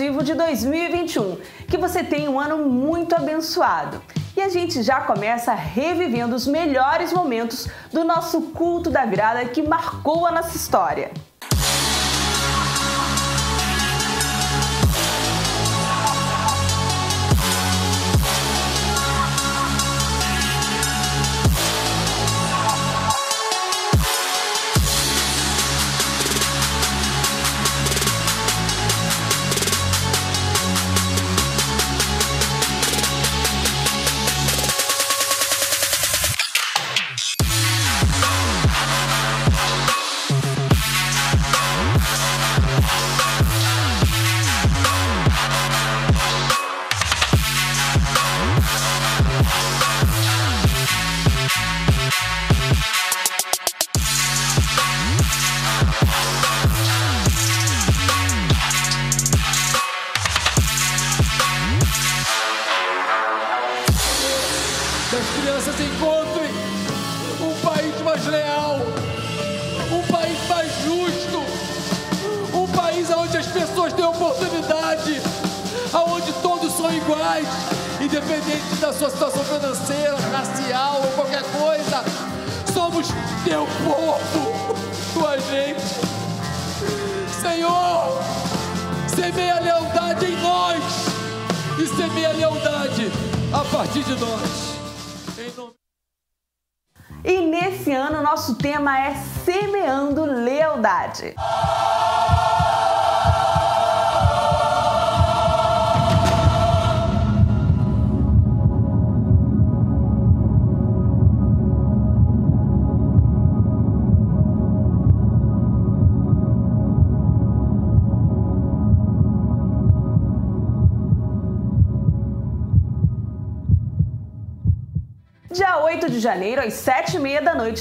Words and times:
informativo 0.00 0.22
de 0.22 0.34
2021. 0.34 1.36
Que 1.68 1.76
você 1.76 2.02
tenha 2.02 2.30
um 2.30 2.40
ano 2.40 2.58
muito 2.58 3.14
abençoado. 3.14 4.02
E 4.36 4.40
a 4.40 4.48
gente 4.48 4.82
já 4.82 5.00
começa 5.02 5.52
revivendo 5.52 6.34
os 6.34 6.46
melhores 6.46 7.12
momentos 7.12 7.68
do 7.92 8.04
nosso 8.04 8.40
culto 8.52 8.88
da 8.88 9.04
virada 9.04 9.44
que 9.44 9.62
marcou 9.62 10.26
a 10.26 10.32
nossa 10.32 10.56
história. 10.56 11.10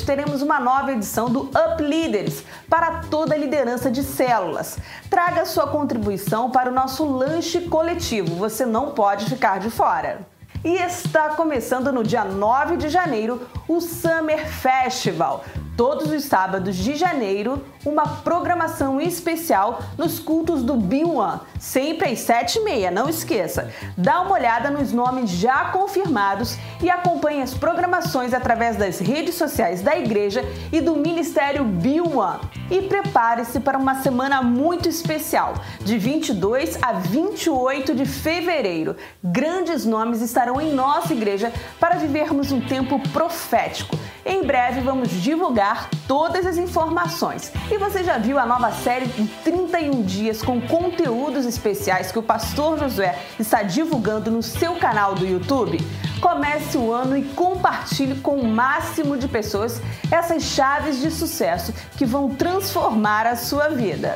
Teremos 0.09 0.41
uma 0.41 0.59
nova 0.59 0.91
edição 0.91 1.29
do 1.29 1.41
Up 1.41 1.83
Leaders 1.83 2.44
para 2.67 3.01
toda 3.11 3.35
a 3.35 3.38
liderança 3.38 3.91
de 3.91 4.01
células. 4.01 4.79
Traga 5.07 5.45
sua 5.45 5.67
contribuição 5.67 6.50
para 6.50 6.71
o 6.71 6.73
nosso 6.73 7.06
lanche 7.06 7.61
coletivo, 7.67 8.33
você 8.33 8.65
não 8.65 8.89
pode 8.89 9.25
ficar 9.25 9.59
de 9.59 9.69
fora. 9.69 10.21
E 10.65 10.77
está 10.77 11.35
começando 11.35 11.94
no 11.94 12.03
dia 12.03 12.25
9 12.25 12.77
de 12.77 12.89
janeiro 12.89 13.47
o 13.67 13.79
Summer 13.79 14.47
Festival 14.47 15.45
todos 15.79 16.11
os 16.11 16.25
sábados 16.25 16.75
de 16.75 16.93
janeiro, 16.93 17.63
uma 17.85 18.05
programação 18.05 18.99
especial 18.99 19.81
nos 19.97 20.19
cultos 20.19 20.61
do 20.61 20.75
Biwan, 20.75 21.39
sempre 21.57 22.09
às 22.09 22.19
7h30, 22.19 22.89
não 22.89 23.07
esqueça. 23.07 23.71
Dá 23.97 24.19
uma 24.19 24.33
olhada 24.33 24.69
nos 24.69 24.91
nomes 24.91 25.29
já 25.29 25.69
confirmados 25.71 26.57
e 26.83 26.89
acompanhe 26.89 27.41
as 27.41 27.53
programações 27.53 28.33
através 28.33 28.75
das 28.75 28.99
redes 28.99 29.35
sociais 29.35 29.81
da 29.81 29.97
igreja 29.97 30.43
e 30.69 30.81
do 30.81 30.97
Ministério 30.97 31.63
Biwan. 31.63 32.41
E 32.69 32.81
prepare-se 32.81 33.61
para 33.61 33.77
uma 33.77 34.01
semana 34.01 34.41
muito 34.41 34.89
especial, 34.89 35.53
de 35.79 35.97
22 35.97 36.77
a 36.81 36.91
28 36.91 37.95
de 37.95 38.05
fevereiro. 38.05 38.97
Grandes 39.23 39.85
nomes 39.85 40.21
estarão 40.21 40.59
em 40.59 40.73
nossa 40.73 41.13
igreja 41.13 41.53
para 41.79 41.95
vivermos 41.95 42.51
um 42.51 42.59
tempo 42.59 42.99
profético. 43.13 43.97
Em 44.29 44.43
breve 44.43 44.81
vamos 44.81 45.09
divulgar 45.09 45.89
todas 46.07 46.45
as 46.45 46.55
informações. 46.55 47.51
E 47.71 47.79
você 47.79 48.03
já 48.03 48.19
viu 48.19 48.37
a 48.37 48.45
nova 48.45 48.71
série 48.71 49.07
de 49.07 49.25
31 49.43 50.03
dias 50.03 50.43
com 50.43 50.61
conteúdos 50.61 51.47
especiais 51.47 52.11
que 52.11 52.19
o 52.19 52.21
pastor 52.21 52.77
Josué 52.77 53.17
está 53.39 53.63
divulgando 53.63 54.29
no 54.29 54.43
seu 54.43 54.75
canal 54.75 55.15
do 55.15 55.25
YouTube? 55.25 55.79
Comece 56.21 56.77
o 56.77 56.93
ano 56.93 57.17
e 57.17 57.23
compartilhe 57.23 58.19
com 58.19 58.35
o 58.35 58.47
máximo 58.47 59.17
de 59.17 59.27
pessoas 59.27 59.81
essas 60.11 60.43
chaves 60.43 61.01
de 61.01 61.09
sucesso 61.09 61.73
que 61.97 62.05
vão 62.05 62.29
transformar 62.29 63.25
a 63.25 63.35
sua 63.35 63.69
vida. 63.69 64.13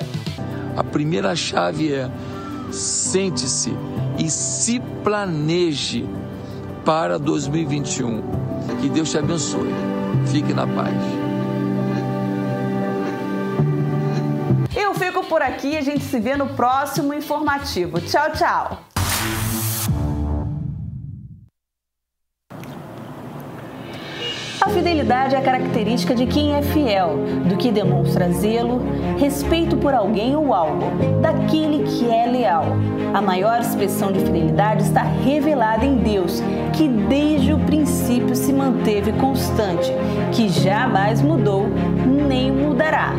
A 0.78 0.84
primeira 0.84 1.36
chave 1.36 1.92
é 1.92 2.08
sente-se 2.72 3.76
e 4.20 4.30
se 4.30 4.80
planeje 5.04 6.08
para 6.86 7.18
2021. 7.18 8.22
Que 8.80 8.90
Deus 8.90 9.10
te 9.10 9.18
abençoe. 9.18 10.03
Fique 10.28 10.54
na 10.54 10.66
paz. 10.66 10.96
Eu 14.76 14.94
fico 14.96 15.24
por 15.26 15.42
aqui 15.42 15.78
a 15.78 15.82
gente 15.82 16.04
se 16.04 16.20
vê 16.20 16.36
no 16.36 16.48
próximo 16.48 17.14
informativo. 17.14 18.02
Tchau, 18.02 18.32
tchau. 18.32 18.93
A 24.64 24.70
fidelidade 24.70 25.36
é 25.36 25.40
a 25.40 25.42
característica 25.42 26.16
de 26.16 26.26
quem 26.26 26.56
é 26.56 26.62
fiel, 26.62 27.18
do 27.50 27.58
que 27.58 27.70
demonstra 27.70 28.32
zelo, 28.32 28.82
respeito 29.20 29.76
por 29.76 29.94
alguém 29.94 30.38
ou 30.38 30.54
algo, 30.54 30.86
daquele 31.22 31.84
que 31.84 32.10
é 32.10 32.26
leal. 32.28 32.68
A 33.14 33.22
maior 33.22 33.60
expressão 33.60 34.14
de 34.14 34.22
fidelidade 34.22 34.84
está 34.84 35.02
revelada 35.02 35.86
em 35.86 35.98
Deus, 35.98 36.42
que 36.72 36.88
desde 36.88 37.52
o 37.52 37.60
princípio 37.60 38.34
se 38.38 38.54
manteve 38.54 39.12
constante, 39.12 39.92
que 40.32 40.48
jamais 40.48 41.22
mudou 41.22 41.68
nem 42.26 42.50
mudará. 42.50 43.12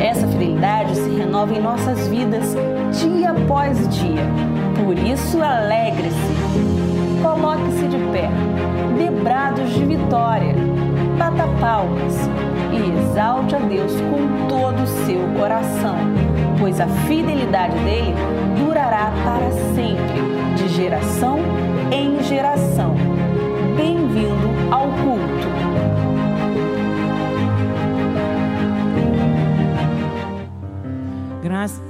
Essa 0.00 0.28
fidelidade 0.28 0.94
se 0.94 1.10
renova 1.10 1.52
em 1.52 1.60
nossas 1.60 2.06
vidas 2.06 2.54
dia 2.92 3.32
após 3.32 3.88
dia. 3.88 4.22
Por 4.84 4.96
isso, 4.96 5.42
alegre-se. 5.42 6.16
Coloque-se 7.20 7.88
de 7.88 7.98
pé, 8.12 8.30
debrados 8.96 9.68
de 9.74 9.84
vitória 9.84 10.71
bata 11.18 11.46
palmas 11.60 12.14
e 12.72 12.98
exalte 12.98 13.54
a 13.54 13.58
Deus 13.58 13.92
com 13.92 14.48
todo 14.48 14.82
o 14.82 14.86
seu 14.86 15.20
coração, 15.38 15.96
pois 16.58 16.80
a 16.80 16.86
fidelidade 16.86 17.76
dele 17.80 18.14
durará 18.58 19.12
para 19.24 19.50
sempre, 19.74 20.56
de 20.56 20.68
geração 20.68 21.38
em 21.90 22.22
geração. 22.22 22.94
Bem-vindo 23.76 24.48
ao 24.70 24.86
culto. 24.88 25.52
Graça, 31.42 31.82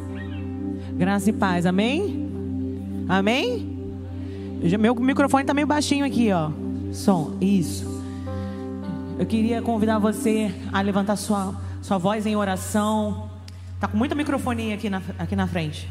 graça 0.95 1.31
e 1.31 1.33
paz, 1.33 1.67
amém? 1.67 2.29
Amém? 3.09 3.71
Meu 4.79 4.95
microfone 4.95 5.45
tá 5.45 5.53
meio 5.53 5.67
baixinho 5.67 6.05
aqui, 6.05 6.33
ó. 6.33 6.51
Som, 6.93 7.33
isso. 7.41 7.92
Eu 9.23 9.27
queria 9.27 9.63
convidar 9.63 10.01
você 10.01 10.53
a 10.73 10.81
levantar 10.81 11.15
sua, 11.15 11.55
sua 11.81 11.97
voz 11.97 12.27
em 12.27 12.35
oração. 12.35 13.31
Tá 13.79 13.87
com 13.87 13.97
muita 13.97 14.17
microfonia 14.17 14.75
aqui 14.75 14.91
na, 14.91 15.01
aqui 15.17 15.37
na 15.37 15.47
frente. 15.47 15.89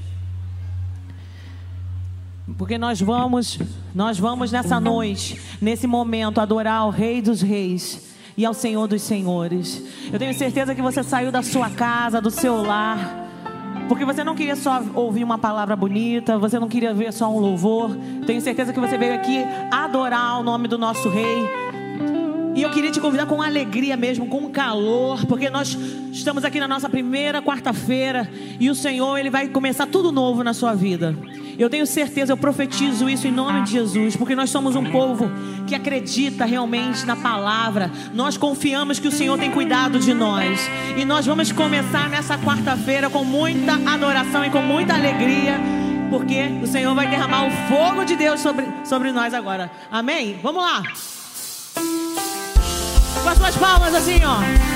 Porque 2.58 2.78
nós 2.78 3.00
vamos, 3.00 3.58
nós 3.96 4.20
vamos 4.20 4.52
nessa 4.52 4.82
noite, 4.82 5.40
nesse 5.62 5.88
momento, 5.88 6.42
adorar 6.42 6.80
ao 6.82 6.90
Rei 6.90 7.22
dos 7.22 7.42
Reis 7.42 8.14
e 8.36 8.46
ao 8.46 8.54
Senhor 8.54 8.86
dos 8.86 9.02
Senhores. 9.02 9.82
Eu 10.12 10.20
tenho 10.20 10.34
certeza 10.34 10.76
que 10.76 10.82
você 10.82 11.02
saiu 11.02 11.32
da 11.32 11.42
sua 11.42 11.70
casa, 11.70 12.20
do 12.20 12.30
seu 12.30 12.62
lar, 12.62 13.30
Porque 13.88 14.04
você 14.04 14.26
não 14.26 14.36
queria 14.36 14.58
só 14.58 14.84
ouvir 14.94 15.24
uma 15.24 15.38
palavra 15.38 15.74
bonita, 15.78 16.38
você 16.38 16.60
não 16.60 16.68
queria 16.68 16.94
ver 16.94 17.14
só 17.14 17.34
um 17.34 17.40
louvor. 17.40 17.96
Tenho 18.28 18.42
certeza 18.42 18.74
que 18.74 18.80
você 18.80 18.98
veio 18.98 19.14
aqui 19.14 19.42
adorar 19.72 20.38
o 20.38 20.44
nome 20.44 20.68
do 20.68 20.78
nosso 20.78 21.08
Rei. 21.08 21.61
E 22.54 22.62
eu 22.62 22.70
queria 22.70 22.92
te 22.92 23.00
convidar 23.00 23.26
com 23.26 23.42
alegria 23.42 23.96
mesmo, 23.96 24.28
com 24.28 24.50
calor, 24.50 25.26
porque 25.26 25.50
nós 25.50 25.78
estamos 26.12 26.44
aqui 26.44 26.60
na 26.60 26.68
nossa 26.68 26.90
primeira 26.90 27.42
quarta-feira 27.42 28.30
e 28.60 28.70
o 28.70 28.76
Senhor 28.76 29.18
ele 29.18 29.30
vai 29.30 29.48
começar 29.48 29.88
tudo 29.88 30.12
novo 30.12 30.44
na 30.44 30.54
sua 30.54 30.74
vida. 30.74 31.16
Eu 31.58 31.70
tenho 31.70 31.86
certeza, 31.86 32.34
eu 32.34 32.38
profetizo 32.38 33.10
isso 33.10 33.28
em 33.28 33.32
nome 33.32 33.62
de 33.62 33.72
Jesus, 33.72 34.16
porque 34.16 34.36
nós 34.36 34.50
somos 34.50 34.76
um 34.76 34.84
povo 34.84 35.32
que 35.68 35.76
acredita 35.76 36.44
realmente 36.44 37.06
na 37.06 37.16
palavra. 37.16 37.90
Nós 38.14 38.36
confiamos 38.36 39.00
que 39.00 39.08
o 39.08 39.12
Senhor 39.12 39.38
tem 39.38 39.52
cuidado 39.52 40.00
de 40.00 40.14
nós. 40.14 40.60
E 40.98 41.06
nós 41.06 41.26
vamos 41.26 41.52
começar 41.52 42.10
nessa 42.10 42.38
quarta-feira 42.38 43.10
com 43.10 43.24
muita 43.24 43.74
adoração 43.74 44.44
e 44.44 44.50
com 44.50 44.62
muita 44.62 44.94
alegria, 44.94 45.60
porque 46.10 46.50
o 46.62 46.68
Senhor 46.68 46.94
vai 46.96 47.08
derramar 47.08 47.48
o 47.48 47.52
fogo 47.70 48.04
de 48.04 48.16
Deus 48.16 48.42
sobre, 48.42 48.66
sobre 48.84 49.12
nós 49.12 49.34
agora. 49.34 49.72
Amém? 49.90 50.40
Vamos 50.42 50.64
lá. 50.64 50.84
Com 53.22 53.30
as 53.30 53.38
suas 53.38 53.56
palmas 53.56 53.94
assim, 53.94 54.20
ó. 54.24 54.71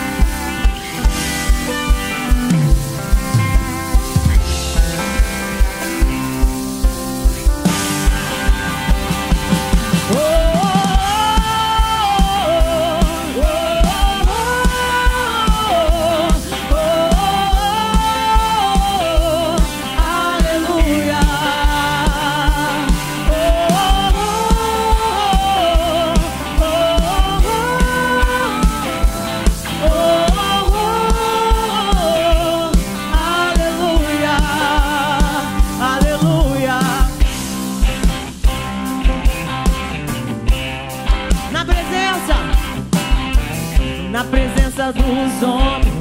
Dos 45.39 45.49
homens, 45.49 45.93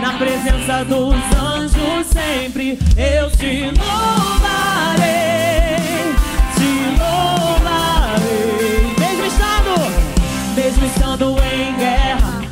na 0.00 0.12
presença 0.14 0.84
dos 0.84 1.14
anjos, 1.36 2.06
sempre 2.06 2.78
eu 2.96 3.30
te 3.30 3.70
louvarei, 3.76 5.06
te 6.54 6.70
louvarei. 6.98 8.94
Mesmo 8.98 9.26
estando, 9.26 9.74
mesmo 10.54 10.86
estando 10.86 11.36
em 11.52 11.76
guerra, 11.76 12.42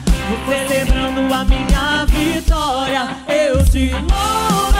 celebrando 0.48 1.34
a 1.34 1.44
minha 1.44 2.06
vitória, 2.06 3.08
eu 3.28 3.64
te 3.64 3.90
louvarei. 3.90 4.75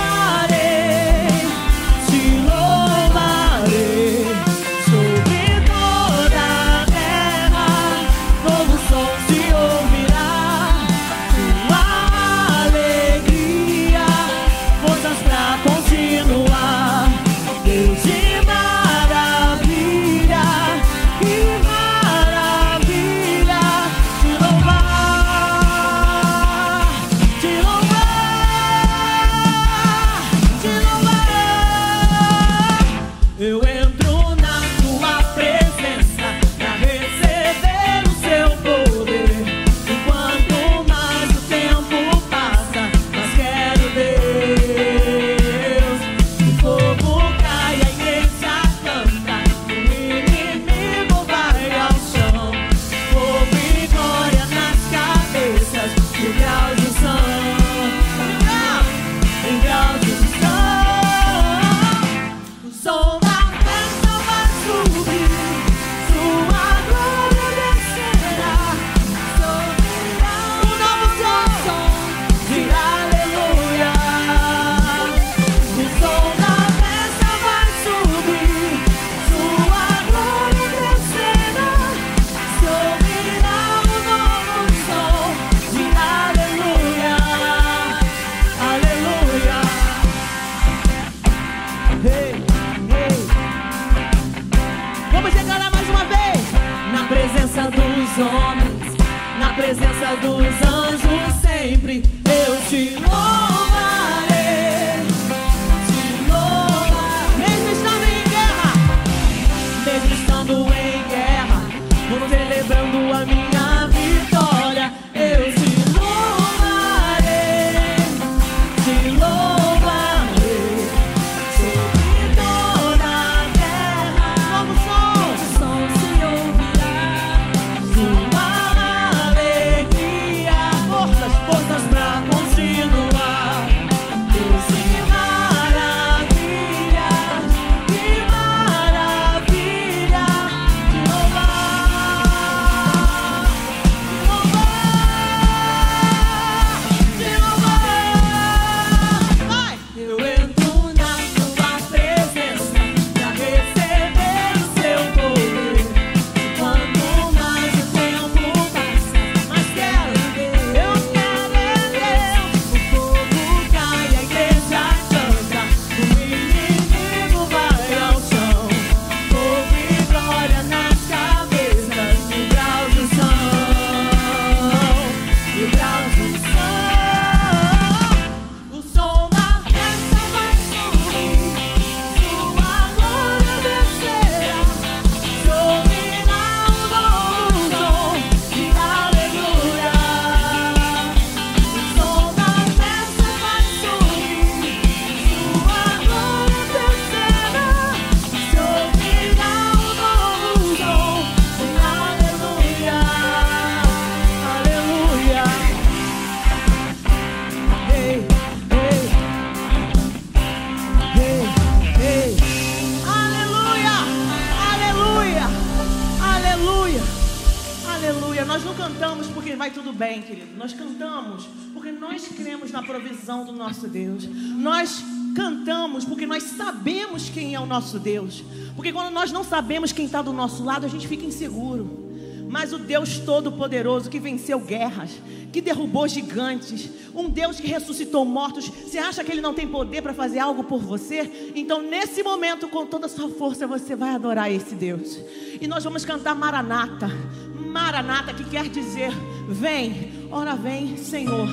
Nosso 227.87 228.01
Deus. 228.01 228.43
Porque 228.75 228.93
quando 228.93 229.13
nós 229.13 229.31
não 229.31 229.45
sabemos 229.45 229.93
quem 229.93 230.07
está 230.07 230.21
do 230.21 230.33
nosso 230.33 230.65
lado, 230.65 230.85
a 230.85 230.89
gente 230.89 231.07
fica 231.07 231.25
inseguro. 231.25 232.05
Mas 232.49 232.73
o 232.73 232.79
Deus 232.79 233.19
Todo-Poderoso 233.19 234.11
que 234.11 234.19
venceu 234.19 234.59
guerras, 234.59 235.11
que 235.53 235.61
derrubou 235.61 236.07
gigantes, 236.09 236.91
um 237.15 237.29
Deus 237.29 237.61
que 237.61 237.67
ressuscitou 237.69 238.25
mortos, 238.25 238.69
você 238.69 238.99
acha 238.99 239.23
que 239.23 239.31
Ele 239.31 239.41
não 239.41 239.55
tem 239.55 239.69
poder 239.69 240.03
para 240.03 240.15
fazer 240.15 240.41
algo 240.41 240.65
por 240.65 240.81
você? 240.81 241.53
Então, 241.55 241.81
nesse 241.81 242.23
momento, 242.23 242.69
com 242.69 242.87
toda 242.87 243.07
a 243.07 243.09
sua 243.09 243.29
força, 243.29 243.67
você 243.67 243.95
vai 243.95 244.11
adorar 244.11 244.51
esse 244.51 244.75
Deus. 244.75 245.19
E 245.61 245.67
nós 245.67 245.85
vamos 245.85 246.05
cantar 246.05 246.35
Maranata. 246.35 247.09
Maranata, 247.55 248.35
que 248.35 248.45
quer 248.45 248.69
dizer: 248.69 249.13
Vem, 249.49 250.29
ora 250.31 250.55
vem, 250.55 250.97
Senhor. 250.97 251.49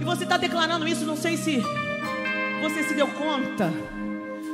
E 0.00 0.04
você 0.04 0.24
está 0.24 0.36
declarando 0.36 0.88
isso, 0.88 1.04
não 1.04 1.16
sei 1.16 1.36
se 1.36 1.62
você 2.62 2.82
se 2.82 2.94
deu 2.94 3.06
conta, 3.08 3.72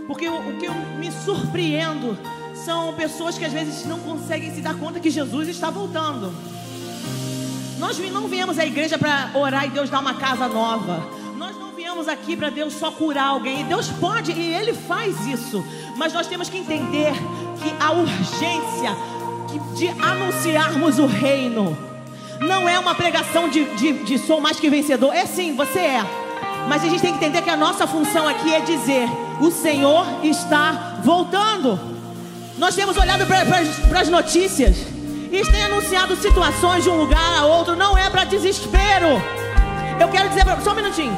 porque 0.06 0.28
o, 0.28 0.36
o 0.36 0.56
que 0.58 0.66
eu 0.66 0.74
me 0.98 1.10
surpreendo 1.10 2.18
são 2.54 2.92
pessoas 2.94 3.36
que 3.36 3.44
às 3.44 3.52
vezes 3.52 3.84
não 3.86 3.98
conseguem 4.00 4.54
se 4.54 4.60
dar 4.60 4.74
conta 4.74 5.00
que 5.00 5.10
Jesus 5.10 5.48
está 5.48 5.70
voltando. 5.70 6.32
Nós 7.78 7.98
não 8.10 8.26
viemos 8.26 8.58
à 8.58 8.64
igreja 8.64 8.96
para 8.96 9.30
orar 9.34 9.66
e 9.66 9.70
Deus 9.70 9.90
dar 9.90 10.00
uma 10.00 10.14
casa 10.14 10.48
nova. 10.48 11.06
Nós 11.36 11.56
não 11.56 11.72
viemos 11.72 12.08
aqui 12.08 12.36
para 12.36 12.48
Deus 12.48 12.72
só 12.72 12.90
curar 12.90 13.26
alguém. 13.28 13.60
E 13.60 13.64
Deus 13.64 13.88
pode 13.88 14.32
e 14.32 14.54
Ele 14.54 14.72
faz 14.72 15.26
isso. 15.26 15.64
Mas 15.96 16.12
nós 16.12 16.26
temos 16.26 16.48
que 16.48 16.56
entender 16.56 17.12
que 17.62 17.74
a 17.78 17.92
urgência 17.92 18.96
de 19.76 19.88
anunciarmos 19.88 20.98
o 20.98 21.06
reino 21.06 21.76
não 22.40 22.68
é 22.68 22.78
uma 22.78 22.94
pregação 22.94 23.48
de, 23.48 23.64
de, 23.76 23.92
de 24.04 24.18
sou 24.18 24.40
mais 24.40 24.58
que 24.58 24.70
vencedor. 24.70 25.14
É 25.14 25.26
sim, 25.26 25.54
você 25.54 25.78
é. 25.80 26.04
Mas 26.68 26.82
a 26.82 26.88
gente 26.88 27.00
tem 27.00 27.12
que 27.12 27.24
entender 27.24 27.42
que 27.42 27.50
a 27.50 27.56
nossa 27.56 27.86
função 27.86 28.26
aqui 28.26 28.52
é 28.52 28.60
dizer: 28.60 29.08
o 29.40 29.50
Senhor 29.50 30.24
está 30.24 31.00
voltando. 31.04 31.78
Nós 32.58 32.74
temos 32.74 32.96
olhado 32.96 33.26
para 33.26 34.00
as 34.00 34.08
notícias 34.08 34.76
e 35.30 35.42
tem 35.50 35.64
anunciado 35.64 36.16
situações 36.16 36.84
de 36.84 36.90
um 36.90 36.96
lugar 36.96 37.38
a 37.38 37.44
outro. 37.44 37.76
Não 37.76 37.96
é 37.96 38.08
para 38.08 38.24
desespero. 38.24 39.20
Eu 40.00 40.08
quero 40.08 40.28
dizer, 40.28 40.44
só 40.62 40.72
um 40.72 40.76
minutinho. 40.76 41.16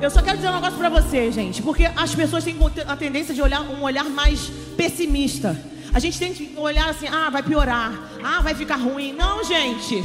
Eu 0.00 0.10
só 0.10 0.20
quero 0.20 0.36
dizer 0.36 0.50
um 0.50 0.54
negócio 0.54 0.76
para 0.76 0.88
você, 0.88 1.32
gente, 1.32 1.62
porque 1.62 1.88
as 1.96 2.14
pessoas 2.14 2.44
têm 2.44 2.56
a 2.86 2.96
tendência 2.96 3.34
de 3.34 3.40
olhar 3.40 3.62
um 3.62 3.82
olhar 3.82 4.04
mais 4.04 4.50
pessimista. 4.76 5.56
A 5.94 5.98
gente 5.98 6.18
tem 6.18 6.34
que 6.34 6.52
olhar 6.56 6.90
assim, 6.90 7.06
ah, 7.08 7.30
vai 7.30 7.42
piorar, 7.42 7.92
ah, 8.22 8.40
vai 8.42 8.54
ficar 8.54 8.76
ruim. 8.76 9.14
Não, 9.14 9.42
gente. 9.42 10.04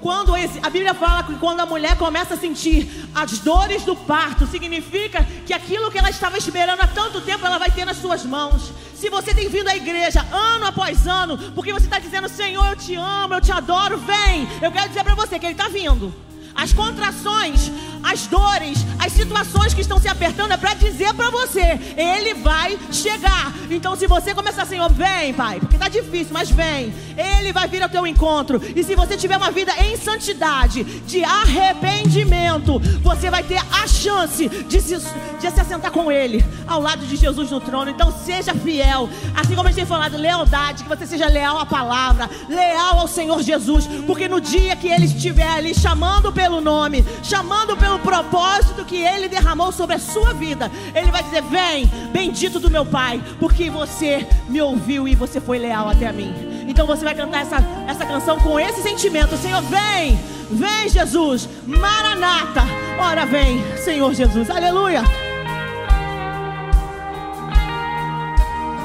Quando 0.00 0.34
a 0.34 0.70
Bíblia 0.70 0.94
fala 0.94 1.22
que 1.22 1.34
quando 1.36 1.60
a 1.60 1.66
mulher 1.66 1.96
começa 1.96 2.34
a 2.34 2.36
sentir 2.36 3.08
as 3.14 3.38
dores 3.38 3.82
do 3.82 3.96
parto, 3.96 4.46
significa 4.46 5.26
que 5.46 5.52
aquilo 5.52 5.90
que 5.90 5.98
ela 5.98 6.10
estava 6.10 6.38
esperando 6.38 6.80
há 6.80 6.86
tanto 6.86 7.20
tempo 7.20 7.44
ela 7.44 7.58
vai 7.58 7.70
ter 7.70 7.84
nas 7.84 7.96
suas 7.96 8.24
mãos. 8.24 8.72
Se 8.94 9.10
você 9.10 9.34
tem 9.34 9.48
vindo 9.48 9.68
à 9.68 9.76
igreja 9.76 10.24
ano 10.32 10.66
após 10.66 11.06
ano, 11.06 11.36
porque 11.52 11.72
você 11.72 11.86
está 11.86 11.98
dizendo, 11.98 12.28
Senhor, 12.28 12.66
eu 12.66 12.76
te 12.76 12.94
amo, 12.94 13.34
eu 13.34 13.40
te 13.40 13.52
adoro, 13.52 13.98
vem. 13.98 14.48
Eu 14.62 14.72
quero 14.72 14.88
dizer 14.88 15.04
para 15.04 15.14
você 15.14 15.38
que 15.38 15.46
Ele 15.46 15.52
está 15.52 15.68
vindo. 15.68 16.14
As 16.54 16.72
contrações, 16.72 17.70
as 18.06 18.26
dores, 18.28 18.78
as 18.98 19.12
situações 19.12 19.74
que 19.74 19.80
estão 19.80 19.98
se 19.98 20.08
apertando 20.08 20.52
é 20.52 20.56
para 20.56 20.74
dizer 20.74 21.12
para 21.14 21.28
você, 21.28 21.78
ele 21.96 22.34
vai 22.34 22.78
chegar. 22.92 23.52
Então 23.68 23.96
se 23.96 24.06
você 24.06 24.32
começar, 24.32 24.64
Senhor, 24.64 24.88
vem, 24.92 25.34
Pai, 25.34 25.58
porque 25.58 25.76
tá 25.76 25.88
difícil, 25.88 26.32
mas 26.32 26.48
vem. 26.48 26.94
Ele 27.16 27.52
vai 27.52 27.66
vir 27.66 27.82
ao 27.82 27.88
teu 27.88 28.06
encontro. 28.06 28.62
E 28.74 28.84
se 28.84 28.94
você 28.94 29.16
tiver 29.16 29.36
uma 29.36 29.50
vida 29.50 29.72
em 29.78 29.96
santidade, 29.96 30.84
de 30.84 31.24
arrependimento, 31.24 32.78
você 33.02 33.30
vai 33.30 33.42
ter 33.42 33.60
a 33.72 33.86
chance 33.86 34.48
de 34.48 34.80
se, 34.80 34.96
de 35.40 35.50
se 35.50 35.60
assentar 35.60 35.90
com 35.90 36.10
ele, 36.12 36.44
ao 36.66 36.80
lado 36.80 37.04
de 37.06 37.16
Jesus 37.16 37.50
no 37.50 37.60
trono. 37.60 37.90
Então 37.90 38.12
seja 38.24 38.54
fiel, 38.54 39.08
assim 39.34 39.54
como 39.54 39.68
a 39.68 39.70
gente 39.70 39.78
tem 39.78 39.86
falado, 39.86 40.16
lealdade, 40.16 40.84
que 40.84 40.88
você 40.88 41.06
seja 41.06 41.26
leal 41.26 41.58
à 41.58 41.66
palavra, 41.66 42.30
leal 42.48 43.00
ao 43.00 43.08
Senhor 43.08 43.42
Jesus, 43.42 43.88
porque 44.06 44.28
no 44.28 44.40
dia 44.40 44.76
que 44.76 44.88
ele 44.88 45.06
estiver 45.06 45.48
ali 45.48 45.74
chamando 45.74 46.32
pelo 46.32 46.60
nome, 46.60 47.04
chamando 47.22 47.76
pelo 47.76 47.95
propósito 47.98 48.84
que 48.84 49.02
Ele 49.02 49.28
derramou 49.28 49.72
sobre 49.72 49.96
a 49.96 49.98
sua 49.98 50.32
vida. 50.32 50.70
Ele 50.94 51.10
vai 51.10 51.22
dizer: 51.22 51.42
Vem, 51.42 51.86
bendito 52.12 52.58
do 52.58 52.70
meu 52.70 52.84
Pai, 52.84 53.22
porque 53.38 53.70
você 53.70 54.26
me 54.48 54.60
ouviu 54.60 55.06
e 55.06 55.14
você 55.14 55.40
foi 55.40 55.58
leal 55.58 55.88
até 55.88 56.06
a 56.06 56.12
mim. 56.12 56.32
Então 56.68 56.86
você 56.86 57.04
vai 57.04 57.14
cantar 57.14 57.42
essa, 57.42 57.56
essa 57.86 58.04
canção 58.04 58.38
com 58.38 58.58
esse 58.58 58.82
sentimento: 58.82 59.36
Senhor, 59.36 59.62
vem, 59.62 60.18
vem 60.50 60.88
Jesus, 60.88 61.48
Maranata. 61.66 62.62
Ora, 62.98 63.24
vem, 63.26 63.62
Senhor 63.76 64.12
Jesus, 64.14 64.50
aleluia. 64.50 65.02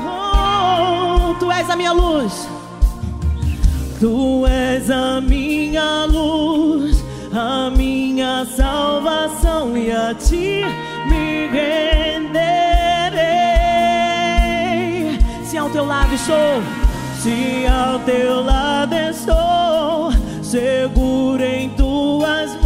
Oh, 0.06 1.34
tu 1.39 1.51
és 1.51 1.70
a 1.70 1.75
minha 1.75 1.91
luz. 1.91 2.48
Tu 4.00 4.48
és 4.48 4.89
a 4.89 5.22
minha 5.22 6.06
luz 6.06 7.00
a 7.33 7.69
minha 7.69 8.45
salvação 8.45 9.77
e 9.77 9.91
a 9.91 10.13
ti 10.13 10.62
me 11.08 11.47
renderei. 11.47 12.39
Se 15.43 15.58
ao 15.58 15.69
teu 15.69 15.86
lado 15.86 16.13
estou, 16.13 16.62
se 17.21 17.65
ao 17.67 17.99
teu 17.99 18.43
lado 18.43 18.93
estou, 18.93 20.12
seguro 20.41 21.43
em 21.43 21.69
tuas 21.69 22.51
mãos 22.56 22.61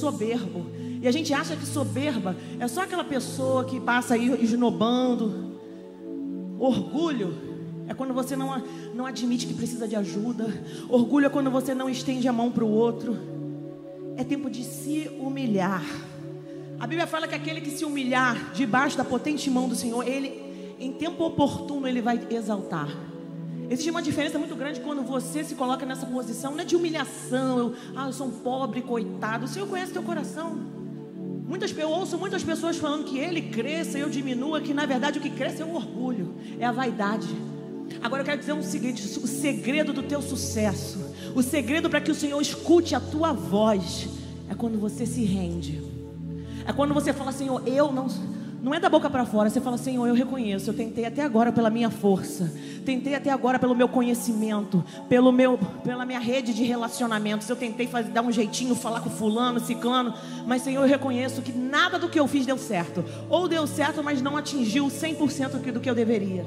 soberbo. 0.00 0.66
E 1.02 1.06
a 1.06 1.12
gente 1.12 1.32
acha 1.32 1.54
que 1.54 1.66
soberba 1.66 2.36
é 2.58 2.66
só 2.66 2.82
aquela 2.82 3.04
pessoa 3.04 3.64
que 3.64 3.78
passa 3.78 4.14
aí 4.14 4.42
esnobando. 4.42 5.58
Orgulho 6.58 7.34
é 7.86 7.94
quando 7.94 8.12
você 8.14 8.34
não, 8.36 8.62
não 8.94 9.06
admite 9.06 9.46
que 9.46 9.54
precisa 9.54 9.86
de 9.86 9.96
ajuda. 9.96 10.46
Orgulho 10.88 11.26
é 11.26 11.28
quando 11.28 11.50
você 11.50 11.74
não 11.74 11.88
estende 11.88 12.26
a 12.26 12.32
mão 12.32 12.50
para 12.50 12.64
o 12.64 12.70
outro. 12.70 13.16
É 14.16 14.24
tempo 14.24 14.50
de 14.50 14.64
se 14.64 15.10
humilhar. 15.20 15.84
A 16.78 16.86
Bíblia 16.86 17.06
fala 17.06 17.28
que 17.28 17.34
aquele 17.34 17.60
que 17.60 17.70
se 17.70 17.84
humilhar 17.84 18.52
debaixo 18.54 18.96
da 18.96 19.04
potente 19.04 19.50
mão 19.50 19.68
do 19.68 19.74
Senhor, 19.74 20.06
ele, 20.06 20.76
em 20.78 20.92
tempo 20.92 21.24
oportuno, 21.24 21.86
ele 21.86 22.00
vai 22.00 22.26
exaltar. 22.30 22.88
Existe 23.70 23.88
uma 23.88 24.02
diferença 24.02 24.36
muito 24.36 24.56
grande 24.56 24.80
quando 24.80 25.00
você 25.02 25.44
se 25.44 25.54
coloca 25.54 25.86
nessa 25.86 26.04
posição, 26.04 26.50
não 26.50 26.60
é 26.60 26.64
de 26.64 26.74
humilhação, 26.74 27.56
eu, 27.56 27.74
ah, 27.94 28.08
eu 28.08 28.12
sou 28.12 28.26
um 28.26 28.32
pobre, 28.32 28.82
coitado. 28.82 29.44
O 29.44 29.48
Senhor 29.48 29.68
conhece 29.68 29.92
teu 29.92 30.02
coração. 30.02 30.58
Muitas, 31.46 31.76
eu 31.78 31.88
ouço 31.88 32.18
muitas 32.18 32.42
pessoas 32.42 32.76
falando 32.78 33.04
que 33.04 33.16
ele 33.16 33.42
cresça 33.42 33.96
e 33.96 34.00
eu 34.00 34.10
diminua, 34.10 34.60
que 34.60 34.74
na 34.74 34.86
verdade 34.86 35.20
o 35.20 35.22
que 35.22 35.30
cresce 35.30 35.62
é 35.62 35.64
o 35.64 35.72
orgulho, 35.72 36.34
é 36.58 36.66
a 36.66 36.72
vaidade. 36.72 37.28
Agora 38.02 38.22
eu 38.22 38.26
quero 38.26 38.40
dizer 38.40 38.54
um 38.54 38.62
seguinte: 38.62 39.02
o 39.18 39.26
segredo 39.28 39.92
do 39.92 40.02
teu 40.02 40.20
sucesso, 40.20 40.98
o 41.36 41.42
segredo 41.42 41.88
para 41.88 42.00
que 42.00 42.10
o 42.10 42.14
Senhor 42.14 42.40
escute 42.40 42.96
a 42.96 43.00
tua 43.00 43.32
voz, 43.32 44.08
é 44.48 44.54
quando 44.54 44.80
você 44.80 45.06
se 45.06 45.22
rende. 45.24 45.80
É 46.66 46.72
quando 46.72 46.92
você 46.92 47.12
fala, 47.12 47.30
Senhor, 47.30 47.62
eu 47.66 47.92
não. 47.92 48.08
Não 48.62 48.74
é 48.74 48.78
da 48.80 48.90
boca 48.90 49.08
para 49.08 49.24
fora, 49.24 49.48
você 49.48 49.58
fala, 49.60 49.78
Senhor, 49.78 50.06
eu 50.06 50.12
reconheço, 50.14 50.68
eu 50.68 50.74
tentei 50.74 51.06
até 51.06 51.22
agora 51.22 51.50
pela 51.50 51.70
minha 51.70 51.88
força, 51.88 52.52
tentei 52.84 53.14
até 53.14 53.30
agora 53.30 53.58
pelo 53.58 53.74
meu 53.74 53.88
conhecimento, 53.88 54.84
pelo 55.08 55.32
meu, 55.32 55.58
pela 55.82 56.04
minha 56.04 56.20
rede 56.20 56.52
de 56.52 56.62
relacionamentos, 56.64 57.48
eu 57.48 57.56
tentei 57.56 57.86
fazer, 57.86 58.10
dar 58.10 58.20
um 58.20 58.30
jeitinho, 58.30 58.74
falar 58.74 59.00
com 59.00 59.08
fulano, 59.08 59.58
ciclano, 59.60 60.12
mas 60.46 60.60
Senhor, 60.60 60.82
eu 60.82 60.88
reconheço 60.88 61.40
que 61.40 61.52
nada 61.52 61.98
do 61.98 62.10
que 62.10 62.20
eu 62.20 62.26
fiz 62.28 62.44
deu 62.44 62.58
certo, 62.58 63.02
ou 63.30 63.48
deu 63.48 63.66
certo, 63.66 64.04
mas 64.04 64.20
não 64.20 64.36
atingiu 64.36 64.90
100% 64.90 65.72
do 65.72 65.80
que- 65.80 65.88
eu 65.88 65.94
deveria. 65.94 66.44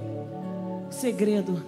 Segredo, 0.91 1.63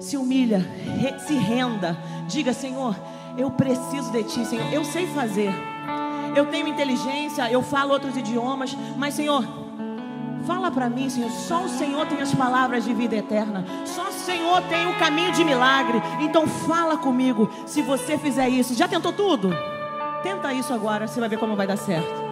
se 0.00 0.16
humilha, 0.16 0.58
re- 0.98 1.18
se 1.20 1.34
renda, 1.34 1.96
diga, 2.28 2.52
Senhor, 2.52 2.96
eu 3.38 3.50
preciso 3.52 4.10
de 4.10 4.24
Ti, 4.24 4.44
Senhor, 4.44 4.72
eu 4.72 4.84
sei 4.84 5.06
fazer. 5.06 5.52
Eu 6.34 6.46
tenho 6.46 6.68
inteligência, 6.68 7.50
eu 7.50 7.60
falo 7.62 7.92
outros 7.92 8.16
idiomas, 8.16 8.76
mas 8.96 9.14
Senhor, 9.14 9.44
fala 10.46 10.70
para 10.70 10.88
mim, 10.88 11.08
Senhor. 11.08 11.30
Só 11.30 11.64
o 11.64 11.68
Senhor 11.68 12.06
tem 12.06 12.20
as 12.20 12.34
palavras 12.34 12.84
de 12.84 12.92
vida 12.92 13.16
eterna. 13.16 13.64
Só 13.84 14.08
o 14.08 14.12
Senhor 14.12 14.62
tem 14.62 14.86
o 14.86 14.98
caminho 14.98 15.32
de 15.32 15.44
milagre. 15.44 16.00
Então 16.20 16.46
fala 16.46 16.96
comigo. 16.96 17.50
Se 17.66 17.82
você 17.82 18.18
fizer 18.18 18.48
isso, 18.48 18.74
já 18.74 18.86
tentou 18.88 19.12
tudo? 19.12 19.50
Tenta 20.22 20.52
isso 20.52 20.72
agora, 20.72 21.06
você 21.06 21.18
vai 21.18 21.28
ver 21.28 21.38
como 21.38 21.56
vai 21.56 21.66
dar 21.66 21.76
certo. 21.76 22.22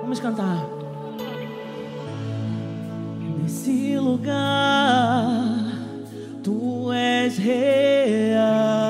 Vamos 0.00 0.20
cantar. 0.20 0.64
Nesse 3.42 3.98
lugar, 3.98 5.42
tu 6.42 6.92
és 6.92 7.36
real. 7.36 8.85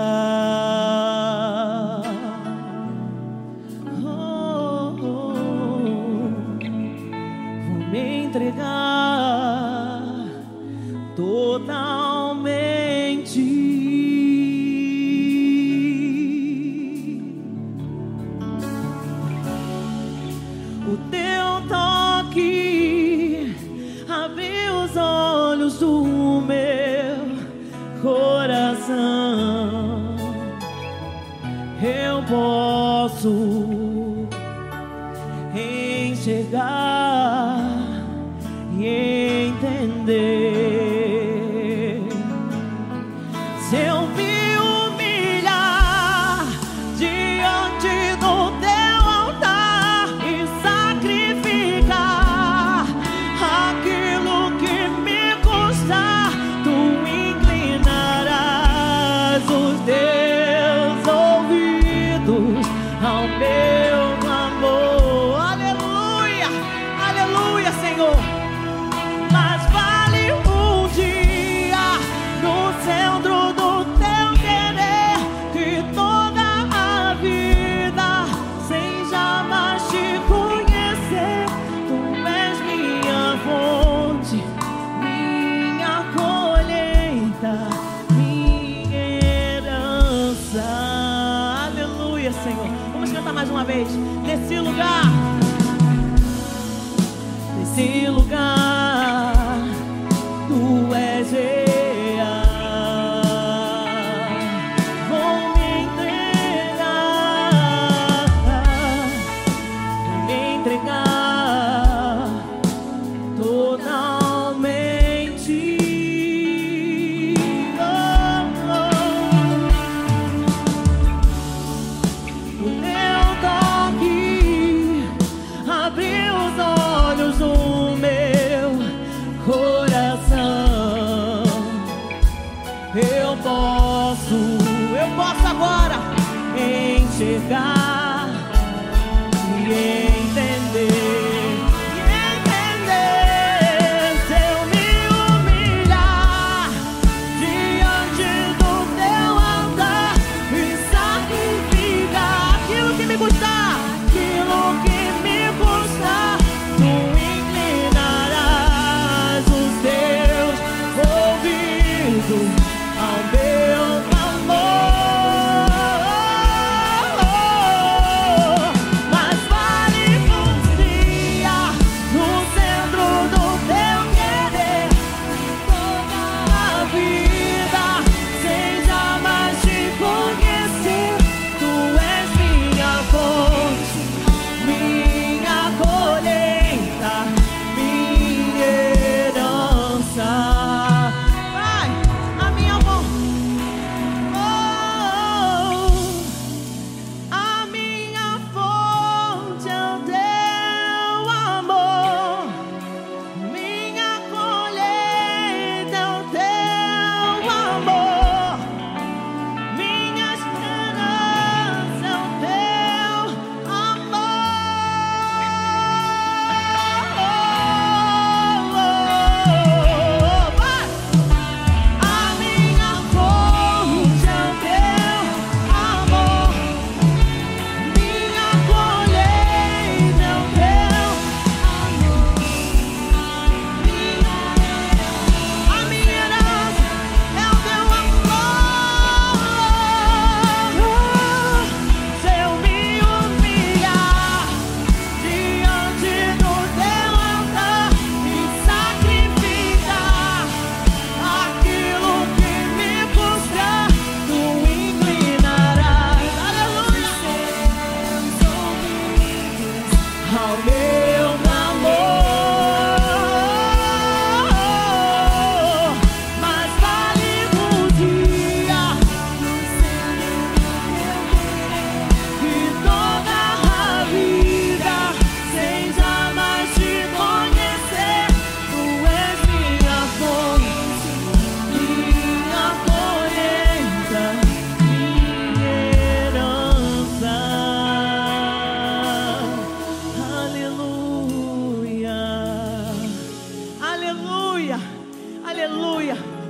Posso 33.16 33.55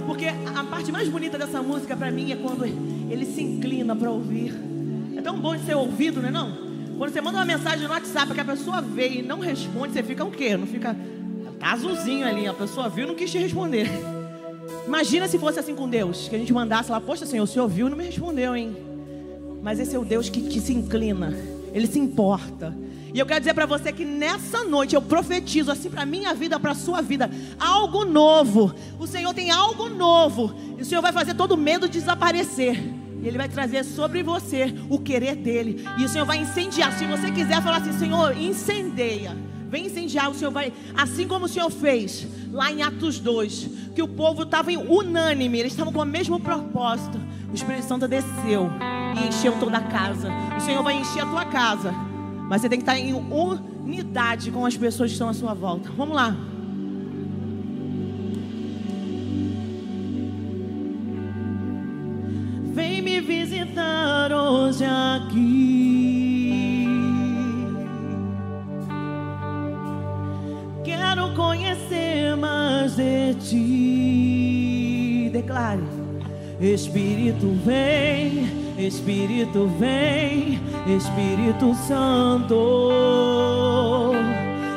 Porque 0.06 0.26
a 0.26 0.64
parte 0.64 0.92
mais 0.92 1.08
bonita 1.08 1.36
dessa 1.36 1.60
música 1.60 1.96
pra 1.96 2.10
mim 2.10 2.30
é 2.30 2.36
quando 2.36 2.64
ele 2.64 3.26
se 3.26 3.42
inclina 3.42 3.94
pra 3.94 4.10
ouvir. 4.10 4.54
É 5.16 5.20
tão 5.20 5.38
bom 5.38 5.56
de 5.56 5.64
ser 5.64 5.74
ouvido, 5.74 6.22
não 6.22 6.28
é 6.28 6.32
não? 6.32 6.66
Quando 6.96 7.12
você 7.12 7.20
manda 7.20 7.38
uma 7.38 7.44
mensagem 7.44 7.86
no 7.86 7.92
WhatsApp 7.92 8.32
que 8.32 8.40
a 8.40 8.44
pessoa 8.44 8.80
vê 8.80 9.18
e 9.18 9.22
não 9.22 9.40
responde, 9.40 9.92
você 9.92 10.02
fica 10.02 10.24
o 10.24 10.30
quê? 10.30 10.56
Não 10.56 10.66
fica. 10.66 10.96
Tá 11.58 11.72
azulzinho 11.72 12.26
ali, 12.26 12.46
a 12.46 12.54
pessoa 12.54 12.88
viu 12.88 13.04
e 13.04 13.08
não 13.08 13.14
quis 13.14 13.30
te 13.30 13.38
responder. 13.38 13.88
Imagina 14.86 15.26
se 15.26 15.38
fosse 15.38 15.58
assim 15.58 15.74
com 15.74 15.88
Deus, 15.88 16.28
que 16.28 16.36
a 16.36 16.38
gente 16.38 16.52
mandasse 16.52 16.90
lá, 16.90 17.00
poxa 17.00 17.26
Senhor, 17.26 17.42
o 17.42 17.46
Senhor 17.46 17.66
viu 17.66 17.88
e 17.88 17.90
não 17.90 17.96
me 17.96 18.04
respondeu, 18.04 18.54
hein? 18.54 18.76
Mas 19.62 19.80
esse 19.80 19.96
é 19.96 19.98
o 19.98 20.04
Deus 20.04 20.28
que, 20.28 20.40
que 20.42 20.60
se 20.60 20.72
inclina, 20.72 21.34
ele 21.76 21.86
se 21.86 21.98
importa. 21.98 22.74
E 23.12 23.18
eu 23.18 23.26
quero 23.26 23.40
dizer 23.40 23.52
para 23.52 23.66
você 23.66 23.92
que 23.92 24.04
nessa 24.04 24.64
noite 24.64 24.94
eu 24.94 25.02
profetizo 25.02 25.70
assim 25.70 25.90
para 25.90 26.06
minha 26.06 26.32
vida, 26.32 26.58
para 26.58 26.74
sua 26.74 27.02
vida, 27.02 27.30
algo 27.60 28.02
novo. 28.02 28.74
O 28.98 29.06
Senhor 29.06 29.34
tem 29.34 29.50
algo 29.50 29.90
novo. 29.90 30.54
E 30.78 30.82
o 30.82 30.84
Senhor 30.86 31.02
vai 31.02 31.12
fazer 31.12 31.34
todo 31.34 31.54
medo 31.54 31.86
desaparecer. 31.86 32.82
E 33.22 33.28
Ele 33.28 33.36
vai 33.36 33.48
trazer 33.48 33.84
sobre 33.84 34.22
você 34.22 34.74
o 34.88 34.98
querer 34.98 35.36
dele. 35.36 35.84
E 35.98 36.04
o 36.04 36.08
Senhor 36.08 36.24
vai 36.24 36.38
incendiar. 36.38 36.96
Se 36.96 37.04
você 37.04 37.30
quiser 37.30 37.62
falar 37.62 37.78
assim, 37.78 37.92
Senhor, 37.92 38.34
incendeia. 38.38 39.36
Vem 39.68 39.86
incendiar, 39.86 40.30
o 40.30 40.34
Senhor 40.34 40.50
vai, 40.50 40.72
assim 40.96 41.28
como 41.28 41.44
o 41.44 41.48
Senhor 41.48 41.70
fez 41.70 42.26
lá 42.52 42.72
em 42.72 42.82
Atos 42.82 43.18
2, 43.18 43.70
que 43.94 44.02
o 44.02 44.08
povo 44.08 44.44
estava 44.44 44.70
unânime, 44.70 45.58
eles 45.58 45.72
estavam 45.72 45.92
com 45.92 46.00
o 46.00 46.06
mesmo 46.06 46.40
propósito. 46.40 47.20
Espírito 47.56 47.86
Santo 47.86 48.06
desceu 48.06 48.70
e 49.16 49.28
encheu 49.28 49.58
toda 49.58 49.78
a 49.78 49.82
casa. 49.82 50.28
O 50.56 50.60
Senhor 50.60 50.82
vai 50.82 50.94
encher 50.94 51.22
a 51.22 51.26
tua 51.26 51.44
casa, 51.46 51.92
mas 52.48 52.60
você 52.60 52.68
tem 52.68 52.78
que 52.78 52.82
estar 52.82 52.98
em 52.98 53.14
unidade 53.14 54.50
com 54.50 54.64
as 54.66 54.76
pessoas 54.76 55.10
que 55.10 55.14
estão 55.14 55.28
à 55.28 55.34
sua 55.34 55.54
volta. 55.54 55.90
Vamos 55.96 56.14
lá. 56.14 56.36
Vem 62.74 63.00
me 63.00 63.20
visitar 63.22 64.30
hoje 64.32 64.84
aqui. 64.84 65.96
Quero 70.84 71.34
conhecer 71.34 72.36
mais 72.36 72.96
de 72.96 73.34
ti. 73.36 75.30
Declare: 75.32 75.80
Espírito 76.60 77.54
vem, 77.66 78.48
Espírito 78.78 79.70
vem, 79.78 80.58
Espírito 80.86 81.74
Santo. 81.74 82.54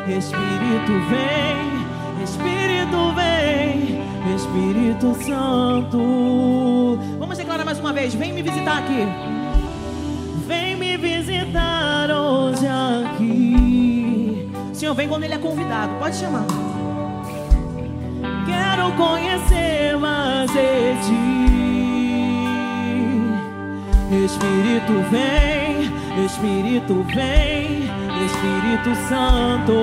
Espírito 0.05 0.91
vem, 1.09 2.21
Espírito 2.21 3.13
vem, 3.15 4.01
Espírito 4.35 5.15
Santo. 5.23 6.99
Vamos 7.17 7.37
declarar 7.37 7.63
mais 7.63 7.79
uma 7.79 7.93
vez: 7.93 8.13
vem 8.13 8.33
me 8.33 8.41
visitar 8.41 8.79
aqui. 8.79 9.07
Vem 10.45 10.75
me 10.75 10.97
visitar 10.97 12.11
hoje 12.11 12.67
aqui. 12.67 14.49
Senhor, 14.73 14.93
vem 14.93 15.07
quando 15.07 15.23
ele 15.23 15.35
é 15.35 15.37
convidado, 15.37 15.93
pode 15.97 16.17
chamar. 16.17 16.45
Quero 18.45 18.91
conhecer 18.97 19.97
mais 19.97 20.51
de 20.51 21.07
ti. 21.07 21.58
Espírito 24.11 24.93
vem, 25.11 25.91
Espírito 26.25 27.05
vem, 27.13 27.83
Espírito 28.25 28.95
Santo. 29.07 29.77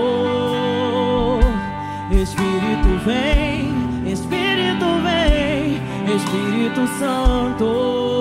Espírito 2.11 2.99
vem, 3.05 4.11
Espírito 4.11 4.87
vem, 5.05 5.81
Espírito 6.17 6.89
Santo. 6.99 8.17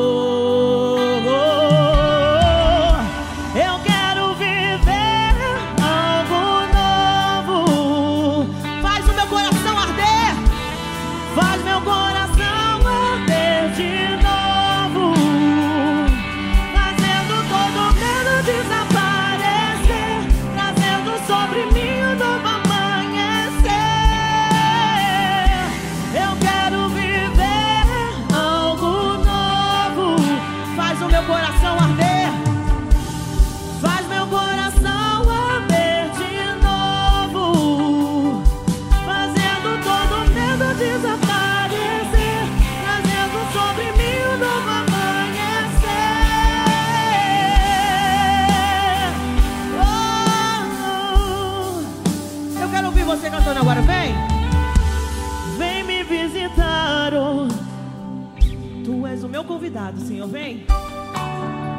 convidado, 59.66 60.00
Senhor. 60.02 60.28
Vem. 60.28 60.64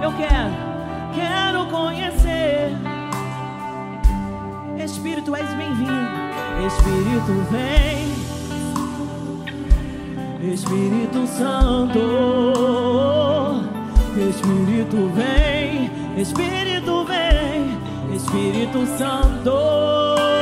Eu 0.03 0.13
quero, 0.13 0.51
quero 1.15 1.67
conhecer. 1.71 2.71
Espírito, 4.85 5.35
és 5.37 5.49
bem-vindo. 5.55 5.93
Espírito, 6.67 7.33
vem. 7.51 8.13
Espírito 10.53 11.27
Santo. 11.29 12.01
Espírito, 14.31 15.09
vem. 15.15 15.91
Espírito, 16.21 17.05
vem. 17.05 18.17
Espírito 18.17 18.87
Santo. 18.99 20.36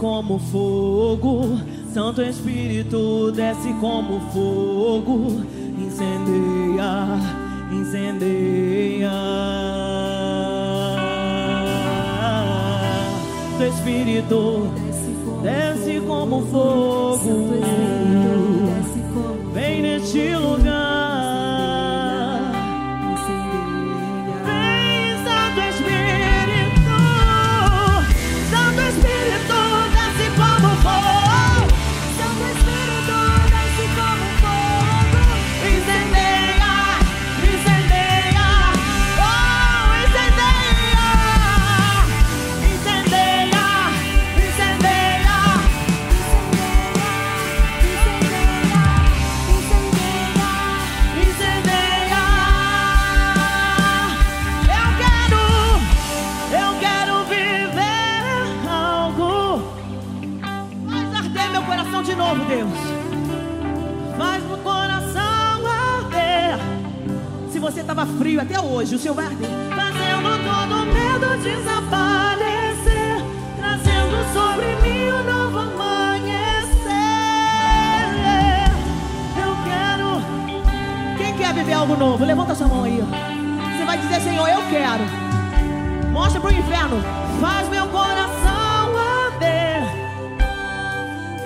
como 0.00 0.38
fogo, 0.38 1.58
Santo 1.92 2.22
Espírito 2.22 3.30
desce 3.32 3.70
como 3.82 4.18
fogo, 4.32 5.42
incendeia, 5.78 7.18
incendeia. 7.70 9.10
Teu 13.58 13.68
Espírito 13.68 14.70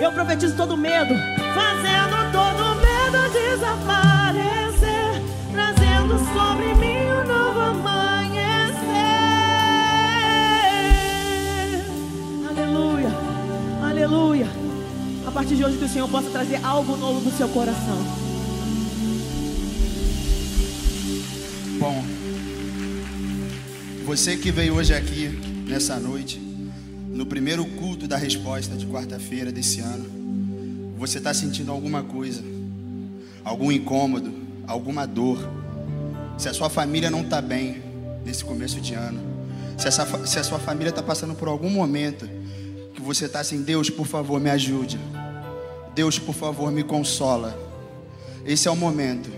Eu 0.05 0.11
profetizo 0.11 0.55
todo 0.55 0.77
medo, 0.77 1.15
fazendo 1.55 2.31
todo 2.31 2.75
medo 2.75 3.17
desaparecer, 3.33 5.19
trazendo 5.51 6.19
sobre 6.31 6.75
mim 6.75 7.09
um 7.09 7.25
novo 7.27 7.59
amanhecer. 7.59 8.85
Aleluia, 12.47 13.09
aleluia. 13.81 14.47
A 15.25 15.31
partir 15.31 15.55
de 15.55 15.65
hoje 15.65 15.79
que 15.79 15.85
o 15.85 15.89
Senhor 15.89 16.07
possa 16.07 16.29
trazer 16.29 16.63
algo 16.63 16.95
novo 16.97 17.21
no 17.21 17.35
seu 17.35 17.49
coração. 17.49 17.97
Bom, 21.79 22.05
você 24.05 24.37
que 24.37 24.51
veio 24.51 24.75
hoje 24.75 24.93
aqui 24.93 25.29
nessa 25.67 25.99
noite 25.99 26.44
no 27.15 27.25
primeiro 27.25 27.63
culto 27.63 28.09
da 28.09 28.17
resposta 28.17 28.75
de 28.75 28.85
quarta-feira 28.85 29.49
desse 29.49 29.79
ano, 29.79 30.05
você 30.97 31.17
está 31.17 31.33
sentindo 31.33 31.71
alguma 31.71 32.03
coisa, 32.03 32.43
algum 33.41 33.71
incômodo, 33.71 34.33
alguma 34.67 35.07
dor. 35.07 35.39
Se 36.37 36.49
a 36.49 36.53
sua 36.53 36.69
família 36.69 37.09
não 37.09 37.21
está 37.21 37.41
bem 37.41 37.81
nesse 38.25 38.43
começo 38.43 38.81
de 38.81 38.93
ano, 38.95 39.21
se, 39.77 39.87
essa, 39.87 40.27
se 40.27 40.37
a 40.39 40.43
sua 40.43 40.59
família 40.59 40.89
está 40.89 41.01
passando 41.01 41.33
por 41.33 41.47
algum 41.47 41.69
momento 41.69 42.27
que 42.93 43.01
você 43.01 43.27
está 43.27 43.39
assim, 43.39 43.61
Deus, 43.61 43.89
por 43.89 44.05
favor, 44.05 44.37
me 44.37 44.49
ajude. 44.49 44.99
Deus, 45.95 46.19
por 46.19 46.35
favor, 46.35 46.69
me 46.69 46.83
consola. 46.83 47.57
Esse 48.45 48.67
é 48.67 48.71
o 48.71 48.75
momento 48.75 49.31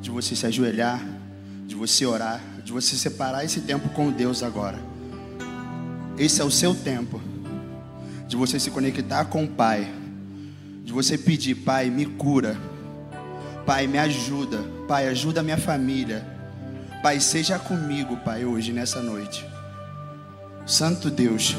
de 0.00 0.10
você 0.10 0.34
se 0.34 0.46
ajoelhar, 0.46 1.06
de 1.66 1.74
você 1.74 2.06
orar, 2.06 2.40
de 2.64 2.72
você 2.72 2.96
separar 2.96 3.44
esse 3.44 3.60
tempo 3.60 3.90
com 3.90 4.10
Deus 4.10 4.42
agora. 4.42 4.93
Esse 6.16 6.40
é 6.40 6.44
o 6.44 6.50
seu 6.50 6.74
tempo 6.74 7.20
de 8.28 8.36
você 8.36 8.60
se 8.60 8.70
conectar 8.70 9.24
com 9.24 9.44
o 9.44 9.48
Pai, 9.48 9.92
de 10.84 10.92
você 10.92 11.18
pedir, 11.18 11.56
Pai, 11.56 11.90
me 11.90 12.06
cura. 12.06 12.56
Pai, 13.66 13.86
me 13.86 13.98
ajuda. 13.98 14.58
Pai, 14.86 15.08
ajuda 15.08 15.40
a 15.40 15.42
minha 15.42 15.58
família. 15.58 16.24
Pai, 17.02 17.18
seja 17.18 17.58
comigo, 17.58 18.16
Pai, 18.18 18.44
hoje, 18.44 18.72
nessa 18.72 19.02
noite. 19.02 19.44
Santo 20.64 21.10
Deus, 21.10 21.56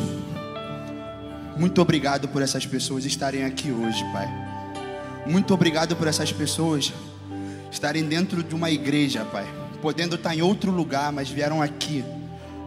muito 1.58 1.82
obrigado 1.82 2.28
por 2.28 2.42
essas 2.42 2.66
pessoas 2.66 3.06
estarem 3.06 3.44
aqui 3.44 3.72
hoje, 3.72 4.04
Pai. 4.14 4.28
Muito 5.28 5.54
obrigado 5.54 5.96
por 5.96 6.08
essas 6.08 6.32
pessoas 6.32 6.94
estarem 7.72 8.04
dentro 8.06 8.42
de 8.42 8.56
uma 8.56 8.72
igreja, 8.72 9.26
Pai. 9.26 9.46
Podendo 9.82 10.16
estar 10.16 10.34
em 10.34 10.42
outro 10.42 10.72
lugar, 10.72 11.12
mas 11.12 11.30
vieram 11.30 11.62
aqui, 11.62 12.04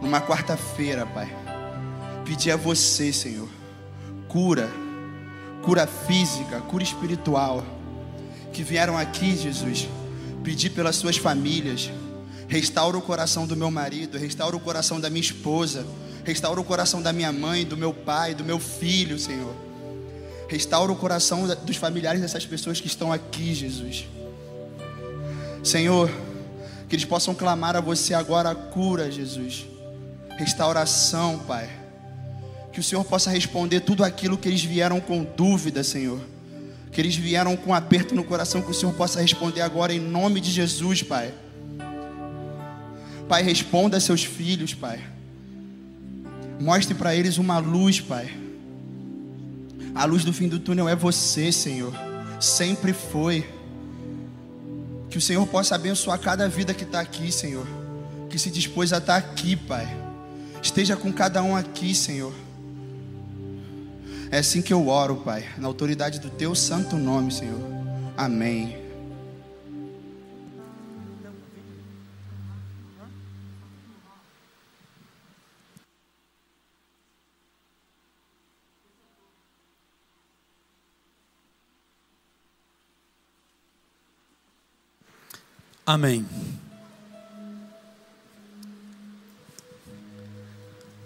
numa 0.01 0.21
quarta-feira, 0.21 1.05
Pai. 1.05 1.48
Pedir 2.29 2.51
a 2.51 2.55
você, 2.55 3.11
Senhor, 3.11 3.49
cura, 4.27 4.69
cura 5.63 5.87
física, 5.87 6.61
cura 6.61 6.83
espiritual. 6.83 7.65
Que 8.53 8.63
vieram 8.63 8.97
aqui, 8.97 9.35
Jesus, 9.35 9.87
pedir 10.43 10.69
pelas 10.69 10.95
suas 10.95 11.17
famílias. 11.17 11.89
Restaura 12.47 12.97
o 12.97 13.01
coração 13.01 13.45
do 13.45 13.55
meu 13.55 13.69
marido, 13.69 14.17
restaura 14.17 14.55
o 14.55 14.59
coração 14.59 14.99
da 14.99 15.09
minha 15.09 15.21
esposa 15.21 15.85
Restaura 16.29 16.59
o 16.59 16.63
coração 16.63 17.01
da 17.01 17.11
minha 17.11 17.31
mãe, 17.31 17.65
do 17.65 17.77
meu 17.77 17.91
pai, 17.91 18.35
do 18.35 18.43
meu 18.43 18.59
filho, 18.59 19.17
Senhor. 19.17 19.51
Restaura 20.47 20.91
o 20.91 20.95
coração 20.95 21.47
dos 21.65 21.75
familiares 21.75 22.21
dessas 22.21 22.45
pessoas 22.45 22.79
que 22.79 22.85
estão 22.87 23.11
aqui, 23.11 23.53
Jesus. 23.53 24.07
Senhor, 25.63 26.09
que 26.87 26.95
eles 26.95 27.05
possam 27.05 27.33
clamar 27.33 27.75
a 27.75 27.81
você 27.81 28.13
agora 28.13 28.51
a 28.51 28.55
cura, 28.55 29.11
Jesus. 29.11 29.65
Restauração, 30.37 31.39
Pai. 31.39 31.78
Que 32.79 32.81
o 32.81 32.87
Senhor 32.87 33.03
possa 33.03 33.29
responder 33.29 33.81
tudo 33.81 34.05
aquilo 34.05 34.37
que 34.37 34.47
eles 34.47 34.63
vieram 34.63 35.01
com 35.01 35.21
dúvida, 35.21 35.83
Senhor. 35.83 36.17
Que 36.93 37.01
eles 37.01 37.13
vieram 37.13 37.57
com 37.57 37.73
aperto 37.73 38.15
no 38.15 38.23
coração, 38.23 38.61
que 38.61 38.71
o 38.71 38.73
Senhor 38.73 38.93
possa 38.93 39.19
responder 39.19 39.59
agora 39.59 39.93
em 39.93 39.99
nome 39.99 40.39
de 40.39 40.49
Jesus, 40.49 41.03
Pai. 41.03 41.33
Pai, 43.27 43.43
responda 43.43 43.97
a 43.97 43.99
seus 43.99 44.23
filhos, 44.23 44.73
Pai. 44.73 45.03
Mostre 46.57 46.95
para 46.95 47.13
eles 47.13 47.37
uma 47.37 47.57
luz, 47.57 47.99
Pai. 47.99 48.33
A 49.93 50.05
luz 50.05 50.23
do 50.23 50.31
fim 50.31 50.47
do 50.47 50.57
túnel 50.57 50.87
é 50.87 50.95
você, 50.95 51.51
Senhor. 51.51 51.93
Sempre 52.39 52.93
foi. 52.93 53.45
Que 55.09 55.17
o 55.17 55.21
Senhor 55.21 55.45
possa 55.47 55.75
abençoar 55.75 56.17
cada 56.17 56.47
vida 56.47 56.73
que 56.73 56.85
está 56.85 57.01
aqui, 57.01 57.29
Senhor. 57.29 57.67
Que 58.29 58.39
se 58.39 58.49
dispôs 58.49 58.93
a 58.93 58.99
estar 58.99 59.17
aqui, 59.17 59.57
Pai. 59.57 59.85
Esteja 60.61 60.95
com 60.95 61.11
cada 61.11 61.43
um 61.43 61.57
aqui, 61.57 61.93
Senhor. 61.93 62.33
É 64.31 64.37
assim 64.37 64.61
que 64.61 64.71
eu 64.71 64.87
oro, 64.87 65.17
Pai. 65.17 65.43
Na 65.57 65.67
autoridade 65.67 66.19
do 66.19 66.29
Teu 66.29 66.53
santo 66.53 66.95
nome, 66.95 67.31
Senhor. 67.31 67.59
Amém. 68.15 68.77
Amém. 85.83 86.23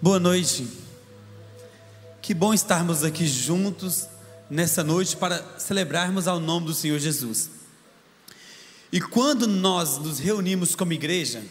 Boa 0.02 0.20
noite. 0.20 0.83
Que 2.24 2.32
bom 2.32 2.54
estarmos 2.54 3.04
aqui 3.04 3.26
juntos 3.26 4.08
nessa 4.48 4.82
noite 4.82 5.14
para 5.14 5.44
celebrarmos 5.58 6.26
ao 6.26 6.40
nome 6.40 6.64
do 6.64 6.72
Senhor 6.72 6.98
Jesus. 6.98 7.50
E 8.90 8.98
quando 8.98 9.46
nós 9.46 9.98
nos 9.98 10.20
reunimos 10.20 10.74
como 10.74 10.94
igreja, 10.94 11.44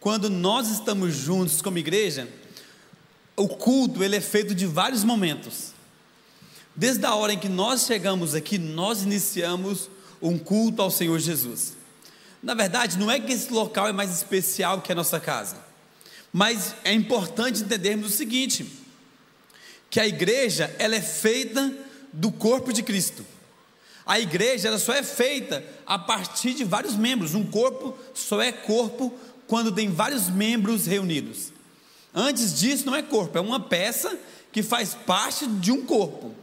quando 0.00 0.30
nós 0.30 0.70
estamos 0.70 1.14
juntos 1.14 1.60
como 1.60 1.76
igreja, 1.76 2.26
o 3.36 3.46
culto 3.46 4.02
ele 4.02 4.16
é 4.16 4.20
feito 4.22 4.54
de 4.54 4.64
vários 4.64 5.04
momentos. 5.04 5.74
Desde 6.74 7.04
a 7.04 7.14
hora 7.14 7.34
em 7.34 7.38
que 7.38 7.50
nós 7.50 7.84
chegamos 7.84 8.34
aqui, 8.34 8.56
nós 8.56 9.02
iniciamos 9.02 9.90
um 10.22 10.38
culto 10.38 10.80
ao 10.80 10.90
Senhor 10.90 11.18
Jesus. 11.18 11.74
Na 12.42 12.54
verdade, 12.54 12.96
não 12.96 13.10
é 13.10 13.20
que 13.20 13.34
esse 13.34 13.52
local 13.52 13.86
é 13.86 13.92
mais 13.92 14.10
especial 14.16 14.80
que 14.80 14.90
a 14.90 14.94
nossa 14.94 15.20
casa, 15.20 15.58
mas 16.32 16.74
é 16.84 16.94
importante 16.94 17.60
entendermos 17.60 18.14
o 18.14 18.16
seguinte: 18.16 18.85
que 19.90 20.00
a 20.00 20.06
igreja 20.06 20.74
ela 20.78 20.94
é 20.94 21.00
feita 21.00 21.72
do 22.12 22.30
corpo 22.32 22.72
de 22.72 22.82
Cristo. 22.82 23.24
A 24.04 24.20
igreja 24.20 24.68
ela 24.68 24.78
só 24.78 24.92
é 24.92 25.02
feita 25.02 25.64
a 25.84 25.98
partir 25.98 26.54
de 26.54 26.64
vários 26.64 26.94
membros. 26.94 27.34
Um 27.34 27.44
corpo 27.44 27.96
só 28.14 28.40
é 28.40 28.52
corpo 28.52 29.12
quando 29.46 29.72
tem 29.72 29.90
vários 29.90 30.28
membros 30.28 30.86
reunidos. 30.86 31.52
Antes 32.14 32.58
disso, 32.58 32.86
não 32.86 32.94
é 32.94 33.02
corpo, 33.02 33.36
é 33.36 33.40
uma 33.40 33.60
peça 33.60 34.18
que 34.52 34.62
faz 34.62 34.94
parte 34.94 35.46
de 35.46 35.70
um 35.70 35.84
corpo. 35.84 36.34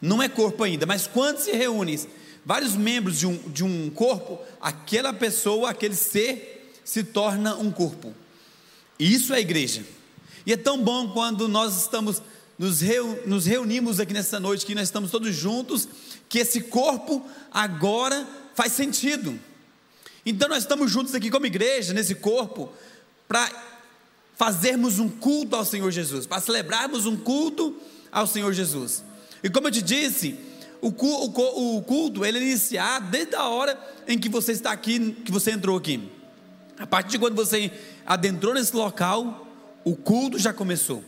Não 0.00 0.22
é 0.22 0.28
corpo 0.28 0.62
ainda, 0.62 0.84
mas 0.84 1.06
quando 1.06 1.38
se 1.38 1.52
reúne 1.52 1.98
vários 2.44 2.76
membros 2.76 3.18
de 3.18 3.26
um, 3.26 3.36
de 3.48 3.64
um 3.64 3.88
corpo, 3.88 4.38
aquela 4.60 5.12
pessoa, 5.12 5.70
aquele 5.70 5.94
ser, 5.94 6.72
se 6.84 7.02
torna 7.02 7.56
um 7.56 7.70
corpo. 7.70 8.12
Isso 8.98 9.32
é 9.32 9.38
a 9.38 9.40
igreja. 9.40 9.82
E 10.44 10.52
é 10.52 10.56
tão 10.56 10.82
bom 10.82 11.08
quando 11.08 11.48
nós 11.48 11.80
estamos 11.80 12.20
nos, 12.58 12.80
reu, 12.80 13.22
nos 13.26 13.46
reunimos 13.46 14.00
aqui 14.00 14.12
nessa 14.12 14.38
noite, 14.38 14.64
que 14.64 14.74
nós 14.74 14.84
estamos 14.84 15.10
todos 15.10 15.34
juntos, 15.34 15.88
que 16.28 16.38
esse 16.38 16.62
corpo 16.62 17.24
agora 17.52 18.26
faz 18.54 18.72
sentido. 18.72 19.38
Então 20.24 20.48
nós 20.48 20.62
estamos 20.62 20.90
juntos 20.90 21.14
aqui 21.14 21.30
como 21.30 21.46
igreja, 21.46 21.92
nesse 21.92 22.14
corpo, 22.14 22.72
para 23.28 23.50
fazermos 24.36 24.98
um 24.98 25.08
culto 25.08 25.56
ao 25.56 25.64
Senhor 25.64 25.90
Jesus, 25.90 26.26
para 26.26 26.40
celebrarmos 26.40 27.06
um 27.06 27.16
culto 27.16 27.76
ao 28.10 28.26
Senhor 28.26 28.52
Jesus. 28.52 29.02
E 29.42 29.50
como 29.50 29.68
eu 29.68 29.72
te 29.72 29.82
disse, 29.82 30.36
o 30.80 30.92
culto 30.92 32.24
ele 32.24 32.38
é 32.38 32.42
iniciado 32.42 33.10
desde 33.10 33.34
a 33.36 33.48
hora 33.48 33.78
em 34.06 34.18
que 34.18 34.28
você 34.28 34.52
está 34.52 34.70
aqui, 34.72 35.12
que 35.24 35.32
você 35.32 35.50
entrou 35.50 35.76
aqui. 35.76 36.08
A 36.78 36.86
partir 36.86 37.12
de 37.12 37.18
quando 37.18 37.34
você 37.34 37.70
adentrou 38.04 38.54
nesse 38.54 38.74
local, 38.74 39.46
o 39.84 39.94
culto 39.94 40.38
já 40.38 40.52
começou. 40.52 41.04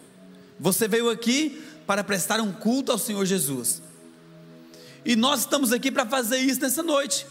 Você 0.58 0.88
veio 0.88 1.10
aqui 1.10 1.62
para 1.86 2.02
prestar 2.02 2.40
um 2.40 2.52
culto 2.52 2.90
ao 2.90 2.98
Senhor 2.98 3.24
Jesus. 3.24 3.82
E 5.04 5.14
nós 5.14 5.40
estamos 5.40 5.72
aqui 5.72 5.90
para 5.90 6.06
fazer 6.06 6.38
isso 6.38 6.60
nessa 6.60 6.82
noite. 6.82 7.26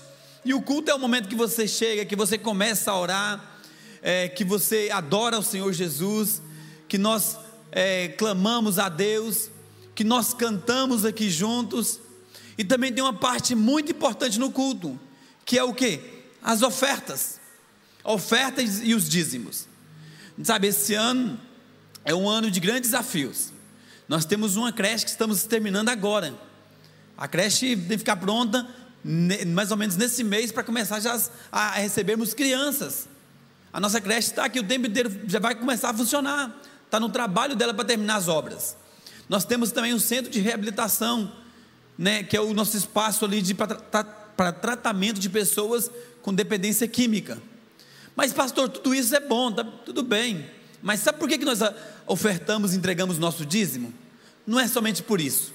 E 0.45 0.53
o 0.53 0.61
culto 0.61 0.91
é 0.91 0.93
o 0.93 0.99
momento 0.99 1.27
que 1.27 1.35
você 1.35 1.67
chega, 1.67 2.05
que 2.05 2.15
você 2.15 2.37
começa 2.37 2.91
a 2.91 2.99
orar, 2.99 3.59
é, 4.01 4.29
que 4.29 4.45
você 4.45 4.89
adora 4.93 5.39
o 5.39 5.43
Senhor 5.43 5.73
Jesus, 5.73 6.41
que 6.87 6.97
nós 6.97 7.37
é, 7.71 8.09
clamamos 8.09 8.77
a 8.77 8.87
Deus, 8.87 9.49
que 9.95 10.03
nós 10.03 10.33
cantamos 10.33 11.03
aqui 11.03 11.29
juntos. 11.29 11.99
E 12.57 12.63
também 12.63 12.93
tem 12.93 13.03
uma 13.03 13.13
parte 13.13 13.55
muito 13.55 13.91
importante 13.91 14.39
no 14.39 14.51
culto, 14.51 14.97
que 15.43 15.57
é 15.57 15.63
o 15.63 15.73
que? 15.73 15.99
As 16.41 16.61
ofertas. 16.61 17.39
Ofertas 18.03 18.81
e 18.83 18.93
os 18.93 19.09
dízimos. 19.09 19.67
Sabe, 20.43 20.67
esse 20.67 20.93
ano 20.93 21.39
é 22.05 22.13
um 22.13 22.29
ano 22.29 22.49
de 22.51 22.59
grandes 22.59 22.91
desafios. 22.91 23.51
Nós 24.07 24.23
temos 24.23 24.55
uma 24.55 24.71
creche 24.71 25.03
que 25.03 25.11
estamos 25.11 25.43
terminando 25.43 25.89
agora. 25.89 26.33
A 27.17 27.27
creche 27.27 27.75
deve 27.75 27.97
ficar 27.97 28.15
pronta 28.15 28.67
mais 29.47 29.71
ou 29.71 29.77
menos 29.77 29.97
nesse 29.97 30.23
mês 30.23 30.51
para 30.51 30.63
começar 30.63 30.99
já 30.99 31.19
a 31.51 31.71
recebermos 31.71 32.33
crianças. 32.33 33.07
A 33.73 33.79
nossa 33.79 33.99
creche 33.99 34.29
está 34.29 34.45
aqui 34.45 34.59
o 34.59 34.63
tempo 34.63 34.87
inteiro, 34.87 35.11
já 35.27 35.39
vai 35.39 35.55
começar 35.55 35.89
a 35.89 35.93
funcionar. 35.93 36.55
Está 36.85 36.99
no 36.99 37.09
trabalho 37.09 37.55
dela 37.55 37.73
para 37.73 37.83
terminar 37.83 38.17
as 38.17 38.27
obras. 38.27 38.77
Nós 39.27 39.43
temos 39.43 39.71
também 39.71 39.93
um 39.93 39.99
centro 39.99 40.31
de 40.31 40.39
reabilitação 40.39 41.31
né, 41.97 42.23
que 42.23 42.35
é 42.35 42.41
o 42.41 42.53
nosso 42.53 42.77
espaço 42.77 43.25
ali 43.25 43.41
para 43.53 44.51
tratamento 44.51 45.19
de 45.19 45.29
pessoas 45.29 45.89
com 46.21 46.33
dependência 46.33 46.87
química. 46.87 47.41
Mas, 48.15 48.31
pastor, 48.31 48.69
tudo 48.69 48.93
isso 48.93 49.15
é 49.15 49.19
bom, 49.19 49.51
tá, 49.51 49.63
tudo 49.63 50.03
bem. 50.03 50.49
Mas 50.81 50.99
sabe 50.99 51.17
por 51.17 51.27
que, 51.27 51.37
que 51.37 51.45
nós 51.45 51.59
ofertamos 52.07 52.73
entregamos 52.73 53.17
nosso 53.17 53.45
dízimo? 53.45 53.93
Não 54.45 54.59
é 54.59 54.67
somente 54.67 55.01
por 55.01 55.19
isso. 55.19 55.53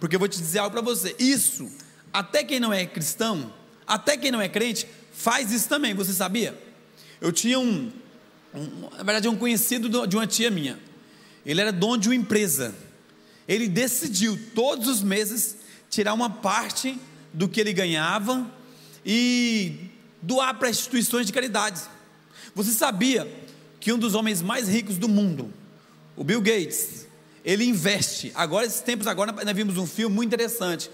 Porque 0.00 0.16
eu 0.16 0.20
vou 0.20 0.28
te 0.28 0.38
dizer 0.38 0.58
algo 0.58 0.72
para 0.72 0.82
você: 0.82 1.14
isso, 1.18 1.70
até 2.12 2.42
quem 2.44 2.60
não 2.60 2.72
é 2.72 2.84
cristão, 2.86 3.52
até 3.86 4.16
quem 4.16 4.30
não 4.30 4.40
é 4.40 4.48
crente, 4.48 4.86
faz 5.12 5.52
isso 5.52 5.68
também. 5.68 5.94
Você 5.94 6.12
sabia? 6.12 6.58
Eu 7.20 7.32
tinha 7.32 7.58
um, 7.58 7.92
um 8.54 8.90
na 8.90 9.02
verdade, 9.02 9.28
um 9.28 9.36
conhecido 9.36 10.06
de 10.06 10.16
uma 10.16 10.26
tia 10.26 10.50
minha. 10.50 10.78
Ele 11.44 11.60
era 11.60 11.72
dono 11.72 11.98
de 11.98 12.08
uma 12.08 12.14
empresa. 12.14 12.74
Ele 13.46 13.68
decidiu 13.68 14.38
todos 14.54 14.88
os 14.88 15.02
meses 15.02 15.56
tirar 15.90 16.14
uma 16.14 16.30
parte 16.30 16.98
do 17.32 17.48
que 17.48 17.60
ele 17.60 17.72
ganhava 17.72 18.50
e 19.04 19.90
doar 20.20 20.54
para 20.58 20.70
instituições 20.70 21.26
de 21.26 21.32
caridade. 21.32 21.82
Você 22.54 22.72
sabia 22.72 23.30
que 23.78 23.92
um 23.92 23.98
dos 23.98 24.14
homens 24.14 24.40
mais 24.40 24.68
ricos 24.68 24.96
do 24.96 25.08
mundo, 25.08 25.52
o 26.16 26.24
Bill 26.24 26.40
Gates, 26.40 27.06
ele 27.44 27.64
investe. 27.64 28.32
Agora, 28.34 28.66
esses 28.66 28.80
tempos 28.80 29.06
agora, 29.06 29.32
nós 29.32 29.54
vimos 29.54 29.76
um 29.76 29.86
filme 29.86 30.14
muito 30.14 30.28
interessante 30.28 30.90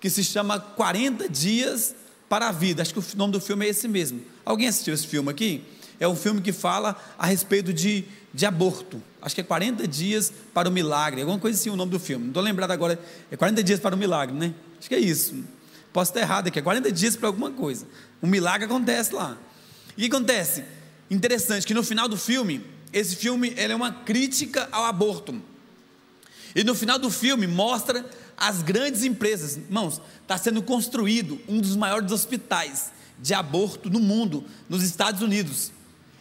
que 0.00 0.10
se 0.10 0.22
chama 0.22 0.60
40 0.60 1.28
dias 1.28 1.94
para 2.28 2.48
a 2.48 2.52
vida. 2.52 2.82
Acho 2.82 2.92
que 2.92 2.98
o 2.98 3.04
nome 3.16 3.32
do 3.32 3.40
filme 3.40 3.64
é 3.64 3.68
esse 3.70 3.88
mesmo. 3.88 4.20
Alguém 4.44 4.68
assistiu 4.68 4.92
esse 4.92 5.06
filme 5.06 5.30
aqui? 5.30 5.64
É 5.98 6.08
um 6.08 6.16
filme 6.16 6.40
que 6.40 6.52
fala 6.52 6.96
a 7.18 7.26
respeito 7.26 7.72
de, 7.72 8.04
de 8.32 8.44
aborto. 8.44 9.00
Acho 9.22 9.34
que 9.34 9.40
é 9.40 9.44
40 9.44 9.86
dias 9.88 10.32
para 10.52 10.68
o 10.68 10.72
milagre. 10.72 11.20
Alguma 11.22 11.38
coisa 11.38 11.58
assim 11.58 11.70
o 11.70 11.76
nome 11.76 11.92
do 11.92 12.00
filme. 12.00 12.24
Não 12.24 12.30
estou 12.30 12.42
lembrado 12.42 12.72
agora. 12.72 12.98
É 13.30 13.36
40 13.36 13.62
dias 13.62 13.80
para 13.80 13.94
o 13.94 13.98
milagre, 13.98 14.36
né? 14.36 14.52
Acho 14.78 14.88
que 14.88 14.94
é 14.94 14.98
isso. 14.98 15.42
Posso 15.92 16.10
estar 16.10 16.20
errado 16.20 16.48
aqui. 16.48 16.58
É 16.58 16.62
40 16.62 16.90
dias 16.90 17.16
para 17.16 17.28
alguma 17.28 17.50
coisa. 17.50 17.86
Um 18.22 18.26
milagre 18.26 18.66
acontece 18.66 19.14
lá. 19.14 19.38
E 19.96 20.04
o 20.04 20.10
que 20.10 20.16
acontece? 20.16 20.64
Interessante 21.10 21.66
que 21.66 21.72
no 21.72 21.82
final 21.82 22.08
do 22.08 22.16
filme, 22.16 22.62
esse 22.94 23.16
filme 23.16 23.52
é 23.56 23.74
uma 23.74 23.90
crítica 23.90 24.68
ao 24.70 24.84
aborto. 24.84 25.42
E 26.54 26.62
no 26.62 26.76
final 26.76 26.96
do 26.96 27.10
filme 27.10 27.44
mostra 27.44 28.08
as 28.36 28.62
grandes 28.62 29.02
empresas. 29.02 29.56
Irmãos, 29.56 30.00
está 30.22 30.38
sendo 30.38 30.62
construído 30.62 31.40
um 31.48 31.60
dos 31.60 31.74
maiores 31.74 32.12
hospitais 32.12 32.92
de 33.18 33.34
aborto 33.34 33.90
no 33.90 33.98
mundo, 33.98 34.44
nos 34.68 34.84
Estados 34.84 35.22
Unidos. 35.22 35.72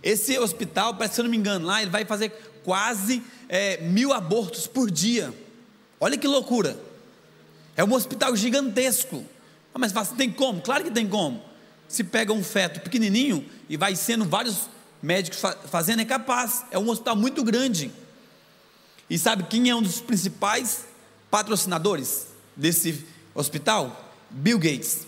Esse 0.01 0.37
hospital, 0.39 0.97
se 1.11 1.21
eu 1.21 1.23
não 1.25 1.29
me 1.29 1.37
engano, 1.37 1.67
lá 1.67 1.79
ele 1.79 1.91
vai 1.91 2.05
fazer 2.05 2.29
quase 2.63 3.21
é, 3.47 3.79
mil 3.83 4.11
abortos 4.11 4.65
por 4.65 4.89
dia. 4.89 5.31
Olha 5.99 6.17
que 6.17 6.27
loucura! 6.27 6.75
É 7.77 7.83
um 7.83 7.93
hospital 7.93 8.35
gigantesco. 8.35 9.23
Ah, 9.75 9.77
mas 9.77 9.93
tem 10.17 10.31
como? 10.31 10.59
Claro 10.59 10.83
que 10.83 10.91
tem 10.91 11.07
como. 11.07 11.39
Se 11.87 12.03
pega 12.03 12.33
um 12.33 12.43
feto 12.43 12.81
pequenininho 12.81 13.45
e 13.69 13.77
vai 13.77 13.95
sendo 13.95 14.25
vários 14.25 14.72
médicos 15.03 15.41
fazendo, 15.69 16.01
é 16.01 16.05
capaz. 16.05 16.63
É 16.71 16.79
um 16.79 16.89
hospital 16.89 17.17
muito 17.17 17.43
grande. 17.43 17.91
E 19.09 19.19
sabe 19.19 19.43
quem 19.43 19.69
é 19.69 19.75
um 19.75 19.81
dos 19.81 19.99
principais 19.99 20.85
patrocinadores 21.29 22.27
desse 22.55 23.05
hospital? 23.35 24.11
Bill 24.29 24.57
Gates. 24.57 25.05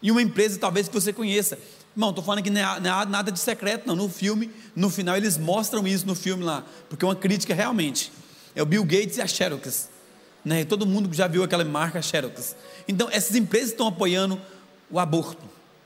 E 0.00 0.10
uma 0.10 0.22
empresa 0.22 0.58
talvez 0.58 0.86
que 0.86 0.94
você 0.94 1.12
conheça. 1.12 1.58
Irmão, 1.94 2.10
estou 2.10 2.24
falando 2.24 2.42
que 2.42 2.48
não 2.48 2.60
é, 2.60 2.80
não 2.80 3.02
é, 3.02 3.06
nada 3.06 3.32
de 3.32 3.40
secreto, 3.40 3.86
não. 3.86 3.96
No 3.96 4.08
filme, 4.08 4.50
no 4.74 4.88
final, 4.88 5.16
eles 5.16 5.36
mostram 5.36 5.86
isso 5.86 6.06
no 6.06 6.14
filme 6.14 6.44
lá, 6.44 6.64
porque 6.88 7.04
é 7.04 7.08
uma 7.08 7.16
crítica 7.16 7.54
realmente. 7.54 8.12
É 8.54 8.62
o 8.62 8.66
Bill 8.66 8.84
Gates 8.84 9.18
e 9.18 9.20
a 9.20 9.26
Xerox. 9.26 9.90
Né? 10.44 10.64
Todo 10.64 10.86
mundo 10.86 11.12
já 11.12 11.26
viu 11.26 11.42
aquela 11.42 11.64
marca 11.64 12.00
Xerox. 12.00 12.56
Então, 12.88 13.08
essas 13.10 13.36
empresas 13.36 13.70
estão 13.70 13.88
apoiando 13.88 14.40
o 14.90 14.98
aborto. 14.98 15.42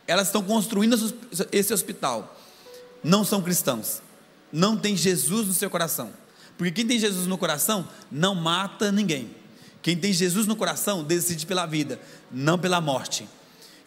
Elas 0.07 0.29
estão 0.29 0.43
construindo 0.43 0.97
esse 1.51 1.73
hospital. 1.75 2.36
Não 3.07 3.25
são 3.25 3.41
cristãos. 3.41 4.03
Não 4.53 4.77
tem 4.77 4.97
Jesus 4.97 5.47
no 5.47 5.55
seu 5.55 5.71
coração. 5.71 6.13
Porque 6.59 6.73
quem 6.73 6.85
tem 6.85 6.99
Jesus 6.99 7.29
no 7.29 7.39
coração 7.39 7.89
não 8.11 8.35
mata 8.35 8.91
ninguém. 8.91 9.31
Quem 9.81 9.97
tem 9.97 10.13
Jesus 10.13 10.45
no 10.49 10.57
coração 10.57 11.05
decide 11.05 11.47
pela 11.47 11.67
vida, 11.67 12.01
não 12.33 12.59
pela 12.59 12.81
morte. 12.81 13.29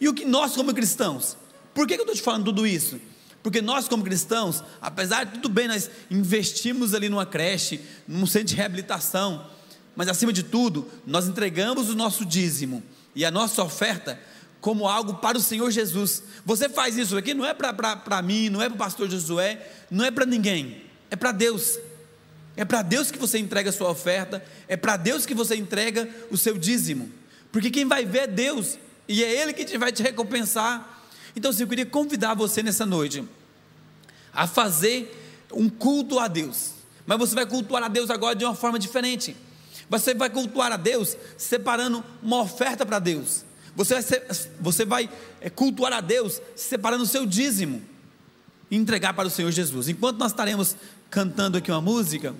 E 0.00 0.08
o 0.08 0.14
que 0.14 0.24
nós, 0.24 0.54
como 0.54 0.72
cristãos, 0.72 1.36
por 1.74 1.86
que 1.86 1.92
eu 1.92 2.00
estou 2.00 2.14
te 2.14 2.22
falando 2.22 2.46
tudo 2.46 2.66
isso? 2.66 2.98
Porque 3.42 3.60
nós, 3.60 3.86
como 3.86 4.02
cristãos, 4.02 4.64
apesar 4.80 5.24
de 5.24 5.32
tudo 5.32 5.50
bem, 5.50 5.68
nós 5.68 5.90
investimos 6.10 6.94
ali 6.94 7.10
numa 7.10 7.26
creche, 7.26 7.78
num 8.08 8.24
centro 8.24 8.48
de 8.48 8.54
reabilitação, 8.54 9.46
mas 9.94 10.08
acima 10.08 10.32
de 10.32 10.44
tudo, 10.44 10.88
nós 11.06 11.28
entregamos 11.28 11.90
o 11.90 11.94
nosso 11.94 12.24
dízimo 12.24 12.82
e 13.14 13.22
a 13.26 13.30
nossa 13.30 13.62
oferta 13.62 14.18
como 14.60 14.86
algo 14.86 15.14
para 15.14 15.38
o 15.38 15.40
Senhor 15.40 15.70
Jesus. 15.70 16.22
Você 16.44 16.68
faz 16.68 16.96
isso 16.96 17.16
aqui 17.16 17.34
não 17.34 17.44
é 17.44 17.54
para 17.54 18.22
mim, 18.22 18.48
não 18.48 18.60
é 18.60 18.68
para 18.68 18.74
o 18.74 18.78
pastor 18.78 19.08
Josué, 19.08 19.66
não 19.90 20.04
é 20.04 20.10
para 20.10 20.26
ninguém, 20.26 20.82
é 21.10 21.16
para 21.16 21.32
Deus. 21.32 21.78
É 22.56 22.64
para 22.64 22.82
Deus 22.82 23.10
que 23.10 23.18
você 23.18 23.38
entrega 23.38 23.70
a 23.70 23.72
sua 23.72 23.90
oferta, 23.90 24.44
é 24.68 24.76
para 24.76 24.96
Deus 24.96 25.24
que 25.24 25.34
você 25.34 25.56
entrega 25.56 26.08
o 26.30 26.36
seu 26.36 26.58
dízimo, 26.58 27.10
porque 27.50 27.70
quem 27.70 27.86
vai 27.86 28.04
ver 28.04 28.18
é 28.18 28.26
Deus, 28.26 28.76
e 29.08 29.24
é 29.24 29.42
Ele 29.42 29.52
que 29.52 29.78
vai 29.78 29.90
te 29.90 30.02
recompensar. 30.02 31.04
Então, 31.34 31.50
assim, 31.50 31.62
eu 31.62 31.68
queria 31.68 31.86
convidar 31.86 32.34
você 32.34 32.62
nessa 32.62 32.84
noite 32.84 33.24
a 34.32 34.46
fazer 34.46 35.16
um 35.52 35.70
culto 35.70 36.18
a 36.18 36.28
Deus, 36.28 36.72
mas 37.06 37.18
você 37.18 37.34
vai 37.34 37.46
cultuar 37.46 37.84
a 37.84 37.88
Deus 37.88 38.10
agora 38.10 38.34
de 38.34 38.44
uma 38.44 38.54
forma 38.54 38.78
diferente. 38.78 39.36
Você 39.88 40.12
vai 40.12 40.28
cultuar 40.28 40.70
a 40.70 40.76
Deus 40.76 41.16
separando 41.38 42.04
uma 42.22 42.42
oferta 42.42 42.84
para 42.84 42.98
Deus. 42.98 43.44
Você 43.80 43.94
vai, 43.94 44.02
ser, 44.02 44.26
você 44.60 44.84
vai 44.84 45.10
é, 45.40 45.48
cultuar 45.48 45.90
a 45.90 46.02
Deus 46.02 46.38
separando 46.54 47.02
o 47.02 47.06
seu 47.06 47.24
dízimo 47.24 47.80
e 48.70 48.76
entregar 48.76 49.14
para 49.14 49.26
o 49.26 49.30
Senhor 49.30 49.50
Jesus. 49.50 49.88
Enquanto 49.88 50.18
nós 50.18 50.32
estaremos 50.32 50.76
cantando 51.08 51.56
aqui 51.56 51.70
uma 51.70 51.80
música, 51.80 52.34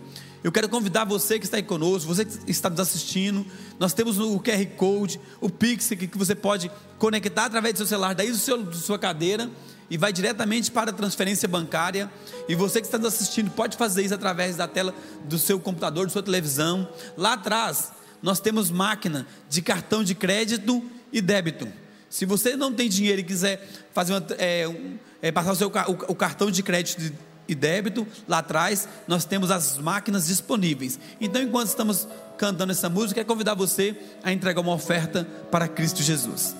eu 0.45 0.53
quero 0.53 0.69
convidar 0.69 1.07
você 1.07 1.39
que 1.39 1.47
está 1.47 1.57
aí 1.57 1.63
conosco, 1.63 2.15
você 2.15 2.27
que 2.27 2.51
está 2.51 2.69
nos 2.69 2.81
assistindo. 2.81 3.47
Nós 3.79 3.95
temos 3.95 4.19
o 4.19 4.39
QR 4.39 4.67
Code, 4.77 5.19
o 5.41 5.49
Pix, 5.49 5.89
que 5.89 6.11
você 6.19 6.35
pode 6.35 6.71
conectar 6.99 7.47
através 7.47 7.73
do 7.73 7.79
seu 7.79 7.87
celular, 7.87 8.15
daí 8.15 8.31
do 8.31 8.37
seu, 8.37 8.63
da 8.63 8.75
sua 8.75 8.99
cadeira, 8.99 9.51
e 9.89 9.97
vai 9.97 10.13
diretamente 10.13 10.71
para 10.71 10.91
a 10.91 10.93
transferência 10.93 11.49
bancária. 11.49 12.13
E 12.51 12.55
você 12.55 12.83
que 12.83 12.87
está 12.87 12.99
nos 12.99 13.15
assistindo 13.15 13.51
pode 13.51 13.79
fazer 13.79 14.03
isso 14.03 14.15
através 14.15 14.57
da 14.57 14.69
tela 14.69 14.95
do 15.25 15.39
seu 15.39 15.59
computador, 15.59 16.05
da 16.05 16.13
sua 16.13 16.23
televisão. 16.23 16.87
Lá 17.17 17.33
atrás, 17.33 17.93
nós 18.23 18.41
temos 18.41 18.71
máquina 18.71 19.27
de 19.49 19.63
cartão 19.63 20.05
de 20.05 20.15
crédito 20.15 20.85
e 21.13 21.21
débito. 21.21 21.69
Se 22.09 22.27
você 22.27 22.57
não 22.57 22.73
tem 22.73 22.89
dinheiro 22.89 23.21
e 23.21 23.25
quiser 23.25 23.67
fazer 23.93 24.13
uma, 24.13 24.27
é, 24.39 24.67
um, 24.67 24.99
é, 25.23 25.31
passar 25.31 25.53
o 25.53 25.57
seu 25.57 25.69
o, 25.69 26.13
o 26.13 26.15
cartão 26.15 26.51
de 26.51 26.63
crédito 26.63 27.13
e 27.47 27.55
débito, 27.55 28.07
lá 28.29 28.39
atrás 28.39 28.89
nós 29.07 29.25
temos 29.25 29.51
as 29.51 29.79
máquinas 29.79 30.27
disponíveis. 30.27 30.99
Então, 31.21 31.41
enquanto 31.41 31.69
estamos 31.69 32.07
cantando 32.37 32.73
essa 32.73 32.89
música, 32.89 33.15
quero 33.15 33.27
convidar 33.27 33.55
você 33.55 33.95
a 34.23 34.33
entregar 34.33 34.61
uma 34.61 34.73
oferta 34.73 35.25
para 35.51 35.69
Cristo 35.69 36.03
Jesus. 36.03 36.55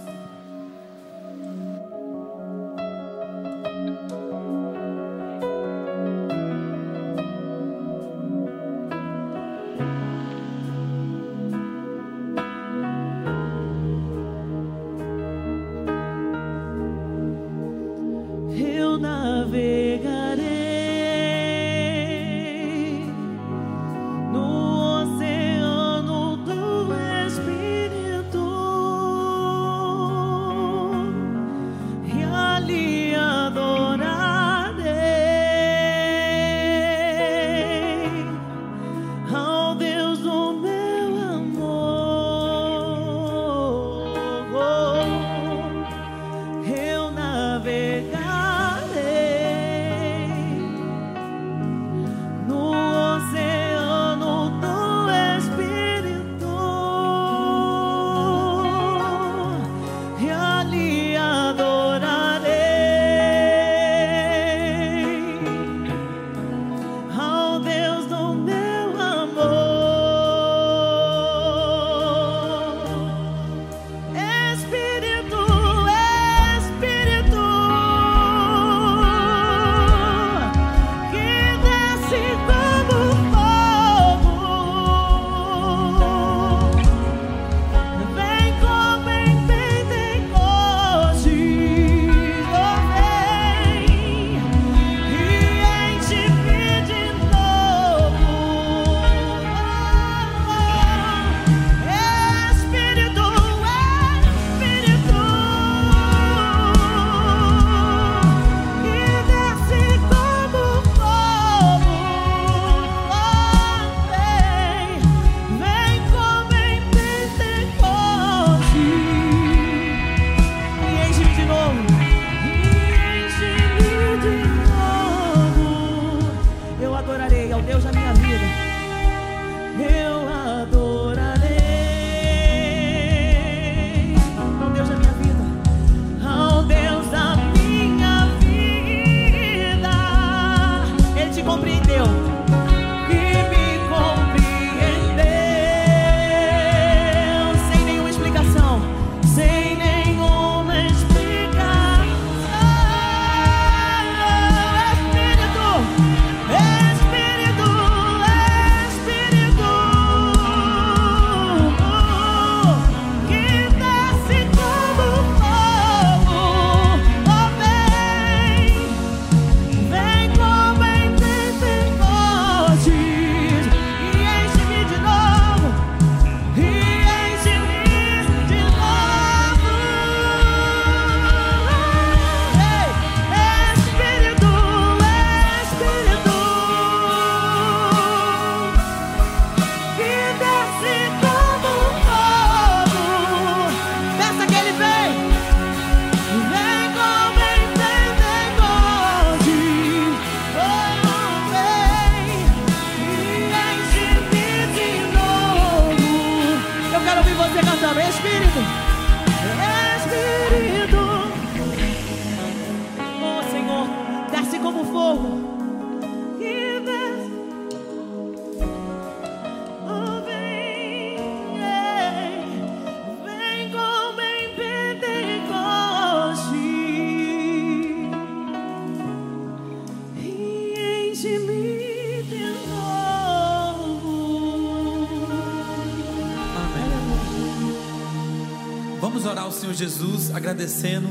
Senhor 239.71 239.75
Jesus 239.75 240.35
agradecendo 240.35 241.09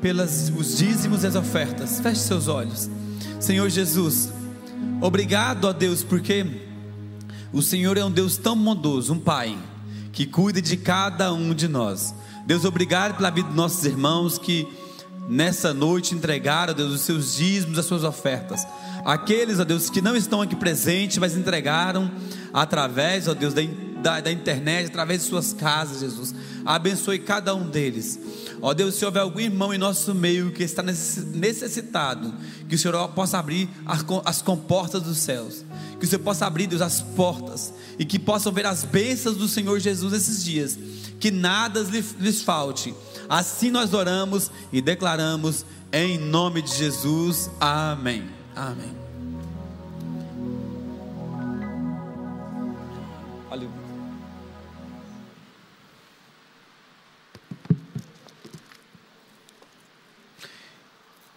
pelos 0.00 0.50
os 0.50 0.78
dízimos 0.78 1.24
e 1.24 1.26
as 1.26 1.34
ofertas. 1.34 1.98
Feche 1.98 2.20
seus 2.20 2.46
olhos. 2.46 2.88
Senhor 3.40 3.68
Jesus, 3.68 4.32
obrigado 5.00 5.66
a 5.66 5.72
Deus 5.72 6.04
porque 6.04 6.46
o 7.52 7.60
Senhor 7.60 7.96
é 7.96 8.04
um 8.04 8.10
Deus 8.10 8.36
tão 8.36 8.56
bondoso, 8.56 9.12
um 9.12 9.18
Pai 9.18 9.58
que 10.12 10.26
cuida 10.26 10.62
de 10.62 10.76
cada 10.76 11.32
um 11.32 11.52
de 11.52 11.66
nós. 11.66 12.14
Deus, 12.46 12.64
obrigado 12.64 13.16
pela 13.16 13.30
vida 13.30 13.48
dos 13.48 13.56
nossos 13.56 13.84
irmãos 13.84 14.38
que 14.38 14.68
nessa 15.28 15.74
noite 15.74 16.14
entregaram, 16.14 16.74
Deus, 16.74 16.92
os 16.92 17.00
seus 17.00 17.34
dízimos, 17.34 17.78
as 17.78 17.86
suas 17.86 18.04
ofertas. 18.04 18.64
Aqueles, 19.04 19.58
ó 19.58 19.64
Deus, 19.64 19.90
que 19.90 20.00
não 20.00 20.16
estão 20.16 20.40
aqui 20.40 20.54
presentes, 20.54 21.18
mas 21.18 21.36
entregaram 21.36 22.10
através, 22.52 23.26
ó 23.26 23.34
Deus, 23.34 23.54
da, 23.54 23.62
da, 24.02 24.20
da 24.20 24.30
internet, 24.30 24.86
através 24.86 25.22
de 25.22 25.28
suas 25.28 25.52
casas, 25.52 26.00
Jesus. 26.00 26.34
Abençoe 26.64 27.18
cada 27.18 27.54
um 27.54 27.68
deles. 27.68 28.18
Ó 28.60 28.74
Deus, 28.74 28.94
se 28.94 29.04
houver 29.04 29.20
algum 29.20 29.40
irmão 29.40 29.72
em 29.72 29.78
nosso 29.78 30.14
meio 30.14 30.52
que 30.52 30.62
está 30.62 30.82
necessitado, 30.82 32.34
que 32.68 32.74
o 32.74 32.78
Senhor 32.78 33.08
possa 33.10 33.38
abrir 33.38 33.68
as 34.24 34.42
comportas 34.42 35.02
dos 35.02 35.18
céus, 35.18 35.64
que 35.98 36.04
o 36.04 36.08
Senhor 36.08 36.22
possa 36.22 36.46
abrir, 36.46 36.66
Deus, 36.66 36.82
as 36.82 37.00
portas 37.00 37.72
e 37.98 38.04
que 38.04 38.18
possam 38.18 38.52
ver 38.52 38.66
as 38.66 38.84
bênçãos 38.84 39.36
do 39.36 39.48
Senhor 39.48 39.78
Jesus 39.78 40.12
esses 40.12 40.44
dias, 40.44 40.78
que 41.20 41.30
nada 41.30 41.80
lhes 42.18 42.42
falte. 42.42 42.94
Assim 43.28 43.70
nós 43.70 43.94
oramos 43.94 44.50
e 44.72 44.80
declaramos 44.80 45.64
em 45.92 46.18
nome 46.18 46.62
de 46.62 46.74
Jesus. 46.74 47.50
Amém. 47.60 48.24
Amém. 48.54 49.07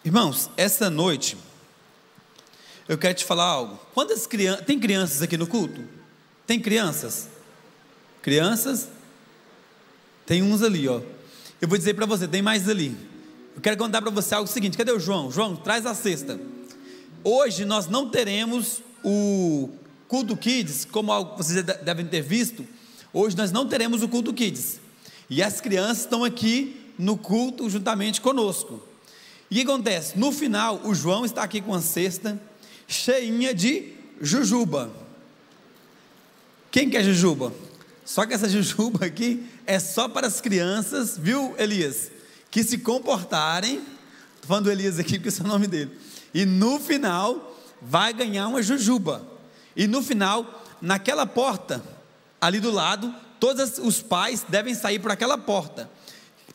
Irmãos, 0.04 0.50
essa 0.58 0.90
noite 0.90 1.38
eu 2.90 2.98
quero 2.98 3.14
te 3.14 3.24
falar 3.24 3.46
algo. 3.46 3.80
Quantas 3.94 4.26
crianças 4.26 4.66
tem 4.66 4.80
crianças 4.80 5.22
aqui 5.22 5.38
no 5.38 5.46
culto? 5.46 5.80
Tem 6.48 6.60
crianças? 6.60 7.30
Crianças? 8.20 8.90
Tem 10.26 10.42
uns 10.42 10.64
ali, 10.64 10.88
ó. 10.88 11.02
Eu 11.62 11.68
vou 11.68 11.78
dizer 11.78 11.94
para 11.94 12.08
você, 12.08 12.28
tem 12.28 12.42
mais 12.42 12.68
ali. 12.68 12.98
Eu 13.56 13.62
quero 13.62 13.78
contar 13.78 14.02
para 14.02 14.10
você 14.10 14.34
algo 14.34 14.50
seguinte. 14.50 14.76
Cadê 14.76 14.92
o 14.92 15.00
João? 15.00 15.32
João, 15.32 15.56
traz 15.56 15.86
a 15.86 15.94
cesta. 15.94 16.40
Hoje 17.24 17.64
nós 17.64 17.88
não 17.88 18.10
teremos 18.10 18.82
o 19.04 19.70
culto 20.08 20.36
kids, 20.36 20.84
como 20.84 21.14
vocês 21.38 21.64
devem 21.64 22.08
ter 22.08 22.22
visto. 22.22 22.66
Hoje 23.14 23.38
nós 23.38 23.52
não 23.52 23.68
teremos 23.68 24.02
o 24.02 24.10
culto 24.10 24.34
kids. 24.34 24.80
E 25.30 25.44
as 25.44 25.62
crianças 25.62 26.00
estão 26.00 26.24
aqui 26.24 26.92
no 26.98 27.16
culto 27.16 27.70
juntamente 27.70 28.20
conosco. 28.20 28.91
E 29.52 29.56
o 29.56 29.58
que 29.58 29.62
acontece? 29.70 30.18
No 30.18 30.32
final, 30.32 30.80
o 30.86 30.96
João 30.96 31.26
está 31.26 31.44
aqui 31.44 31.60
com 31.60 31.76
a 31.76 31.82
cesta 31.82 32.42
cheinha 32.88 33.54
de 33.54 33.94
jujuba. 34.22 34.90
Quem 36.72 36.90
quer 36.90 37.04
jujuba? 37.04 37.54
Só 38.06 38.26
que 38.26 38.34
essa 38.34 38.48
jujuba 38.48 39.06
aqui 39.06 39.46
é 39.68 39.78
só 39.78 40.08
para 40.08 40.26
as 40.26 40.40
crianças, 40.40 41.18
viu, 41.18 41.54
Elias? 41.58 42.10
Que 42.50 42.64
se 42.64 42.78
comportarem. 42.78 43.76
Estou 44.36 44.48
falando 44.48 44.66
do 44.66 44.72
Elias 44.72 44.98
aqui 44.98 45.16
porque 45.16 45.28
esse 45.28 45.42
é 45.42 45.44
o 45.44 45.48
nome 45.48 45.68
dele. 45.68 45.92
E 46.34 46.46
no 46.46 46.80
final, 46.80 47.62
vai 47.82 48.14
ganhar 48.14 48.48
uma 48.48 48.64
jujuba. 48.64 49.22
E 49.76 49.86
no 49.86 50.02
final, 50.02 50.64
naquela 50.82 51.26
porta, 51.26 51.84
ali 52.40 52.62
do 52.62 52.72
lado, 52.72 53.14
todos 53.38 53.80
os 53.80 54.02
pais 54.02 54.46
devem 54.48 54.74
sair 54.74 55.00
por 55.00 55.12
aquela 55.12 55.38
porta. 55.38 55.90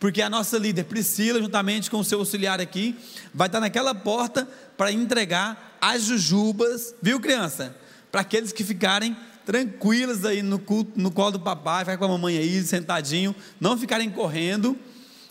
Porque 0.07 0.23
a 0.23 0.31
nossa 0.31 0.57
líder 0.57 0.85
Priscila, 0.85 1.41
juntamente 1.41 1.91
com 1.91 1.99
o 1.99 2.05
seu 2.05 2.21
auxiliar 2.21 2.61
aqui, 2.61 2.97
vai 3.35 3.49
estar 3.49 3.59
naquela 3.59 3.93
porta 3.93 4.49
para 4.77 4.93
entregar 4.93 5.77
as 5.81 6.05
jujubas, 6.05 6.95
viu, 7.03 7.19
criança? 7.19 7.77
Para 8.13 8.21
aqueles 8.21 8.53
que 8.53 8.63
ficarem 8.63 9.17
tranquilas 9.45 10.25
aí 10.25 10.45
no, 10.45 10.61
culto, 10.61 10.93
no 10.95 11.11
colo 11.11 11.33
do 11.33 11.41
papai, 11.41 11.83
vai 11.83 11.99
com 11.99 12.05
a 12.05 12.09
mamãe 12.11 12.39
aí, 12.39 12.63
sentadinho, 12.63 13.35
não 13.59 13.77
ficarem 13.77 14.09
correndo, 14.09 14.79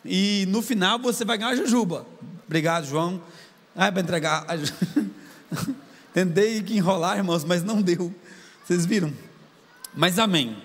e 0.04 0.46
no 0.50 0.62
final 0.62 1.00
você 1.00 1.24
vai 1.24 1.38
ganhar 1.38 1.52
a 1.52 1.56
jujuba. 1.56 2.06
Obrigado, 2.46 2.86
João. 2.86 3.24
Ah, 3.74 3.88
é 3.88 3.92
para 3.92 4.02
entregar. 4.02 4.46
Tentei 6.14 6.62
que 6.62 6.76
enrolar, 6.76 7.16
irmãos, 7.16 7.46
mas 7.46 7.64
não 7.64 7.82
deu. 7.82 8.14
Vocês 8.66 8.86
viram? 8.86 9.14
Mas 9.96 10.20
amém. 10.20 10.58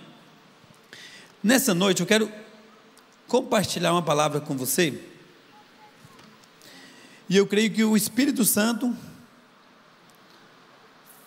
Nessa 1.41 1.73
noite 1.73 2.01
eu 2.01 2.07
quero 2.09 2.29
compartilhar 3.31 3.93
uma 3.93 4.03
palavra 4.03 4.41
com 4.41 4.57
você. 4.57 5.01
E 7.29 7.37
eu 7.37 7.47
creio 7.47 7.73
que 7.73 7.85
o 7.85 7.97
Espírito 7.97 8.45
Santo 8.45 8.93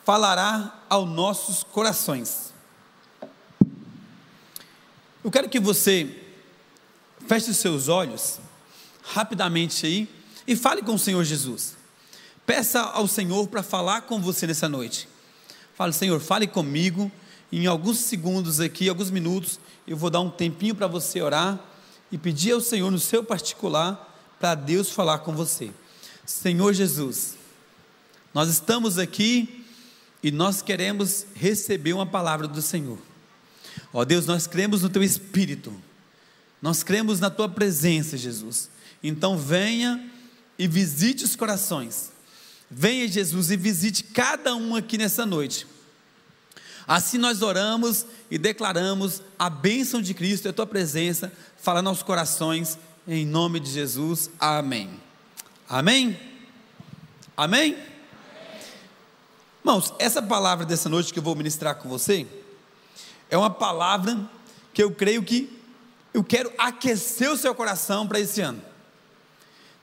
falará 0.03 0.83
aos 0.89 1.09
nossos 1.09 1.63
corações. 1.63 2.51
Eu 5.23 5.31
quero 5.31 5.47
que 5.47 5.61
você 5.61 6.13
feche 7.25 7.51
os 7.51 7.57
seus 7.57 7.87
olhos 7.87 8.37
rapidamente 9.01 9.85
aí 9.85 10.09
e 10.45 10.57
fale 10.57 10.81
com 10.81 10.95
o 10.95 10.99
Senhor 10.99 11.23
Jesus. 11.23 11.77
Peça 12.45 12.81
ao 12.81 13.07
Senhor 13.07 13.47
para 13.47 13.63
falar 13.63 14.01
com 14.01 14.19
você 14.19 14.45
nessa 14.45 14.67
noite. 14.67 15.07
Fale, 15.73 15.93
Senhor, 15.93 16.19
fale 16.19 16.47
comigo. 16.47 17.09
Em 17.49 17.65
alguns 17.65 17.99
segundos 17.99 18.59
aqui, 18.59 18.89
alguns 18.89 19.09
minutos, 19.09 19.57
eu 19.87 19.95
vou 19.95 20.09
dar 20.09 20.19
um 20.19 20.29
tempinho 20.29 20.75
para 20.75 20.87
você 20.87 21.21
orar 21.21 21.71
e 22.13 22.17
pedir 22.19 22.51
ao 22.51 22.61
Senhor 22.61 22.91
no 22.91 22.99
seu 22.99 23.23
particular 23.23 24.35
para 24.39 24.53
Deus 24.53 24.91
falar 24.91 25.17
com 25.19 25.33
você. 25.33 25.71
Senhor 26.23 26.71
Jesus, 26.71 27.33
nós 28.31 28.49
estamos 28.49 28.99
aqui 28.99 29.65
e 30.21 30.29
nós 30.29 30.61
queremos 30.61 31.25
receber 31.33 31.91
uma 31.91 32.05
palavra 32.05 32.47
do 32.47 32.61
Senhor. 32.61 32.99
Ó 33.91 34.05
Deus, 34.05 34.27
nós 34.27 34.45
cremos 34.45 34.83
no 34.83 34.89
Teu 34.89 35.01
Espírito, 35.01 35.73
nós 36.61 36.83
cremos 36.83 37.19
na 37.19 37.31
Tua 37.31 37.49
presença, 37.49 38.15
Jesus. 38.15 38.69
Então 39.01 39.35
venha 39.35 40.07
e 40.59 40.67
visite 40.67 41.23
os 41.23 41.35
corações. 41.35 42.11
Venha, 42.69 43.07
Jesus, 43.07 43.49
e 43.49 43.57
visite 43.57 44.03
cada 44.03 44.55
um 44.55 44.75
aqui 44.75 44.99
nessa 44.99 45.25
noite. 45.25 45.65
Assim 46.87 47.17
nós 47.17 47.41
oramos 47.41 48.05
e 48.29 48.37
declaramos 48.37 49.21
a 49.39 49.49
bênção 49.49 50.01
de 50.01 50.13
Cristo 50.13 50.45
e 50.45 50.49
a 50.49 50.53
tua 50.53 50.67
presença, 50.67 51.31
fala 51.57 51.81
nos 51.81 52.03
corações, 52.03 52.77
em 53.07 53.25
nome 53.25 53.59
de 53.59 53.69
Jesus. 53.69 54.29
Amém. 54.39 54.89
Amém? 55.69 56.19
Amém? 57.35 57.77
Irmãos, 59.61 59.93
essa 59.97 60.21
palavra 60.21 60.65
dessa 60.65 60.89
noite 60.89 61.13
que 61.13 61.19
eu 61.19 61.23
vou 61.23 61.35
ministrar 61.35 61.75
com 61.75 61.87
você 61.87 62.27
é 63.29 63.37
uma 63.37 63.49
palavra 63.49 64.29
que 64.73 64.83
eu 64.83 64.91
creio 64.91 65.23
que 65.23 65.59
eu 66.13 66.23
quero 66.23 66.51
aquecer 66.57 67.31
o 67.31 67.37
seu 67.37 67.55
coração 67.55 68.07
para 68.07 68.19
esse 68.19 68.41
ano. 68.41 68.61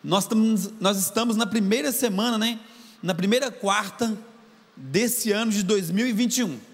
Nós 0.03 0.24
estamos, 0.24 0.70
nós 0.78 0.98
estamos 0.98 1.36
na 1.36 1.46
primeira 1.46 1.90
semana, 1.92 2.38
né? 2.38 2.61
Na 3.03 3.14
primeira 3.14 3.51
quarta 3.51 4.16
desse 4.76 5.32
ano 5.32 5.51
de 5.51 5.62
2021. 5.62 6.70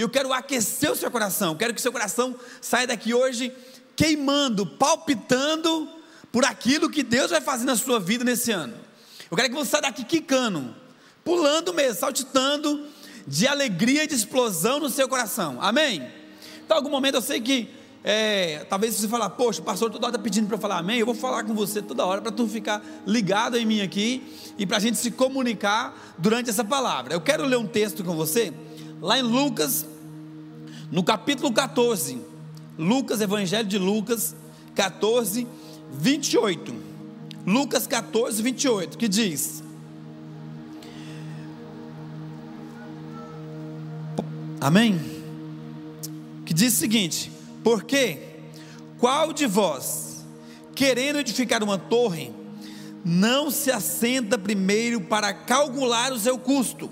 E 0.00 0.02
eu 0.02 0.08
quero 0.08 0.32
aquecer 0.32 0.90
o 0.90 0.96
seu 0.96 1.10
coração. 1.10 1.54
Quero 1.54 1.74
que 1.74 1.80
seu 1.80 1.92
coração 1.92 2.34
saia 2.58 2.86
daqui 2.86 3.12
hoje 3.12 3.52
queimando, 3.94 4.64
palpitando 4.64 5.86
por 6.32 6.42
aquilo 6.42 6.88
que 6.88 7.02
Deus 7.02 7.30
vai 7.30 7.42
fazer 7.42 7.66
na 7.66 7.76
sua 7.76 8.00
vida 8.00 8.24
nesse 8.24 8.50
ano. 8.50 8.72
Eu 9.30 9.36
quero 9.36 9.50
que 9.50 9.54
você 9.54 9.72
saia 9.72 9.82
daqui 9.82 10.02
quicando 10.02 10.74
pulando 11.22 11.74
mesmo, 11.74 12.00
saltitando 12.00 12.86
de 13.26 13.46
alegria 13.46 14.04
e 14.04 14.06
de 14.06 14.14
explosão 14.14 14.80
no 14.80 14.88
seu 14.88 15.06
coração. 15.06 15.58
Amém? 15.60 16.10
Então, 16.64 16.78
algum 16.78 16.88
momento 16.88 17.16
eu 17.16 17.22
sei 17.22 17.38
que 17.38 17.68
é, 18.02 18.64
talvez 18.70 18.94
você 18.94 19.06
falar, 19.06 19.28
poxa, 19.28 19.60
o 19.60 19.64
pastor 19.64 19.90
toda 19.90 20.06
hora 20.06 20.16
está 20.16 20.22
pedindo 20.22 20.46
para 20.46 20.56
eu 20.56 20.60
falar 20.60 20.78
amém, 20.78 20.98
eu 20.98 21.04
vou 21.04 21.14
falar 21.14 21.44
com 21.44 21.54
você 21.54 21.82
toda 21.82 22.06
hora 22.06 22.22
para 22.22 22.32
tu 22.32 22.48
ficar 22.48 22.82
ligado 23.06 23.58
em 23.58 23.66
mim 23.66 23.82
aqui 23.82 24.22
e 24.56 24.64
para 24.64 24.78
a 24.78 24.80
gente 24.80 24.96
se 24.96 25.10
comunicar 25.10 26.16
durante 26.16 26.48
essa 26.48 26.64
palavra. 26.64 27.12
Eu 27.12 27.20
quero 27.20 27.44
ler 27.44 27.58
um 27.58 27.66
texto 27.66 28.02
com 28.02 28.16
você, 28.16 28.54
lá 29.00 29.18
em 29.18 29.22
Lucas, 29.22 29.86
no 30.90 31.02
capítulo 31.02 31.52
14, 31.52 32.20
Lucas, 32.78 33.20
Evangelho 33.20 33.68
de 33.68 33.78
Lucas, 33.78 34.34
14, 34.74 35.46
28. 35.92 36.90
Lucas 37.46 37.86
14, 37.86 38.42
28, 38.42 38.98
que 38.98 39.08
diz: 39.08 39.62
Amém? 44.60 45.00
Que 46.44 46.52
diz 46.52 46.74
o 46.74 46.76
seguinte: 46.76 47.32
Porque 47.64 48.18
qual 48.98 49.32
de 49.32 49.46
vós, 49.46 50.24
querendo 50.74 51.18
edificar 51.18 51.62
uma 51.62 51.78
torre, 51.78 52.30
não 53.04 53.50
se 53.50 53.70
assenta 53.70 54.36
primeiro 54.36 55.00
para 55.00 55.32
calcular 55.32 56.12
o 56.12 56.18
seu 56.18 56.38
custo, 56.38 56.90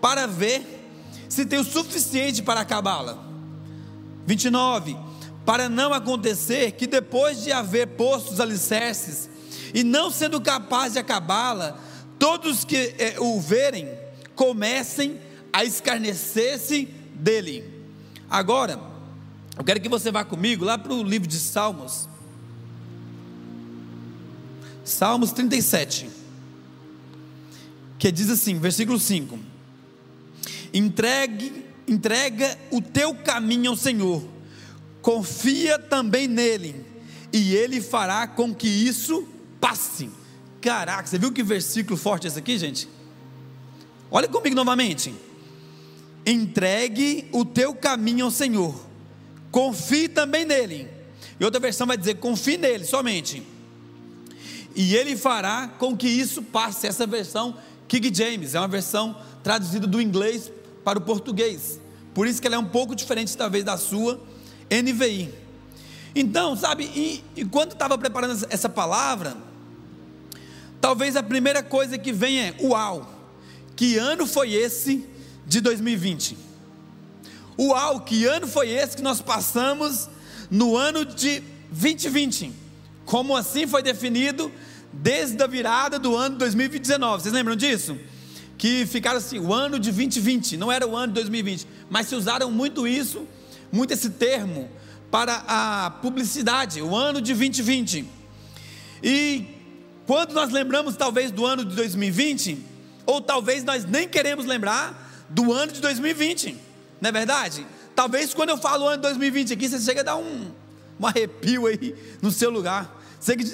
para 0.00 0.26
ver 0.26 0.85
se 1.28 1.44
tem 1.46 1.58
o 1.58 1.64
suficiente 1.64 2.42
para 2.42 2.60
acabá-la? 2.60 3.24
29. 4.26 4.96
para 5.44 5.68
não 5.68 5.94
acontecer 5.94 6.72
que 6.72 6.88
depois 6.88 7.44
de 7.44 7.52
haver 7.52 7.86
posto 7.86 8.32
os 8.32 8.40
alicerces 8.40 9.30
e 9.72 9.84
não 9.84 10.10
sendo 10.10 10.40
capaz 10.40 10.94
de 10.94 10.98
acabá-la, 10.98 11.78
todos 12.18 12.64
que 12.64 12.94
é, 12.98 13.14
o 13.20 13.40
verem 13.40 13.88
comecem 14.34 15.20
a 15.52 15.64
escarnecer-se 15.64 16.86
dele. 17.14 17.64
Agora, 18.28 18.80
eu 19.56 19.64
quero 19.64 19.80
que 19.80 19.88
você 19.88 20.10
vá 20.10 20.24
comigo 20.24 20.64
lá 20.64 20.76
para 20.76 20.92
o 20.92 21.02
livro 21.02 21.28
de 21.28 21.38
Salmos. 21.38 22.08
Salmos 24.84 25.32
37. 25.32 26.10
Que 27.98 28.12
diz 28.12 28.28
assim, 28.28 28.58
versículo 28.58 28.98
5: 28.98 29.38
Entregue, 30.76 31.64
entrega 31.88 32.58
o 32.70 32.82
teu 32.82 33.14
caminho 33.14 33.70
ao 33.70 33.76
Senhor, 33.78 34.22
confia 35.00 35.78
também 35.78 36.28
nele, 36.28 36.84
e 37.32 37.54
ele 37.54 37.80
fará 37.80 38.26
com 38.26 38.54
que 38.54 38.68
isso 38.68 39.26
passe. 39.58 40.10
Caraca, 40.60 41.06
você 41.06 41.18
viu 41.18 41.32
que 41.32 41.42
versículo 41.42 41.96
forte 41.96 42.26
esse 42.26 42.38
aqui, 42.38 42.58
gente? 42.58 42.86
Olha 44.10 44.28
comigo 44.28 44.54
novamente. 44.54 45.14
Entregue 46.26 47.26
o 47.32 47.42
teu 47.42 47.74
caminho 47.74 48.26
ao 48.26 48.30
Senhor, 48.30 48.78
confie 49.50 50.08
também 50.08 50.44
nele. 50.44 50.90
E 51.40 51.44
outra 51.46 51.58
versão 51.58 51.86
vai 51.86 51.96
dizer: 51.96 52.16
confie 52.16 52.58
nele 52.58 52.84
somente. 52.84 53.42
E 54.74 54.94
ele 54.94 55.16
fará 55.16 55.68
com 55.78 55.96
que 55.96 56.06
isso 56.06 56.42
passe. 56.42 56.86
Essa 56.86 57.06
versão 57.06 57.56
King 57.88 58.14
James 58.14 58.54
é 58.54 58.60
uma 58.60 58.68
versão 58.68 59.16
traduzida 59.42 59.86
do 59.86 60.02
inglês 60.02 60.52
para 60.86 61.00
o 61.00 61.02
português. 61.02 61.80
Por 62.14 62.28
isso 62.28 62.40
que 62.40 62.46
ela 62.46 62.54
é 62.54 62.58
um 62.60 62.64
pouco 62.64 62.94
diferente, 62.94 63.36
talvez, 63.36 63.64
da 63.64 63.76
sua 63.76 64.20
NVI. 64.70 65.34
Então, 66.14 66.54
sabe, 66.56 66.84
e, 66.94 67.24
e 67.34 67.44
quando 67.44 67.72
estava 67.72 67.98
preparando 67.98 68.46
essa 68.48 68.68
palavra, 68.68 69.36
talvez 70.80 71.16
a 71.16 71.24
primeira 71.24 71.60
coisa 71.60 71.98
que 71.98 72.12
vem 72.12 72.38
é: 72.38 72.54
uau, 72.60 73.12
que 73.74 73.98
ano 73.98 74.28
foi 74.28 74.52
esse 74.52 75.04
de 75.44 75.60
2020? 75.60 76.38
Uau, 77.58 78.02
que 78.02 78.24
ano 78.24 78.46
foi 78.46 78.70
esse 78.70 78.96
que 78.96 79.02
nós 79.02 79.20
passamos 79.20 80.08
no 80.48 80.76
ano 80.76 81.04
de 81.04 81.40
2020? 81.72 82.52
Como 83.04 83.34
assim 83.34 83.66
foi 83.66 83.82
definido 83.82 84.52
desde 84.92 85.42
a 85.42 85.48
virada 85.48 85.98
do 85.98 86.14
ano 86.14 86.38
2019? 86.38 87.24
Vocês 87.24 87.34
lembram 87.34 87.56
disso? 87.56 87.98
Que 88.58 88.86
ficaram 88.86 89.18
assim, 89.18 89.38
o 89.38 89.52
ano 89.52 89.78
de 89.78 89.90
2020, 89.90 90.56
não 90.56 90.72
era 90.72 90.86
o 90.86 90.96
ano 90.96 91.08
de 91.08 91.14
2020, 91.14 91.66
mas 91.90 92.08
se 92.08 92.14
usaram 92.14 92.50
muito 92.50 92.88
isso, 92.88 93.26
muito 93.70 93.92
esse 93.92 94.10
termo 94.10 94.70
para 95.10 95.44
a 95.46 95.90
publicidade, 95.90 96.80
o 96.80 96.94
ano 96.94 97.20
de 97.20 97.34
2020. 97.34 98.06
E 99.02 99.44
quando 100.06 100.32
nós 100.32 100.50
lembramos 100.50 100.96
talvez 100.96 101.30
do 101.30 101.44
ano 101.44 101.64
de 101.64 101.74
2020, 101.76 102.58
ou 103.04 103.20
talvez 103.20 103.62
nós 103.62 103.84
nem 103.84 104.08
queremos 104.08 104.46
lembrar 104.46 105.26
do 105.28 105.52
ano 105.52 105.72
de 105.72 105.80
2020 105.80 106.66
não 107.00 107.08
é 107.08 107.12
verdade? 107.12 107.66
Talvez 107.94 108.34
quando 108.34 108.50
eu 108.50 108.58
falo 108.58 108.86
ano 108.86 109.02
2020 109.02 109.52
aqui, 109.52 109.68
você 109.68 109.80
chega 109.80 110.00
a 110.00 110.04
dar 110.04 110.16
um, 110.16 110.50
um 110.98 111.06
arrepio 111.06 111.66
aí 111.66 111.94
no 112.22 112.30
seu 112.30 112.50
lugar. 112.50 112.94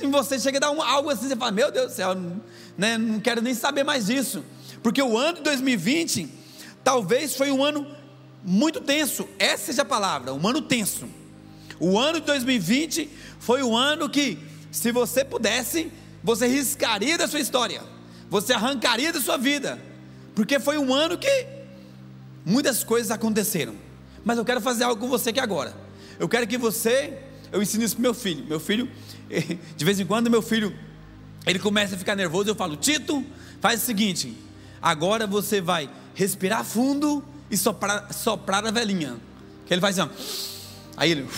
Em 0.03 0.11
você 0.11 0.39
chega 0.39 0.59
a 0.59 0.61
dar 0.61 0.71
um, 0.71 0.83
algo 0.83 1.11
assim, 1.11 1.29
você 1.29 1.37
fala, 1.37 1.51
meu 1.51 1.71
Deus 1.71 1.93
do 1.93 1.95
céu, 1.95 2.15
né, 2.77 2.99
não 2.99 3.21
quero 3.21 3.41
nem 3.41 3.55
saber 3.55 3.85
mais 3.85 4.07
disso. 4.07 4.45
Porque 4.83 5.03
o 5.03 5.17
ano 5.17 5.39
de 5.39 5.45
2020, 5.45 6.29
talvez 6.83 7.37
foi 7.37 7.51
um 7.51 7.63
ano 7.63 7.87
muito 8.45 8.81
tenso. 8.81 9.29
Essa 9.39 9.67
seja 9.67 9.83
a 9.83 9.85
palavra, 9.85 10.35
um 10.35 10.47
ano 10.47 10.63
tenso. 10.63 11.07
O 11.79 11.99
ano 11.99 12.21
de 12.21 12.27
2020 12.27 13.09
foi 13.39 13.63
um 13.63 13.77
ano 13.77 14.09
que, 14.09 14.39
se 14.71 14.93
você 14.93 15.25
pudesse, 15.25 15.91
você 16.23 16.47
riscaria 16.47 17.19
da 17.19 17.27
sua 17.27 17.41
história, 17.41 17.83
você 18.31 18.53
arrancaria 18.53 19.13
da 19.13 19.21
sua 19.21 19.37
vida, 19.37 19.81
porque 20.35 20.61
foi 20.61 20.79
um 20.79 20.95
ano 20.95 21.19
que 21.19 21.63
Muitas 22.45 22.83
coisas 22.83 23.11
aconteceram. 23.11 23.75
Mas 24.25 24.39
eu 24.39 24.45
quero 24.45 24.61
fazer 24.61 24.85
algo 24.85 25.01
com 25.01 25.09
você 25.09 25.31
aqui 25.31 25.41
agora. 25.41 25.75
Eu 26.19 26.29
quero 26.29 26.47
que 26.47 26.59
você, 26.59 27.19
eu 27.51 27.63
ensino 27.63 27.85
isso 27.85 27.95
para 27.95 28.03
meu 28.03 28.15
filho. 28.15 28.45
Meu 28.47 28.61
filho, 28.61 28.91
de 29.77 29.85
vez 29.85 30.01
em 30.01 30.07
quando, 30.07 30.31
meu 30.31 30.43
filho, 30.43 30.77
ele 31.47 31.59
começa 31.59 31.95
a 31.95 31.99
ficar 31.99 32.17
nervoso. 32.17 32.51
Eu 32.51 32.55
falo, 32.55 32.77
Tito, 32.77 33.25
faz 33.61 33.83
o 33.83 33.87
seguinte: 33.87 34.37
agora 34.83 35.27
você 35.27 35.61
vai 35.61 35.89
respirar 36.15 36.65
fundo 36.65 37.25
e 37.51 37.57
soprar, 37.57 38.13
soprar 38.13 38.67
a 38.67 38.71
velhinha. 38.71 39.17
Que 39.67 39.75
ele 39.75 39.81
faz 39.81 39.99
assim, 39.99 40.11
ó. 40.11 40.97
Aí 40.97 41.11
ele, 41.11 41.29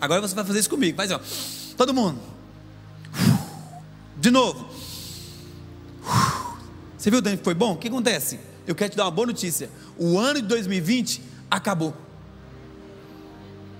agora 0.00 0.20
você 0.20 0.34
vai 0.34 0.44
fazer 0.44 0.58
isso 0.60 0.70
comigo. 0.70 0.96
Faz 0.96 1.10
assim, 1.10 1.72
ó. 1.72 1.76
Todo 1.76 1.94
mundo. 1.94 2.20
De 4.16 4.30
novo. 4.30 4.68
Você 6.98 7.10
viu, 7.10 7.20
Dani, 7.20 7.36
que 7.36 7.44
foi 7.44 7.54
bom? 7.54 7.72
O 7.72 7.76
que 7.76 7.88
acontece? 7.88 8.38
Eu 8.66 8.74
quero 8.74 8.90
te 8.90 8.96
dar 8.96 9.04
uma 9.04 9.10
boa 9.10 9.26
notícia 9.26 9.68
o 9.98 10.18
ano 10.18 10.40
de 10.40 10.48
2020 10.48 11.22
acabou. 11.50 11.94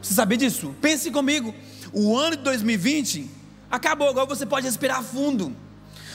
Você 0.01 0.15
sabia 0.15 0.39
disso? 0.39 0.75
Pense 0.81 1.11
comigo. 1.11 1.55
O 1.93 2.17
ano 2.17 2.37
de 2.37 2.43
2020 2.43 3.31
acabou. 3.71 4.09
Agora 4.09 4.27
você 4.27 4.45
pode 4.45 4.67
respirar 4.67 5.03
fundo. 5.03 5.55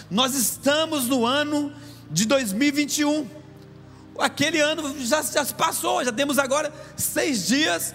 Nós 0.09 0.35
estamos 0.35 1.07
no 1.07 1.25
ano 1.25 1.73
de 2.11 2.25
2021. 2.25 3.27
Aquele 4.19 4.59
ano 4.59 4.95
já, 5.05 5.21
já 5.21 5.45
se 5.45 5.53
passou. 5.53 6.03
Já 6.03 6.11
temos 6.11 6.39
agora 6.39 6.73
seis 6.95 7.47
dias 7.47 7.93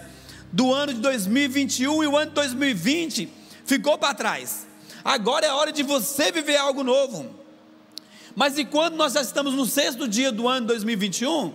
do 0.52 0.72
ano 0.72 0.94
de 0.94 1.00
2021 1.00 2.04
e 2.04 2.06
o 2.06 2.16
ano 2.16 2.30
de 2.30 2.34
2020 2.34 3.28
ficou 3.64 3.98
para 3.98 4.14
trás. 4.14 4.66
Agora 5.04 5.46
é 5.46 5.52
hora 5.52 5.72
de 5.72 5.82
você 5.82 6.30
viver 6.30 6.56
algo 6.56 6.84
novo. 6.84 7.42
Mas 8.34 8.58
enquanto 8.58 8.94
nós 8.94 9.12
já 9.12 9.22
estamos 9.22 9.54
no 9.54 9.66
sexto 9.66 10.08
dia 10.08 10.32
do 10.32 10.48
ano 10.48 10.62
de 10.62 10.66
2021, 10.68 11.52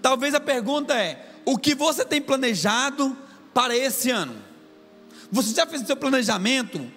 Talvez 0.00 0.34
a 0.34 0.40
pergunta 0.40 0.94
é: 0.94 1.26
o 1.44 1.58
que 1.58 1.74
você 1.74 2.04
tem 2.04 2.20
planejado 2.20 3.16
para 3.52 3.76
esse 3.76 4.10
ano? 4.10 4.36
Você 5.30 5.54
já 5.54 5.66
fez 5.66 5.82
o 5.82 5.86
seu 5.86 5.96
planejamento 5.96 6.90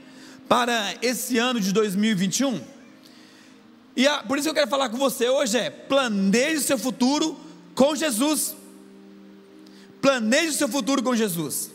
para 0.48 0.96
esse 1.02 1.38
ano 1.38 1.60
de 1.60 1.72
2021? 1.72 2.62
E 3.96 4.08
a, 4.08 4.24
por 4.24 4.38
isso 4.38 4.46
que 4.46 4.50
eu 4.50 4.56
quero 4.56 4.70
falar 4.70 4.90
com 4.90 4.98
você 4.98 5.30
hoje 5.30 5.58
é: 5.58 5.70
planeje 5.70 6.58
o 6.58 6.62
seu 6.62 6.78
futuro 6.78 7.38
com 7.76 7.96
Jesus. 7.96 8.56
Planeje 10.02 10.50
o 10.50 10.54
seu 10.54 10.68
futuro 10.68 11.04
com 11.04 11.16
Jesus. 11.16 11.72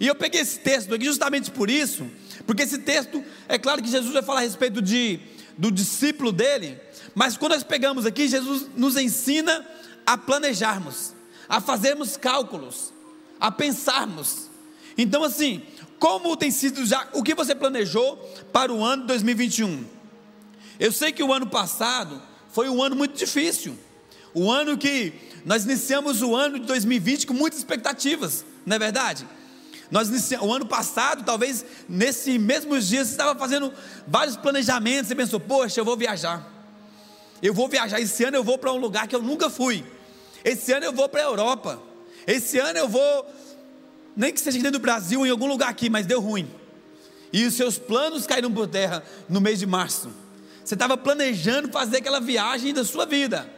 E 0.00 0.06
eu 0.06 0.14
peguei 0.14 0.40
esse 0.40 0.60
texto 0.60 0.94
aqui 0.94 1.04
justamente 1.04 1.50
por 1.50 1.68
isso, 1.68 2.06
porque 2.46 2.62
esse 2.62 2.78
texto, 2.78 3.24
é 3.48 3.58
claro 3.58 3.82
que 3.82 3.90
Jesus 3.90 4.12
vai 4.12 4.22
falar 4.22 4.40
a 4.40 4.42
respeito 4.42 4.80
de, 4.80 5.18
do 5.56 5.72
discípulo 5.72 6.30
dele, 6.30 6.78
mas 7.14 7.36
quando 7.36 7.52
nós 7.52 7.64
pegamos 7.64 8.06
aqui, 8.06 8.28
Jesus 8.28 8.66
nos 8.76 8.96
ensina 8.96 9.66
a 10.06 10.16
planejarmos, 10.16 11.14
a 11.48 11.60
fazermos 11.60 12.16
cálculos, 12.16 12.92
a 13.40 13.50
pensarmos. 13.50 14.48
Então, 14.96 15.24
assim, 15.24 15.62
como 15.98 16.36
tem 16.36 16.50
sido 16.50 16.86
já, 16.86 17.08
o 17.12 17.22
que 17.22 17.34
você 17.34 17.54
planejou 17.54 18.16
para 18.52 18.72
o 18.72 18.84
ano 18.84 19.06
2021? 19.06 19.97
Eu 20.78 20.92
sei 20.92 21.12
que 21.12 21.22
o 21.22 21.32
ano 21.32 21.46
passado 21.46 22.20
foi 22.52 22.68
um 22.68 22.82
ano 22.82 22.96
muito 22.96 23.16
difícil, 23.16 23.76
o 24.34 24.50
ano 24.50 24.76
que 24.76 25.12
nós 25.44 25.64
iniciamos 25.64 26.22
o 26.22 26.34
ano 26.34 26.58
de 26.58 26.66
2020 26.66 27.26
com 27.26 27.34
muitas 27.34 27.58
expectativas, 27.58 28.44
não 28.64 28.76
é 28.76 28.78
verdade? 28.78 29.26
Nós 29.90 30.10
o 30.42 30.52
ano 30.52 30.66
passado, 30.66 31.24
talvez 31.24 31.64
nesses 31.88 32.38
mesmos 32.38 32.88
dias, 32.88 33.08
você 33.08 33.14
estava 33.14 33.38
fazendo 33.38 33.72
vários 34.06 34.36
planejamentos, 34.36 35.08
você 35.08 35.14
pensou, 35.14 35.40
poxa, 35.40 35.80
eu 35.80 35.84
vou 35.84 35.96
viajar. 35.96 36.46
Eu 37.42 37.54
vou 37.54 37.68
viajar, 37.68 37.98
esse 37.98 38.22
ano 38.24 38.36
eu 38.36 38.44
vou 38.44 38.58
para 38.58 38.72
um 38.72 38.76
lugar 38.76 39.08
que 39.08 39.16
eu 39.16 39.22
nunca 39.22 39.48
fui. 39.48 39.84
Esse 40.44 40.72
ano 40.72 40.84
eu 40.84 40.92
vou 40.92 41.08
para 41.08 41.22
a 41.22 41.24
Europa. 41.24 41.82
Esse 42.26 42.58
ano 42.58 42.78
eu 42.78 42.88
vou, 42.88 43.26
nem 44.14 44.32
que 44.32 44.40
seja 44.40 44.58
dentro 44.58 44.72
do 44.72 44.78
Brasil, 44.78 45.26
em 45.26 45.30
algum 45.30 45.46
lugar 45.46 45.70
aqui, 45.70 45.88
mas 45.88 46.04
deu 46.04 46.20
ruim. 46.20 46.50
E 47.32 47.46
os 47.46 47.54
seus 47.54 47.78
planos 47.78 48.26
caíram 48.26 48.52
por 48.52 48.68
terra 48.68 49.02
no 49.28 49.40
mês 49.40 49.58
de 49.58 49.66
março. 49.66 50.10
Você 50.68 50.74
estava 50.74 50.98
planejando 50.98 51.72
fazer 51.72 51.96
aquela 51.96 52.20
viagem 52.20 52.74
da 52.74 52.84
sua 52.84 53.06
vida, 53.06 53.50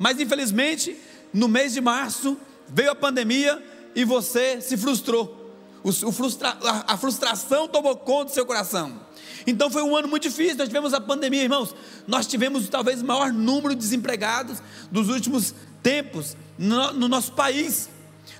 mas 0.00 0.18
infelizmente, 0.18 0.96
no 1.32 1.46
mês 1.46 1.74
de 1.74 1.80
março, 1.80 2.36
veio 2.66 2.90
a 2.90 2.94
pandemia 2.96 3.64
e 3.94 4.04
você 4.04 4.60
se 4.60 4.76
frustrou. 4.76 5.54
O, 5.84 5.90
o 5.90 6.10
frustra, 6.10 6.58
a, 6.60 6.94
a 6.94 6.96
frustração 6.96 7.68
tomou 7.68 7.96
conta 7.96 8.24
do 8.24 8.30
seu 8.32 8.44
coração. 8.44 9.00
Então 9.46 9.70
foi 9.70 9.80
um 9.84 9.94
ano 9.94 10.08
muito 10.08 10.24
difícil. 10.24 10.56
Nós 10.56 10.66
tivemos 10.66 10.92
a 10.92 11.00
pandemia, 11.00 11.44
irmãos. 11.44 11.72
Nós 12.04 12.26
tivemos 12.26 12.68
talvez 12.68 13.00
o 13.00 13.06
maior 13.06 13.32
número 13.32 13.72
de 13.72 13.80
desempregados 13.80 14.58
dos 14.90 15.08
últimos 15.08 15.54
tempos 15.84 16.36
no, 16.58 16.92
no 16.94 17.06
nosso 17.06 17.30
país. 17.30 17.88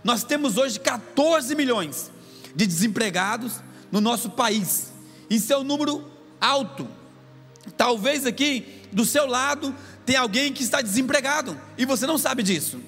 Nós 0.03 0.25
temos 0.25 0.57
hoje 0.57 0.81
14 0.81 1.55
milhões 1.55 2.11
de 2.57 2.67
desempregados 2.67 3.53
no 3.93 4.01
nosso 4.01 4.31
país. 4.31 4.93
Isso 5.31 5.53
é 5.53 5.57
um 5.57 5.63
número 5.63 6.05
alto. 6.41 6.89
Talvez 7.77 8.27
aqui 8.27 8.83
do 8.93 9.05
seu 9.05 9.27
lado 9.27 9.75
tem 10.05 10.17
alguém 10.17 10.53
que 10.53 10.63
está 10.63 10.81
desempregado 10.81 11.59
e 11.77 11.85
você 11.85 12.07
não 12.07 12.19
sabe 12.19 12.43
disso. 12.43 12.81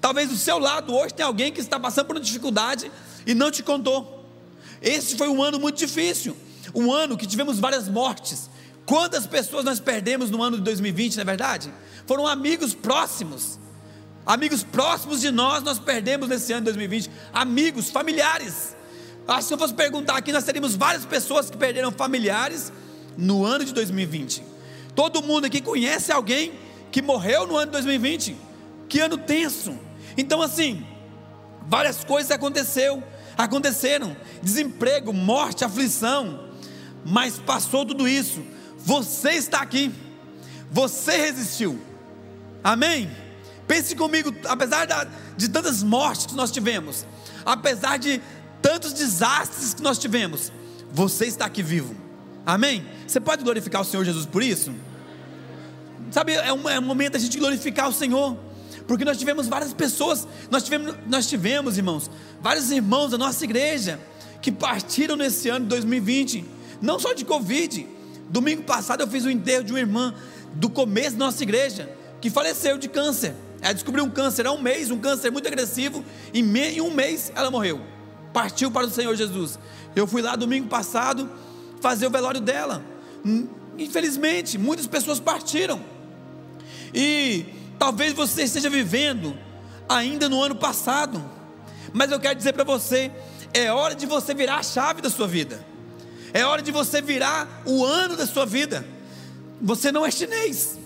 Talvez 0.00 0.28
do 0.28 0.36
seu 0.36 0.58
lado 0.58 0.94
hoje 0.94 1.14
tem 1.14 1.24
alguém 1.24 1.52
que 1.52 1.60
está 1.60 1.80
passando 1.80 2.06
por 2.06 2.16
uma 2.16 2.22
dificuldade 2.22 2.90
e 3.26 3.34
não 3.34 3.50
te 3.50 3.62
contou. 3.62 4.24
Esse 4.82 5.16
foi 5.16 5.28
um 5.28 5.42
ano 5.42 5.58
muito 5.58 5.78
difícil, 5.78 6.36
um 6.74 6.92
ano 6.92 7.16
que 7.16 7.26
tivemos 7.26 7.58
várias 7.58 7.88
mortes. 7.88 8.50
Quantas 8.84 9.26
pessoas 9.26 9.64
nós 9.64 9.80
perdemos 9.80 10.30
no 10.30 10.42
ano 10.42 10.58
de 10.58 10.62
2020, 10.62 11.16
não 11.16 11.22
é 11.22 11.24
verdade? 11.24 11.72
Foram 12.06 12.26
amigos 12.26 12.74
próximos. 12.74 13.58
Amigos 14.24 14.62
próximos 14.62 15.20
de 15.20 15.30
nós, 15.30 15.62
nós 15.62 15.78
perdemos 15.78 16.28
nesse 16.28 16.52
ano 16.52 16.60
de 16.60 16.72
2020. 16.72 17.10
Amigos, 17.32 17.90
familiares. 17.90 18.76
Que 19.26 19.42
se 19.42 19.52
eu 19.52 19.58
fosse 19.58 19.74
perguntar 19.74 20.16
aqui, 20.16 20.30
nós 20.30 20.44
teríamos 20.44 20.76
várias 20.76 21.04
pessoas 21.04 21.50
que 21.50 21.56
perderam 21.56 21.90
familiares 21.90 22.72
no 23.16 23.44
ano 23.44 23.64
de 23.64 23.72
2020. 23.72 24.42
Todo 24.94 25.22
mundo 25.22 25.44
aqui 25.46 25.60
conhece 25.60 26.10
alguém 26.12 26.52
que 26.90 27.02
morreu 27.02 27.46
no 27.46 27.56
ano 27.56 27.66
de 27.66 27.72
2020. 27.72 28.36
Que 28.88 29.00
ano 29.00 29.18
tenso. 29.18 29.78
Então, 30.16 30.40
assim, 30.40 30.86
várias 31.66 32.04
coisas 32.04 32.30
aconteceu, 32.30 33.02
aconteceram: 33.36 34.16
desemprego, 34.42 35.12
morte, 35.12 35.64
aflição. 35.64 36.46
Mas 37.04 37.38
passou 37.38 37.84
tudo 37.84 38.08
isso. 38.08 38.42
Você 38.78 39.32
está 39.32 39.60
aqui. 39.60 39.92
Você 40.70 41.16
resistiu. 41.16 41.80
Amém? 42.62 43.10
Pense 43.66 43.94
comigo, 43.94 44.34
apesar 44.44 44.86
de 45.36 45.48
tantas 45.48 45.82
mortes 45.82 46.26
que 46.26 46.34
nós 46.34 46.50
tivemos, 46.50 47.04
apesar 47.44 47.98
de 47.98 48.20
tantos 48.62 48.92
desastres 48.92 49.74
que 49.74 49.82
nós 49.82 49.98
tivemos, 49.98 50.52
você 50.92 51.26
está 51.26 51.46
aqui 51.46 51.62
vivo. 51.62 52.05
Amém? 52.46 52.86
Você 53.08 53.18
pode 53.18 53.42
glorificar 53.42 53.82
o 53.82 53.84
Senhor 53.84 54.04
Jesus 54.04 54.24
por 54.24 54.40
isso? 54.40 54.72
Sabe, 56.12 56.32
é 56.34 56.52
um, 56.52 56.68
é 56.68 56.78
um 56.78 56.82
momento 56.82 57.14
da 57.14 57.18
gente 57.18 57.36
glorificar 57.36 57.88
o 57.88 57.92
Senhor, 57.92 58.38
porque 58.86 59.04
nós 59.04 59.18
tivemos 59.18 59.48
várias 59.48 59.74
pessoas, 59.74 60.28
nós 60.48 60.62
tivemos, 60.62 60.94
nós 61.08 61.26
tivemos, 61.26 61.76
irmãos, 61.76 62.08
vários 62.40 62.70
irmãos 62.70 63.10
da 63.10 63.18
nossa 63.18 63.42
igreja 63.42 63.98
que 64.40 64.52
partiram 64.52 65.16
nesse 65.16 65.48
ano 65.48 65.64
de 65.64 65.70
2020, 65.70 66.44
não 66.80 67.00
só 67.00 67.12
de 67.12 67.24
Covid. 67.24 67.84
Domingo 68.30 68.62
passado 68.62 69.00
eu 69.00 69.08
fiz 69.08 69.24
o 69.24 69.30
enterro 69.30 69.64
de 69.64 69.72
uma 69.72 69.80
irmã 69.80 70.14
do 70.54 70.70
começo 70.70 71.16
da 71.16 71.24
nossa 71.24 71.42
igreja 71.42 71.90
que 72.20 72.30
faleceu 72.30 72.78
de 72.78 72.88
câncer. 72.88 73.34
Ela 73.60 73.72
descobriu 73.72 74.04
um 74.04 74.10
câncer 74.10 74.46
há 74.46 74.52
um 74.52 74.62
mês, 74.62 74.92
um 74.92 74.98
câncer 74.98 75.32
muito 75.32 75.48
agressivo, 75.48 76.04
e 76.32 76.38
em 76.38 76.80
um 76.80 76.92
mês 76.92 77.32
ela 77.34 77.50
morreu 77.50 77.80
partiu 78.36 78.70
para 78.70 78.86
o 78.86 78.90
Senhor 78.90 79.16
Jesus. 79.16 79.58
Eu 79.94 80.06
fui 80.06 80.20
lá 80.20 80.36
domingo 80.36 80.68
passado 80.68 81.26
fazer 81.86 82.08
o 82.08 82.10
velório 82.10 82.40
dela. 82.40 82.84
Hum, 83.24 83.46
infelizmente, 83.78 84.58
muitas 84.58 84.88
pessoas 84.88 85.20
partiram. 85.20 85.80
E 86.92 87.46
talvez 87.78 88.12
você 88.12 88.42
esteja 88.42 88.68
vivendo 88.68 89.38
ainda 89.88 90.28
no 90.28 90.42
ano 90.42 90.56
passado. 90.56 91.24
Mas 91.92 92.10
eu 92.10 92.18
quero 92.18 92.34
dizer 92.34 92.54
para 92.54 92.64
você, 92.64 93.12
é 93.54 93.70
hora 93.70 93.94
de 93.94 94.04
você 94.04 94.34
virar 94.34 94.56
a 94.56 94.62
chave 94.64 95.00
da 95.00 95.08
sua 95.08 95.28
vida. 95.28 95.64
É 96.34 96.44
hora 96.44 96.60
de 96.60 96.72
você 96.72 97.00
virar 97.00 97.62
o 97.64 97.84
ano 97.84 98.16
da 98.16 98.26
sua 98.26 98.44
vida. 98.44 98.84
Você 99.62 99.92
não 99.92 100.04
é 100.04 100.10
chinês. 100.10 100.76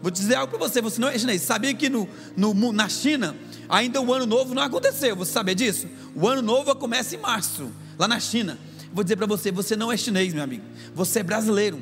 Vou 0.00 0.10
dizer 0.10 0.36
algo 0.36 0.56
para 0.56 0.66
você, 0.66 0.80
você 0.80 0.98
não 0.98 1.08
é 1.08 1.18
chinês. 1.18 1.42
Sabia 1.42 1.74
que 1.74 1.90
no, 1.90 2.08
no, 2.34 2.72
na 2.72 2.88
China 2.88 3.36
Ainda 3.68 4.00
o 4.00 4.14
ano 4.14 4.26
novo 4.26 4.54
não 4.54 4.62
aconteceu, 4.62 5.16
você 5.16 5.32
sabe 5.32 5.54
disso? 5.54 5.88
O 6.14 6.28
ano 6.28 6.40
novo 6.40 6.74
começa 6.76 7.14
em 7.14 7.18
março, 7.18 7.70
lá 7.98 8.06
na 8.06 8.20
China. 8.20 8.58
Vou 8.92 9.04
dizer 9.04 9.16
para 9.16 9.26
você: 9.26 9.50
você 9.50 9.76
não 9.76 9.90
é 9.90 9.96
chinês, 9.96 10.32
meu 10.32 10.42
amigo, 10.42 10.64
você 10.94 11.20
é 11.20 11.22
brasileiro. 11.22 11.80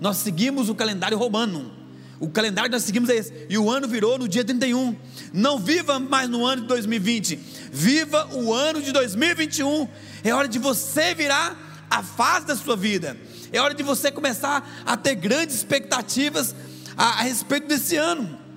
Nós 0.00 0.18
seguimos 0.18 0.68
o 0.68 0.74
calendário 0.74 1.18
romano. 1.18 1.72
O 2.20 2.28
calendário 2.28 2.68
que 2.68 2.76
nós 2.76 2.82
seguimos 2.82 3.08
é 3.10 3.16
esse. 3.16 3.32
E 3.48 3.56
o 3.56 3.70
ano 3.70 3.86
virou 3.86 4.18
no 4.18 4.28
dia 4.28 4.44
31. 4.44 4.96
Não 5.32 5.58
viva 5.58 6.00
mais 6.00 6.28
no 6.28 6.44
ano 6.44 6.62
de 6.62 6.68
2020. 6.68 7.36
Viva 7.72 8.28
o 8.34 8.52
ano 8.52 8.82
de 8.82 8.90
2021. 8.90 9.88
É 10.24 10.34
hora 10.34 10.48
de 10.48 10.58
você 10.58 11.14
virar 11.14 11.86
a 11.88 12.02
fase 12.02 12.46
da 12.46 12.56
sua 12.56 12.76
vida. 12.76 13.16
É 13.52 13.60
hora 13.60 13.72
de 13.72 13.84
você 13.84 14.10
começar 14.10 14.82
a 14.84 14.96
ter 14.96 15.14
grandes 15.14 15.56
expectativas 15.56 16.54
a, 16.96 17.20
a 17.20 17.22
respeito 17.22 17.68
desse 17.68 17.96
ano 17.96 18.47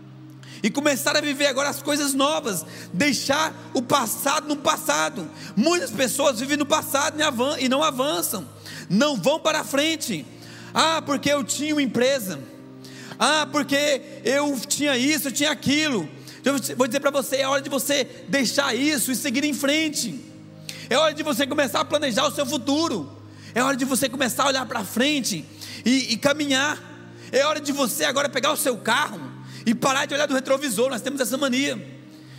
e 0.63 0.69
começar 0.69 1.15
a 1.15 1.21
viver 1.21 1.47
agora 1.47 1.69
as 1.69 1.81
coisas 1.81 2.13
novas, 2.13 2.65
deixar 2.93 3.53
o 3.73 3.81
passado 3.81 4.47
no 4.47 4.57
passado. 4.57 5.29
Muitas 5.55 5.89
pessoas 5.89 6.39
vivem 6.39 6.57
no 6.57 6.65
passado 6.65 7.17
e 7.59 7.67
não 7.67 7.83
avançam, 7.83 8.47
não 8.89 9.15
vão 9.15 9.39
para 9.39 9.63
frente. 9.63 10.25
Ah, 10.73 11.01
porque 11.01 11.29
eu 11.29 11.43
tinha 11.43 11.73
uma 11.73 11.81
empresa. 11.81 12.39
Ah, 13.17 13.47
porque 13.51 14.01
eu 14.23 14.59
tinha 14.67 14.97
isso, 14.97 15.27
eu 15.27 15.31
tinha 15.31 15.51
aquilo. 15.51 16.07
Eu 16.43 16.57
vou 16.75 16.87
dizer 16.87 16.99
para 16.99 17.11
você: 17.11 17.37
é 17.37 17.47
hora 17.47 17.61
de 17.61 17.69
você 17.69 18.03
deixar 18.27 18.75
isso 18.75 19.11
e 19.11 19.15
seguir 19.15 19.43
em 19.43 19.53
frente. 19.53 20.19
É 20.89 20.97
hora 20.97 21.13
de 21.13 21.23
você 21.23 21.47
começar 21.47 21.79
a 21.79 21.85
planejar 21.85 22.27
o 22.27 22.31
seu 22.31 22.45
futuro. 22.45 23.17
É 23.53 23.63
hora 23.63 23.75
de 23.75 23.85
você 23.85 24.07
começar 24.07 24.43
a 24.43 24.47
olhar 24.47 24.65
para 24.65 24.83
frente 24.83 25.45
e, 25.85 26.13
e 26.13 26.17
caminhar. 26.17 26.81
É 27.31 27.45
hora 27.45 27.61
de 27.61 27.71
você 27.71 28.05
agora 28.05 28.29
pegar 28.29 28.51
o 28.51 28.57
seu 28.57 28.77
carro 28.77 29.30
e 29.65 29.73
parar 29.73 30.05
de 30.05 30.13
olhar 30.13 30.25
do 30.25 30.33
retrovisor. 30.33 30.89
Nós 30.89 31.01
temos 31.01 31.19
essa 31.21 31.37
mania. 31.37 31.81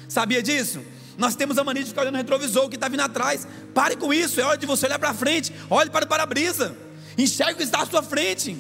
Sabia 0.09 0.43
disso? 0.43 0.81
Nós 1.17 1.37
temos 1.37 1.59
a 1.59 1.65
mania 1.65 1.83
de 1.83 1.91
ficar 1.91 2.03
olhando 2.03 2.15
o 2.15 2.19
retrovisor, 2.19 2.65
o 2.65 2.69
que 2.69 2.77
está 2.77 2.89
vindo 2.89 3.01
atrás. 3.01 3.47
Pare 3.75 3.97
com 3.97 4.13
isso, 4.13 4.41
é 4.41 4.45
hora 4.45 4.57
de 4.57 4.67
você 4.67 4.87
olhar 4.87 4.99
para 4.99 5.15
frente. 5.15 5.53
Olhe 5.69 5.91
para 5.91 6.05
o 6.05 6.09
para-brisa. 6.09 6.77
Enxergue 7.17 7.55
o 7.55 7.57
que 7.57 7.63
está 7.63 7.83
à 7.83 7.87
sua 7.87 8.03
frente. 8.03 8.57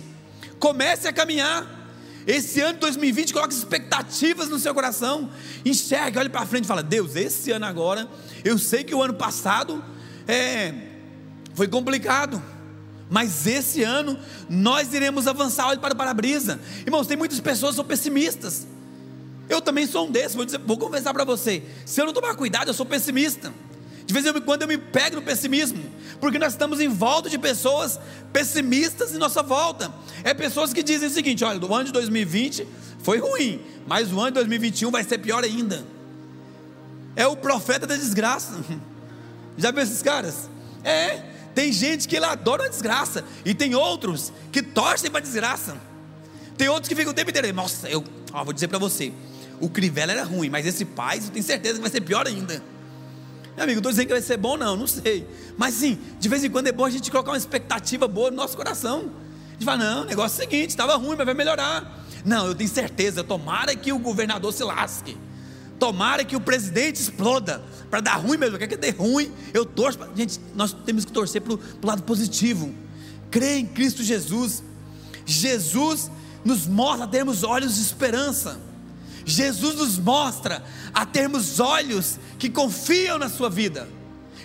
Comece 0.59 1.09
a 1.09 1.13
caminhar. 1.13 1.81
Esse 2.27 2.61
ano 2.61 2.75
de 2.75 2.81
2020, 2.81 3.33
coloque 3.33 3.53
expectativas 3.53 4.49
no 4.49 4.59
seu 4.59 4.73
coração. 4.73 5.31
Enxergue, 5.65 6.19
olhe 6.19 6.29
para 6.29 6.47
frente 6.47 6.65
e 6.65 6.69
fala: 6.69 6.83
Deus, 6.83 7.17
esse 7.17 7.51
ano 7.51 7.67
agora, 7.67 8.09
eu 8.45 8.59
sei 8.59 8.85
que 8.85 8.95
o 8.95 9.03
ano 9.03 9.15
passado 9.15 9.83
é, 10.29 10.75
foi 11.55 11.67
complicado. 11.67 12.41
Mas 13.13 13.47
esse 13.47 13.83
ano 13.83 14.19
nós 14.49 14.95
iremos 14.95 15.27
avançar, 15.27 15.69
olhe 15.69 15.79
para 15.79 15.93
o 15.93 15.97
para-brisa. 15.97 16.59
Irmãos, 16.87 17.07
tem 17.07 17.15
muitas 17.15 17.39
pessoas 17.41 17.73
que 17.73 17.77
são 17.77 17.85
pessimistas. 17.85 18.67
Eu 19.51 19.61
também 19.61 19.87
sou 19.87 20.09
um 20.09 20.11
desses, 20.11 20.35
vou, 20.35 20.47
dizer, 20.47 20.59
vou 20.65 20.79
confessar 20.79 21.13
para 21.13 21.23
você. 21.23 21.63
Se 21.85 22.01
eu 22.01 22.07
não 22.07 22.15
tomar 22.15 22.35
cuidado, 22.35 22.69
eu 22.69 22.75
sou 22.75 22.87
pessimista. 22.87 23.53
De 24.07 24.15
vez 24.15 24.25
em 24.25 24.41
quando 24.41 24.63
eu 24.63 24.69
me 24.69 24.79
pego 24.79 25.17
no 25.17 25.23
pessimismo, 25.23 25.85
porque 26.23 26.39
nós 26.39 26.55
estamos 26.55 26.81
em 26.81 26.89
volta 26.89 27.29
de 27.29 27.39
pessoas 27.39 28.01
pessimistas 28.33 29.15
em 29.15 29.19
nossa 29.19 29.43
volta. 29.43 29.93
É 30.25 30.33
pessoas 30.33 30.73
que 30.73 30.83
dizem 30.83 31.09
o 31.09 31.13
seguinte: 31.13 31.45
olha, 31.45 31.63
o 31.63 31.75
ano 31.75 31.85
de 31.85 31.93
2020 31.93 32.67
foi 33.03 33.19
ruim, 33.19 33.61
mas 33.87 34.11
o 34.11 34.19
ano 34.19 34.29
de 34.29 34.35
2021 34.37 34.91
vai 34.91 35.05
ser 35.05 35.19
pior 35.19 35.45
ainda. 35.45 35.85
É 37.15 37.27
o 37.27 37.37
profeta 37.37 37.87
da 37.87 37.95
desgraça. 37.95 38.55
Já 39.59 39.71
viu 39.71 39.83
esses 39.83 40.01
caras? 40.01 40.49
É, 40.83 41.32
tem 41.55 41.73
gente 41.73 42.09
que 42.09 42.17
adora 42.17 42.67
a 42.67 42.69
desgraça, 42.69 43.25
e 43.45 43.55
tem 43.55 43.75
outros 43.75 44.33
que 44.51 44.63
torcem 44.63 45.11
para 45.11 45.21
a 45.21 45.23
desgraça. 45.23 45.77
Tem 46.57 46.69
outros 46.69 46.89
que 46.89 46.95
ficam 46.95 47.13
o 47.13 47.15
tempo 47.15 47.31
inteiro, 47.31 47.53
nossa, 47.53 47.89
eu 47.89 48.05
ó, 48.33 48.45
vou 48.45 48.53
dizer 48.53 48.69
para 48.69 48.79
você, 48.79 49.13
o 49.61 49.69
Crivella 49.69 50.13
era 50.13 50.25
ruim, 50.25 50.51
mas 50.51 50.67
esse 50.67 50.85
pai, 50.85 51.19
eu 51.19 51.31
tenho 51.31 51.45
certeza 51.45 51.75
que 51.75 51.81
vai 51.81 51.91
ser 51.91 52.01
pior 52.01 52.27
ainda. 52.27 52.63
Meu 53.55 53.65
amigo, 53.65 53.79
estou 53.79 53.93
dizendo 53.93 54.07
que 54.07 54.13
vai 54.13 54.23
ser 54.23 54.37
bom, 54.37 54.57
não, 54.57 54.77
não 54.77 54.87
sei. 54.87 55.27
Mas 55.59 55.75
sim, 55.75 55.99
de 56.19 56.29
vez 56.29 56.43
em 56.43 56.51
quando 56.51 56.69
é 56.69 56.73
bom 56.73 56.85
a 56.85 56.91
gente 56.91 57.11
colocar 57.11 57.31
uma 57.31 57.37
expectativa 57.37 58.09
boa 58.09 58.31
no 58.31 58.37
nosso 58.37 58.57
coração. 58.57 59.11
A 59.49 59.53
gente 59.53 59.65
fala, 59.65 59.85
não, 59.85 60.03
o 60.03 60.05
negócio 60.07 60.41
é 60.41 60.47
o 60.47 60.51
seguinte, 60.51 60.71
estava 60.71 60.97
ruim, 60.97 61.17
mas 61.17 61.27
vai 61.27 61.35
melhorar. 61.35 62.05
Não, 62.25 62.47
eu 62.47 62.55
tenho 62.55 62.71
certeza, 62.71 63.23
tomara 63.23 63.77
que 63.77 63.93
o 63.93 63.99
governador 63.99 64.53
se 64.53 64.65
lasque. 64.65 65.17
Tomara 65.83 66.25
que 66.25 66.37
o 66.37 66.41
presidente 66.41 67.03
exploda 67.03 67.61
para 67.91 67.99
dar 67.99 68.15
ruim 68.15 68.39
mesmo. 68.39 68.57
Quer 68.57 68.69
que 68.69 68.77
dê 68.77 68.91
ruim? 68.91 69.33
Eu 69.53 69.67
torço. 69.67 69.99
Pra... 69.99 70.07
Gente, 70.15 70.39
nós 70.55 70.73
temos 70.73 71.05
que 71.05 71.11
torcer 71.11 71.43
para 71.43 71.55
o 71.55 71.61
lado 71.83 72.05
positivo. 72.05 72.73
Crê 73.33 73.57
em 73.57 73.67
Cristo 73.67 74.01
Jesus. 74.01 74.63
Jesus 75.27 76.09
nos 76.45 76.69
mostra 76.69 77.07
a 77.07 77.09
termos 77.09 77.43
olhos 77.43 77.75
de 77.75 77.81
esperança. 77.81 78.61
Jesus 79.25 79.75
nos 79.75 79.99
mostra 79.99 80.63
a 80.95 81.05
termos 81.05 81.59
olhos 81.59 82.17
que 82.39 82.49
confiam 82.49 83.19
na 83.19 83.29
sua 83.29 83.51
vida. 83.51 83.89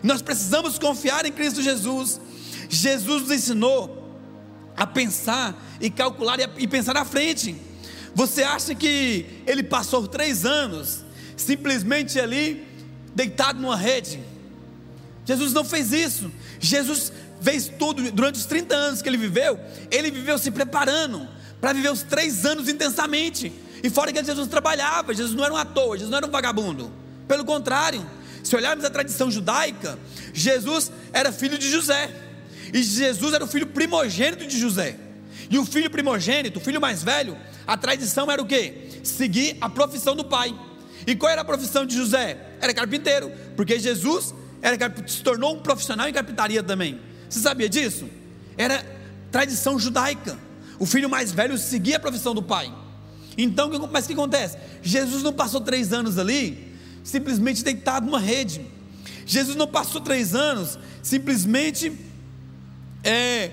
Nós 0.01 0.23
precisamos 0.23 0.79
confiar 0.79 1.23
em 1.23 1.31
Cristo 1.31 1.61
Jesus. 1.61 2.19
Jesus 2.67 3.21
nos 3.21 3.31
ensinou 3.31 4.11
a 4.75 4.87
pensar 4.87 5.55
e 5.79 5.91
calcular 5.91 6.39
e 6.57 6.65
pensar 6.65 6.97
à 6.97 7.05
frente. 7.05 7.55
Você 8.15 8.41
acha 8.41 8.73
que 8.73 9.43
ele 9.45 9.61
passou 9.61 10.07
três 10.07 10.43
anos 10.43 11.05
simplesmente 11.37 12.19
ali, 12.19 12.67
deitado 13.15 13.61
numa 13.61 13.77
rede. 13.77 14.19
Jesus 15.25 15.53
não 15.53 15.63
fez 15.63 15.93
isso. 15.93 16.31
Jesus 16.59 17.13
fez 17.41 17.71
tudo, 17.79 18.11
durante 18.11 18.35
os 18.35 18.45
30 18.45 18.75
anos 18.75 19.01
que 19.01 19.07
ele 19.07 19.17
viveu, 19.17 19.59
ele 19.91 20.11
viveu 20.11 20.37
se 20.37 20.51
preparando 20.51 21.27
para 21.61 21.73
viver 21.73 21.91
os 21.91 22.03
três 22.03 22.45
anos 22.45 22.67
intensamente. 22.67 23.53
E 23.83 23.89
fora 23.89 24.11
que 24.11 24.23
Jesus 24.23 24.47
trabalhava, 24.47 25.13
Jesus 25.13 25.35
não 25.35 25.45
era 25.45 25.53
um 25.53 25.57
ator, 25.57 25.95
Jesus 25.95 26.09
não 26.09 26.17
era 26.17 26.27
um 26.27 26.31
vagabundo. 26.31 26.91
Pelo 27.27 27.45
contrário, 27.45 28.05
se 28.43 28.55
olharmos 28.55 28.83
a 28.85 28.89
tradição 28.89 29.29
judaica, 29.29 29.99
Jesus 30.33 30.91
era 31.13 31.31
filho 31.31 31.57
de 31.57 31.69
José. 31.69 32.09
E 32.73 32.81
Jesus 32.81 33.33
era 33.33 33.43
o 33.43 33.47
filho 33.47 33.67
primogênito 33.67 34.45
de 34.45 34.57
José. 34.57 34.97
E 35.49 35.57
o 35.57 35.65
filho 35.65 35.89
primogênito, 35.89 36.59
o 36.59 36.61
filho 36.61 36.81
mais 36.81 37.03
velho, 37.03 37.37
a 37.65 37.77
tradição 37.77 38.29
era 38.31 38.41
o 38.41 38.45
quê? 38.45 39.01
Seguir 39.03 39.57
a 39.61 39.69
profissão 39.69 40.15
do 40.15 40.25
pai. 40.25 40.53
E 41.07 41.15
qual 41.15 41.31
era 41.31 41.41
a 41.41 41.45
profissão 41.45 41.85
de 41.85 41.95
José? 41.95 42.37
Era 42.59 42.73
carpinteiro, 42.73 43.31
porque 43.55 43.79
Jesus 43.79 44.35
era, 44.61 44.77
se 45.07 45.23
tornou 45.23 45.55
um 45.55 45.59
profissional 45.61 46.09
em 46.09 46.11
carpintaria 46.11 46.61
também. 46.61 46.99
Você 47.29 47.39
sabia 47.39 47.69
disso? 47.69 48.09
Era 48.57 48.85
tradição 49.31 49.79
judaica. 49.79 50.37
O 50.77 50.85
filho 50.85 51.09
mais 51.09 51.31
velho 51.31 51.57
seguia 51.57 51.95
a 51.95 51.99
profissão 51.99 52.35
do 52.35 52.43
pai. 52.43 52.73
Então, 53.37 53.71
mas 53.89 54.03
o 54.03 54.07
que 54.07 54.13
acontece? 54.13 54.57
Jesus 54.81 55.23
não 55.23 55.31
passou 55.31 55.61
três 55.61 55.93
anos 55.93 56.17
ali 56.17 56.75
simplesmente 57.03 57.63
deitado 57.63 58.05
numa 58.05 58.19
rede. 58.19 58.65
Jesus 59.25 59.55
não 59.55 59.67
passou 59.67 60.01
três 60.01 60.35
anos 60.35 60.77
simplesmente 61.01 61.97
é, 63.01 63.51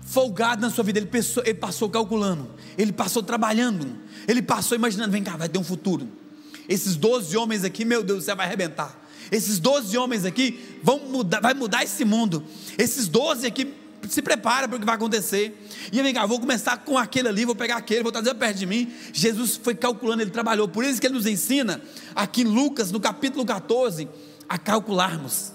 folgado 0.00 0.62
na 0.62 0.70
sua 0.70 0.82
vida. 0.82 0.98
Ele, 0.98 1.10
ele 1.44 1.54
passou 1.58 1.90
calculando, 1.90 2.48
ele 2.78 2.92
passou 2.92 3.22
trabalhando, 3.22 3.98
ele 4.26 4.40
passou 4.40 4.76
imaginando: 4.76 5.12
vem 5.12 5.22
cá, 5.22 5.36
vai 5.36 5.48
ter 5.48 5.58
um 5.58 5.64
futuro. 5.64 6.23
Esses 6.68 6.96
12 6.96 7.36
homens 7.36 7.64
aqui, 7.64 7.84
meu 7.84 8.02
Deus, 8.02 8.24
você 8.24 8.34
vai 8.34 8.46
arrebentar. 8.46 9.04
Esses 9.30 9.58
12 9.58 9.96
homens 9.96 10.24
aqui 10.24 10.78
vão 10.82 10.98
mudar, 11.00 11.40
vai 11.40 11.54
mudar 11.54 11.84
esse 11.84 12.04
mundo. 12.04 12.44
Esses 12.78 13.08
12 13.08 13.46
aqui 13.46 13.74
se 14.08 14.22
prepara 14.22 14.68
para 14.68 14.76
o 14.76 14.80
que 14.80 14.86
vai 14.86 14.94
acontecer. 14.94 15.66
E 15.92 16.02
vem 16.02 16.12
cá, 16.12 16.26
vou 16.26 16.38
começar 16.38 16.78
com 16.78 16.98
aquele 16.98 17.28
ali, 17.28 17.44
vou 17.44 17.54
pegar 17.54 17.76
aquele, 17.76 18.02
vou 18.02 18.12
trazer 18.12 18.34
perto 18.34 18.58
de 18.58 18.66
mim. 18.66 18.92
Jesus 19.12 19.58
foi 19.62 19.74
calculando, 19.74 20.22
ele 20.22 20.30
trabalhou. 20.30 20.68
Por 20.68 20.84
isso 20.84 21.00
que 21.00 21.06
ele 21.06 21.14
nos 21.14 21.26
ensina, 21.26 21.80
aqui 22.14 22.42
em 22.42 22.44
Lucas, 22.44 22.90
no 22.90 23.00
capítulo 23.00 23.44
14, 23.44 24.08
a 24.48 24.58
calcularmos, 24.58 25.52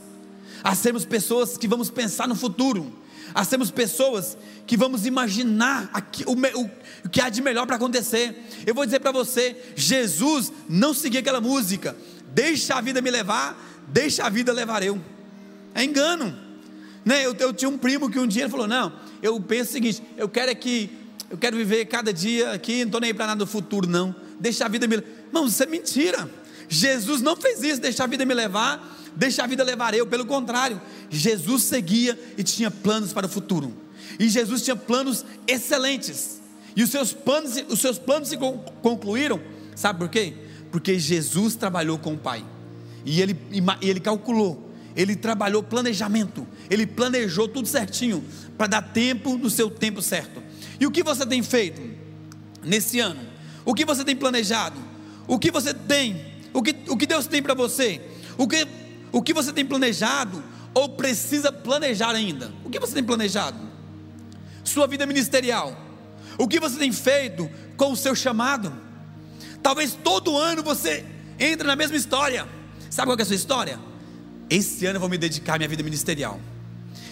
a 0.64 0.76
sermos 0.76 1.05
pessoas 1.05 1.57
que 1.57 1.68
vamos 1.68 1.89
pensar 1.89 2.28
no 2.28 2.36
futuro, 2.36 2.91
a 3.34 3.43
sermos 3.43 3.71
pessoas 3.71 4.38
que 4.65 4.77
vamos 4.77 5.05
imaginar 5.05 5.89
aqui, 5.93 6.23
o, 6.25 6.34
o, 6.34 6.71
o 7.05 7.09
que 7.09 7.21
há 7.21 7.30
de 7.30 7.41
melhor 7.41 7.65
para 7.65 7.75
acontecer. 7.75 8.47
Eu 8.65 8.75
vou 8.75 8.86
dizer 8.86 8.99
para 8.99 9.11
você: 9.11 9.55
Jesus 9.75 10.51
não 10.67 10.93
seguia 10.93 11.19
aquela 11.19 11.41
música, 11.41 11.95
deixa 12.34 12.75
a 12.75 12.82
vida 12.82 13.01
me 13.01 13.09
levar, 13.09 13.59
deixa 13.88 14.25
a 14.25 14.30
vida 14.30 14.51
levar 14.51 14.84
eu. 14.84 15.01
É 15.73 15.84
engano. 15.84 16.36
Né? 17.05 17.25
Eu, 17.25 17.36
eu, 17.39 17.53
tinha 17.53 17.69
um 17.69 17.77
primo 17.77 18.09
que 18.09 18.19
um 18.19 18.27
dia 18.27 18.49
falou: 18.49 18.67
Não, 18.67 18.93
eu 19.21 19.39
penso 19.39 19.69
o 19.69 19.73
seguinte, 19.73 20.03
eu 20.17 20.27
quero 20.30 20.51
é 20.51 20.55
que 20.55 20.89
eu 21.30 21.38
quero 21.38 21.55
viver 21.55 21.86
cada 21.86 22.11
dia 22.11 22.51
aqui, 22.51 22.80
não 22.80 22.86
estou 22.86 23.01
nem 23.01 23.13
para 23.13 23.27
nada 23.27 23.39
do 23.39 23.47
futuro, 23.47 23.88
não. 23.88 24.15
Deixa 24.39 24.65
a 24.65 24.67
vida 24.67 24.88
me 24.88 24.95
Irmão, 24.95 25.45
isso 25.45 25.61
é 25.61 25.67
mentira. 25.67 26.30
Jesus 26.67 27.21
não 27.21 27.36
fez 27.36 27.61
isso, 27.63 27.82
deixar 27.82 28.05
a 28.05 28.07
vida 28.07 28.25
me 28.25 28.34
levar, 28.34 28.99
deixa 29.16 29.43
a 29.43 29.47
vida 29.47 29.64
levar 29.64 29.93
eu. 29.93 30.05
Pelo 30.05 30.26
contrário, 30.26 30.82
Jesus 31.10 31.64
seguia 31.64 32.18
e 32.38 32.43
tinha 32.43 32.70
planos 32.70 33.14
para 33.14 33.26
o 33.26 33.30
futuro. 33.30 33.74
E 34.20 34.28
Jesus 34.30 34.62
tinha 34.62 34.76
planos 34.76 35.26
excelentes. 35.47 36.41
E 36.76 36.84
os 36.84 36.89
seus 36.89 37.14
planos, 37.14 37.64
os 37.70 37.80
seus 37.80 37.97
planos 37.97 38.30
se 38.30 38.38
concluíram, 38.82 39.41
sabe 39.76 39.99
por 39.99 40.10
quê? 40.10 40.34
Porque 40.72 40.99
Jesus 40.99 41.55
trabalhou 41.55 41.97
com 41.97 42.14
o 42.14 42.18
Pai. 42.18 42.45
E 43.05 43.22
ele, 43.22 43.38
e 43.51 43.89
ele 43.89 43.99
calculou 43.99 44.70
ele 44.95 45.16
trabalhou 45.16 45.64
planejamento, 45.64 46.45
ele 46.70 46.86
planejou 46.86 47.47
tudo 47.47 47.68
certinho 47.68 48.22
para 48.57 48.68
dar 48.68 48.82
tempo 48.82 49.38
no 49.38 49.49
seu 49.49 49.70
tempo 49.70 50.01
certo. 50.01 50.43
E 50.78 50.86
o 50.86 50.91
que 50.91 51.03
você 51.03 51.26
tem 51.26 51.41
feito 51.41 51.82
nesse 52.64 52.99
ano? 52.99 53.22
O 53.64 53.74
que 53.74 53.86
você 53.86 54.03
tem 54.03 54.14
planejado? 54.14 54.78
O 55.26 55.39
que 55.39 55.51
você 55.51 55.74
tem? 55.74 56.26
O 56.53 56.62
que, 56.62 56.76
o 56.89 56.97
que 56.97 57.05
Deus 57.05 57.28
tem 57.28 57.41
para 57.41 57.53
você? 57.53 58.01
O 58.38 58.45
que, 58.45 58.68
o 59.12 59.22
que 59.22 59.34
você 59.34 59.51
tem 59.51 59.66
planejado 59.66 60.43
ou 60.74 60.89
precisa 60.89 61.51
planejar 61.51 62.12
ainda? 62.12 62.51
O 62.64 62.70
que 62.70 62.80
você 62.80 62.93
tem 62.93 63.03
planejado? 63.03 63.57
Sua 64.64 64.88
vida 64.88 65.05
ministerial. 65.05 65.78
O 66.38 66.47
que 66.47 66.60
você 66.60 66.78
tem 66.78 66.91
feito 66.91 67.49
com 67.76 67.91
o 67.91 67.97
seu 67.97 68.16
chamado? 68.16 68.72
Talvez 69.62 69.97
todo 70.03 70.38
ano 70.38 70.64
você 70.64 71.05
entre 71.39 71.68
na 71.68 71.76
mesma 71.76 71.97
história. 71.97 72.47
Sabe 72.89 73.07
qual 73.07 73.18
é 73.18 73.22
a 73.22 73.26
sua 73.26 73.36
história? 73.36 73.80
Esse 74.49 74.86
ano 74.86 74.97
eu 74.97 74.99
vou 74.99 75.10
me 75.10 75.18
dedicar 75.18 75.55
à 75.55 75.57
minha 75.57 75.68
vida 75.68 75.84
ministerial. 75.84 76.39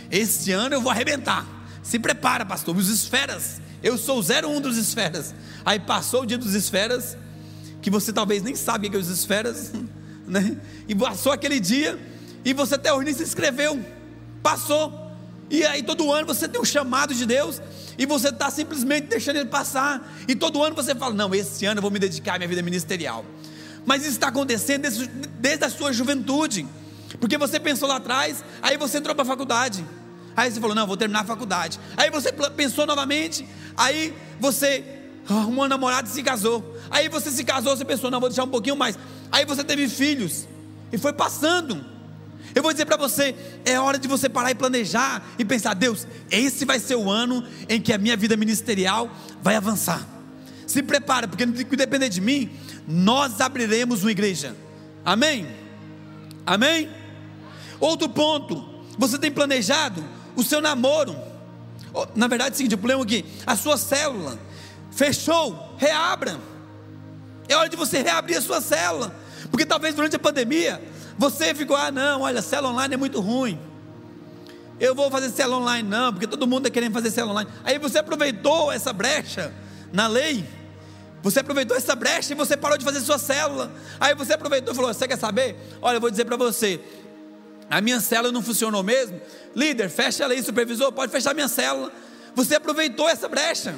Esse 0.09 0.51
ano 0.51 0.75
eu 0.75 0.81
vou 0.81 0.91
arrebentar. 0.91 1.45
Se 1.83 1.99
prepara, 1.99 2.45
pastor. 2.45 2.75
Os 2.75 2.89
esferas. 2.89 3.61
Eu 3.81 3.97
sou 3.97 4.19
o 4.19 4.21
01 4.21 4.61
dos 4.61 4.77
esferas. 4.77 5.33
Aí 5.65 5.79
passou 5.79 6.23
o 6.23 6.25
dia 6.25 6.37
dos 6.37 6.53
esferas, 6.53 7.17
que 7.81 7.89
você 7.89 8.11
talvez 8.11 8.41
nem 8.41 8.55
sabe 8.55 8.87
o 8.87 8.91
que 8.91 8.97
é 8.97 8.99
os 8.99 9.09
esferas, 9.09 9.71
né? 10.27 10.57
E 10.87 10.93
passou 10.93 11.31
aquele 11.31 11.59
dia, 11.59 11.97
e 12.43 12.53
você 12.53 12.75
até 12.75 12.93
hoje 12.93 13.13
se 13.13 13.23
inscreveu. 13.23 13.83
Passou. 14.43 15.07
E 15.49 15.65
aí 15.65 15.81
todo 15.81 16.11
ano 16.11 16.27
você 16.27 16.47
tem 16.47 16.59
um 16.59 16.65
chamado 16.65 17.13
de 17.13 17.25
Deus, 17.25 17.61
e 17.97 18.05
você 18.05 18.29
está 18.29 18.51
simplesmente 18.51 19.07
deixando 19.07 19.37
ele 19.37 19.49
passar. 19.49 20.13
E 20.27 20.35
todo 20.35 20.61
ano 20.63 20.75
você 20.75 20.93
fala: 20.93 21.13
Não, 21.13 21.33
esse 21.33 21.65
ano 21.65 21.79
eu 21.79 21.81
vou 21.81 21.91
me 21.91 21.99
dedicar 21.99 22.35
à 22.35 22.37
minha 22.37 22.47
vida 22.47 22.61
ministerial. 22.61 23.25
Mas 23.85 24.01
isso 24.01 24.11
está 24.11 24.27
acontecendo 24.27 24.81
desde, 24.81 25.07
desde 25.07 25.63
a 25.63 25.69
sua 25.69 25.93
juventude. 25.93 26.67
Porque 27.21 27.37
você 27.37 27.59
pensou 27.59 27.87
lá 27.87 27.95
atrás, 27.95 28.43
aí 28.61 28.75
você 28.77 28.97
entrou 28.97 29.15
para 29.15 29.23
a 29.23 29.25
faculdade. 29.25 29.83
Aí 30.35 30.51
você 30.51 30.59
falou: 30.59 30.75
Não, 30.75 30.85
vou 30.85 30.97
terminar 30.97 31.21
a 31.21 31.25
faculdade. 31.25 31.79
Aí 31.95 32.11
você 32.11 32.31
pensou 32.31 32.85
novamente, 32.85 33.47
aí 33.75 34.13
você 34.39 34.96
arrumou 35.29 35.65
um 35.65 35.67
namorado 35.67 36.07
e 36.07 36.11
se 36.11 36.23
casou. 36.23 36.77
Aí 36.89 37.09
você 37.09 37.29
se 37.31 37.43
casou, 37.43 37.75
você 37.75 37.85
pensou: 37.85 38.09
Não, 38.09 38.19
vou 38.19 38.29
deixar 38.29 38.43
um 38.43 38.49
pouquinho 38.49 38.75
mais. 38.75 38.97
Aí 39.31 39.45
você 39.45 39.63
teve 39.63 39.87
filhos 39.89 40.47
e 40.91 40.97
foi 40.97 41.13
passando. 41.13 41.83
Eu 42.55 42.63
vou 42.63 42.71
dizer 42.71 42.85
para 42.85 42.97
você: 42.97 43.35
é 43.65 43.79
hora 43.79 43.99
de 43.99 44.07
você 44.07 44.29
parar 44.29 44.51
e 44.51 44.55
planejar 44.55 45.23
e 45.37 45.45
pensar: 45.45 45.73
Deus, 45.73 46.07
esse 46.31 46.65
vai 46.65 46.79
ser 46.79 46.95
o 46.95 47.09
ano 47.09 47.43
em 47.67 47.81
que 47.81 47.91
a 47.93 47.97
minha 47.97 48.15
vida 48.15 48.37
ministerial 48.37 49.09
vai 49.41 49.55
avançar. 49.55 50.07
Se 50.65 50.81
prepara, 50.83 51.27
porque 51.27 51.45
que 51.45 51.75
depender 51.75 52.09
de 52.09 52.19
mim, 52.19 52.49
nós 52.87 53.39
abriremos 53.41 54.03
uma 54.03 54.11
igreja. 54.11 54.55
Amém? 55.03 55.47
Amém? 56.45 56.89
Outro 57.79 58.09
ponto, 58.09 58.63
você 58.97 59.17
tem 59.17 59.31
planejado 59.31 60.03
o 60.35 60.43
seu 60.43 60.61
namoro. 60.61 61.15
Na 62.15 62.27
verdade, 62.27 62.51
é 62.51 62.53
o 62.53 62.57
seguinte: 62.57 62.75
o 62.75 62.77
problema 62.77 63.03
aqui, 63.03 63.25
a 63.45 63.55
sua 63.55 63.77
célula 63.77 64.46
fechou, 64.97 65.75
reabra. 65.77 66.37
É 67.47 67.55
hora 67.55 67.69
de 67.69 67.77
você 67.77 68.01
reabrir 68.01 68.35
a 68.35 68.41
sua 68.41 68.59
célula. 68.59 69.15
Porque 69.49 69.65
talvez 69.65 69.95
durante 69.95 70.15
a 70.15 70.19
pandemia 70.19 70.81
você 71.17 71.53
ficou, 71.53 71.77
ah, 71.77 71.91
não, 71.91 72.21
olha, 72.21 72.41
célula 72.41 72.73
online 72.73 72.95
é 72.95 72.97
muito 72.97 73.21
ruim. 73.21 73.59
Eu 74.79 74.93
vou 74.93 75.09
fazer 75.09 75.29
célula 75.29 75.57
online, 75.57 75.87
não, 75.87 76.11
porque 76.11 76.27
todo 76.27 76.45
mundo 76.45 76.67
está 76.67 76.69
querendo 76.73 76.93
fazer 76.93 77.11
célula 77.11 77.33
online. 77.33 77.49
Aí 77.63 77.79
você 77.79 77.99
aproveitou 77.99 78.71
essa 78.71 78.91
brecha 78.91 79.53
na 79.93 80.07
lei. 80.07 80.45
Você 81.23 81.39
aproveitou 81.39 81.75
essa 81.77 81.95
brecha 81.95 82.33
e 82.33 82.35
você 82.35 82.57
parou 82.57 82.77
de 82.77 82.85
fazer 82.85 82.99
sua 83.01 83.17
célula. 83.17 83.71
Aí 83.99 84.13
você 84.13 84.33
aproveitou 84.33 84.73
e 84.73 84.75
falou: 84.75 84.93
Você 84.93 85.07
quer 85.07 85.17
saber? 85.17 85.55
Olha, 85.81 85.97
eu 85.97 86.01
vou 86.01 86.11
dizer 86.11 86.25
para 86.25 86.37
você: 86.37 86.79
a 87.69 87.81
minha 87.81 87.99
célula 87.99 88.31
não 88.31 88.41
funcionou 88.41 88.83
mesmo. 88.83 89.19
Líder, 89.55 89.89
fecha 89.89 90.23
ela 90.23 90.33
aí, 90.33 90.43
supervisor, 90.43 90.91
pode 90.91 91.11
fechar 91.11 91.33
minha 91.33 91.47
célula. 91.47 91.91
Você 92.35 92.55
aproveitou 92.55 93.09
essa 93.09 93.27
brecha. 93.27 93.75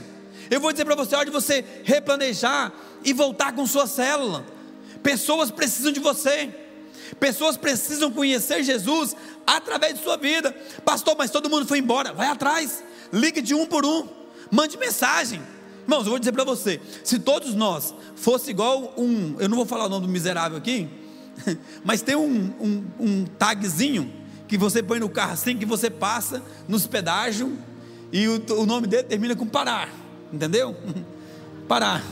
Eu 0.49 0.59
vou 0.59 0.71
dizer 0.71 0.85
para 0.85 0.95
você, 0.95 1.23
de 1.25 1.31
você 1.31 1.63
replanejar 1.83 2.73
e 3.03 3.13
voltar 3.13 3.53
com 3.53 3.65
sua 3.67 3.87
célula. 3.87 4.45
Pessoas 5.03 5.51
precisam 5.51 5.91
de 5.91 5.99
você. 5.99 6.49
Pessoas 7.19 7.57
precisam 7.57 8.11
conhecer 8.11 8.63
Jesus 8.63 9.15
através 9.45 9.95
de 9.95 10.03
sua 10.03 10.17
vida. 10.17 10.55
Pastor, 10.83 11.15
mas 11.17 11.31
todo 11.31 11.49
mundo 11.49 11.67
foi 11.67 11.79
embora. 11.79 12.13
Vai 12.13 12.27
atrás. 12.27 12.83
Ligue 13.11 13.41
de 13.41 13.53
um 13.53 13.65
por 13.65 13.85
um. 13.85 14.07
Mande 14.51 14.77
mensagem. 14.77 15.41
Irmãos, 15.83 16.05
eu 16.05 16.11
vou 16.11 16.19
dizer 16.19 16.31
para 16.31 16.43
você: 16.43 16.79
se 17.03 17.17
todos 17.19 17.55
nós 17.55 17.93
fosse 18.15 18.51
igual 18.51 18.93
um, 18.97 19.35
eu 19.39 19.49
não 19.49 19.57
vou 19.57 19.65
falar 19.65 19.85
o 19.85 19.89
nome 19.89 20.05
do 20.05 20.11
miserável 20.11 20.57
aqui, 20.57 20.87
mas 21.83 22.01
tem 22.01 22.15
um, 22.15 22.53
um, 22.59 22.85
um 22.99 23.25
tagzinho 23.25 24.13
que 24.47 24.57
você 24.57 24.83
põe 24.83 24.99
no 24.99 25.09
carro 25.09 25.33
assim, 25.33 25.57
que 25.57 25.65
você 25.65 25.89
passa 25.89 26.43
nos 26.67 26.85
pedágios, 26.85 27.51
e 28.11 28.27
o, 28.27 28.41
o 28.59 28.65
nome 28.65 28.87
dele 28.87 29.03
termina 29.03 29.35
com 29.35 29.45
parar, 29.47 29.89
entendeu? 30.31 30.75
parar. 31.67 32.03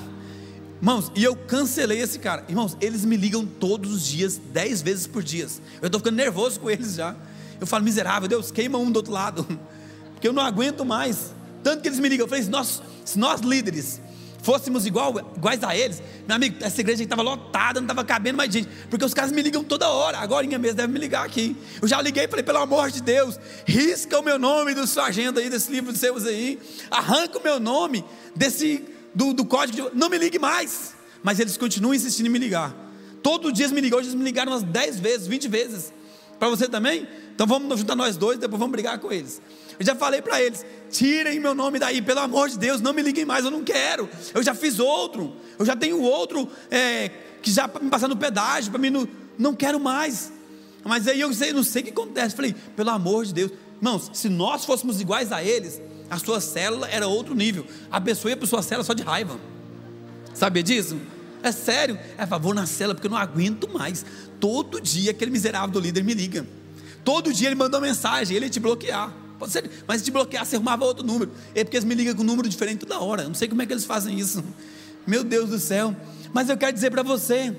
Irmãos, 0.80 1.12
e 1.16 1.24
eu 1.24 1.36
cancelei 1.36 2.00
esse 2.00 2.20
cara. 2.20 2.46
Irmãos, 2.48 2.78
eles 2.80 3.04
me 3.04 3.18
ligam 3.18 3.46
todos 3.46 3.92
os 3.92 4.06
dias, 4.06 4.40
dez 4.54 4.82
vezes 4.82 5.08
por 5.08 5.24
dia. 5.24 5.48
Eu 5.82 5.88
estou 5.88 6.00
ficando 6.00 6.16
nervoso 6.16 6.60
com 6.60 6.70
eles 6.70 6.96
já. 6.96 7.16
Eu 7.60 7.66
falo, 7.66 7.84
miserável, 7.84 8.28
Deus, 8.28 8.52
queima 8.52 8.78
um 8.78 8.92
do 8.92 8.98
outro 8.98 9.12
lado. 9.12 9.44
Porque 10.14 10.28
eu 10.28 10.34
não 10.34 10.44
aguento 10.44 10.86
mais. 10.86 11.34
Tanto 11.64 11.82
que 11.82 11.88
eles 11.88 12.00
me 12.00 12.08
ligam. 12.08 12.26
Eu 12.26 12.30
falei, 12.30 12.44
nós, 12.46 12.82
se 13.04 13.18
nós 13.18 13.42
líderes 13.42 14.00
fôssemos 14.48 14.86
igual, 14.86 15.14
iguais 15.36 15.62
a 15.62 15.76
eles, 15.76 16.02
meu 16.26 16.38
amigo, 16.38 16.56
essa 16.62 16.80
igreja 16.80 17.04
estava 17.04 17.22
lotada, 17.22 17.82
não 17.82 17.86
estava 17.86 18.06
cabendo 18.06 18.38
mais 18.38 18.50
gente, 18.50 18.70
porque 18.90 19.04
os 19.04 19.14
caras 19.14 19.30
me 19.30 19.42
ligam 19.42 19.62
toda 19.62 19.90
hora, 19.90 20.20
agora 20.20 20.48
mesmo 20.48 20.74
deve 20.74 20.88
me 20.88 20.98
ligar 20.98 21.26
aqui. 21.26 21.54
Eu 21.82 21.86
já 21.86 22.02
liguei 22.02 22.24
e 22.24 22.28
falei, 22.30 22.44
pelo 22.44 22.60
amor 22.60 22.90
de 22.90 23.02
Deus, 23.02 23.38
risca 23.66 24.18
o 24.18 24.24
meu 24.24 24.40
nome 24.40 24.74
da 24.74 24.88
sua 24.88 25.08
agenda 25.08 25.42
aí, 25.42 25.50
desse 25.50 25.70
livro 25.70 25.92
de 25.92 26.00
seus 26.00 26.26
aí, 26.26 26.58
arranca 26.90 27.38
o 27.38 27.44
meu 27.44 27.60
nome 27.60 28.06
desse, 28.34 28.86
do, 29.14 29.34
do 29.34 29.44
código, 29.44 29.90
de, 29.90 29.98
não 29.98 30.08
me 30.08 30.18
ligue 30.18 30.40
mais. 30.40 30.96
Mas 31.22 31.42
eles 31.42 31.58
continuam 31.58 31.94
insistindo 31.94 32.28
em 32.28 32.30
me 32.30 32.40
ligar. 32.40 32.74
Todo 33.22 33.52
dia 33.52 33.66
eles 33.66 33.76
me 33.76 33.82
ligam, 33.82 34.00
hoje 34.00 34.08
eles 34.08 34.18
me 34.18 34.24
ligaram 34.24 34.54
umas 34.54 34.64
10 34.64 34.98
vezes, 35.02 35.28
20 35.28 35.48
vezes. 35.50 35.94
Para 36.40 36.48
você 36.48 36.70
também? 36.70 37.06
Então 37.36 37.46
vamos 37.46 37.80
juntar 37.80 37.98
nós 37.98 38.16
dois, 38.16 38.40
depois 38.40 38.58
vamos 38.58 38.72
brigar 38.72 38.98
com 38.98 39.12
eles. 39.12 39.42
Eu 39.80 39.86
já 39.86 39.96
falei 39.96 40.22
para 40.22 40.42
eles: 40.42 40.66
tirem 40.90 41.40
meu 41.40 41.54
nome 41.54 41.80
daí, 41.80 42.02
pelo 42.02 42.20
amor 42.20 42.50
de 42.50 42.58
Deus, 42.58 42.82
não 42.82 42.94
me 42.94 43.02
liguem 43.02 43.26
mais, 43.26 43.46
eu 43.46 43.52
não 43.52 43.64
quero. 43.64 44.10
Eu 44.34 44.42
já 44.44 44.54
fiz 44.54 44.80
outro, 44.80 45.34
eu 45.58 45.66
já 45.66 45.76
tenho 45.76 46.02
outro 46.02 46.50
é, 46.70 47.10
que 47.42 47.52
já 47.52 47.68
me 47.82 47.90
passar 47.90 48.08
no 48.08 48.18
pedágio, 48.18 48.72
para 48.72 48.80
mim 48.80 48.90
não, 48.90 49.08
não 49.38 49.54
quero 49.54 49.80
mais. 49.80 50.32
Mas 50.84 51.08
aí 51.08 51.20
eu 51.20 51.34
sei, 51.34 51.52
não 51.52 51.64
sei 51.64 51.82
o 51.82 51.86
que 51.86 51.92
acontece. 51.92 52.36
Falei, 52.36 52.56
pelo 52.76 52.90
amor 52.90 53.26
de 53.26 53.34
Deus, 53.34 53.52
irmãos, 53.78 54.10
se 54.14 54.30
nós 54.30 54.64
fôssemos 54.64 55.02
iguais 55.02 55.32
a 55.32 55.44
eles, 55.44 55.82
a 56.10 56.18
sua 56.18 56.40
célula 56.40 56.88
era 56.88 57.08
outro 57.08 57.36
nível. 57.36 57.66
A 57.92 58.00
pessoa 58.00 58.32
ia 58.32 58.38
para 58.38 58.48
sua 58.48 58.62
célula 58.62 58.86
só 58.86 58.94
de 58.94 59.04
raiva. 59.04 59.38
Sabia 60.34 60.64
disso? 60.64 60.98
É 61.44 61.52
sério. 61.52 62.00
É 62.18 62.26
favor 62.26 62.56
na 62.56 62.66
célula, 62.66 62.96
porque 62.96 63.08
eu 63.08 63.12
não 63.12 63.18
aguento 63.18 63.68
mais. 63.68 64.06
Todo 64.40 64.80
dia 64.80 65.12
aquele 65.12 65.32
miserável 65.32 65.70
do 65.70 65.80
líder 65.80 66.04
me 66.04 66.14
liga. 66.14 66.48
Todo 67.04 67.34
dia 67.34 67.50
ele 67.50 67.56
manda 67.56 67.78
uma 67.78 67.86
mensagem, 67.86 68.36
ele 68.36 68.50
te 68.50 68.60
bloquear. 68.60 69.14
Pode 69.38 69.52
ser, 69.52 69.70
mas 69.88 70.00
se 70.00 70.06
te 70.06 70.12
bloquear, 70.12 70.46
você 70.46 70.56
arrumava 70.56 70.84
outro 70.86 71.06
número. 71.06 71.32
É 71.54 71.64
porque 71.64 71.78
eles 71.78 71.86
me 71.86 71.94
ligam 71.94 72.16
com 72.16 72.24
um 72.24 72.26
número 72.26 72.50
diferente 72.50 72.80
toda 72.80 73.00
hora. 73.00 73.24
Eu 73.24 73.28
não 73.28 73.36
sei 73.36 73.48
como 73.48 73.62
é 73.62 73.66
que 73.66 73.74
eles 73.74 73.86
fazem 73.86 74.20
isso. 74.20 74.44
Meu 75.06 75.24
Deus 75.24 75.50
do 75.50 75.60
céu. 75.60 75.96
Mas 76.34 76.50
eu 76.50 76.58
quero 76.58 76.74
dizer 76.74 76.92
para 76.92 77.04
você: 77.04 77.56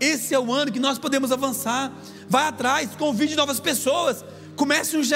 esse 0.00 0.34
é 0.34 0.38
o 0.38 0.52
ano 0.52 0.72
que 0.72 0.80
nós 0.80 0.98
podemos 0.98 1.30
avançar. 1.30 1.92
Vai 2.28 2.44
atrás, 2.44 2.90
convide 2.96 3.36
novas 3.36 3.60
pessoas. 3.60 4.24
Comece 4.56 4.96
um 4.96 5.02
GE. 5.02 5.14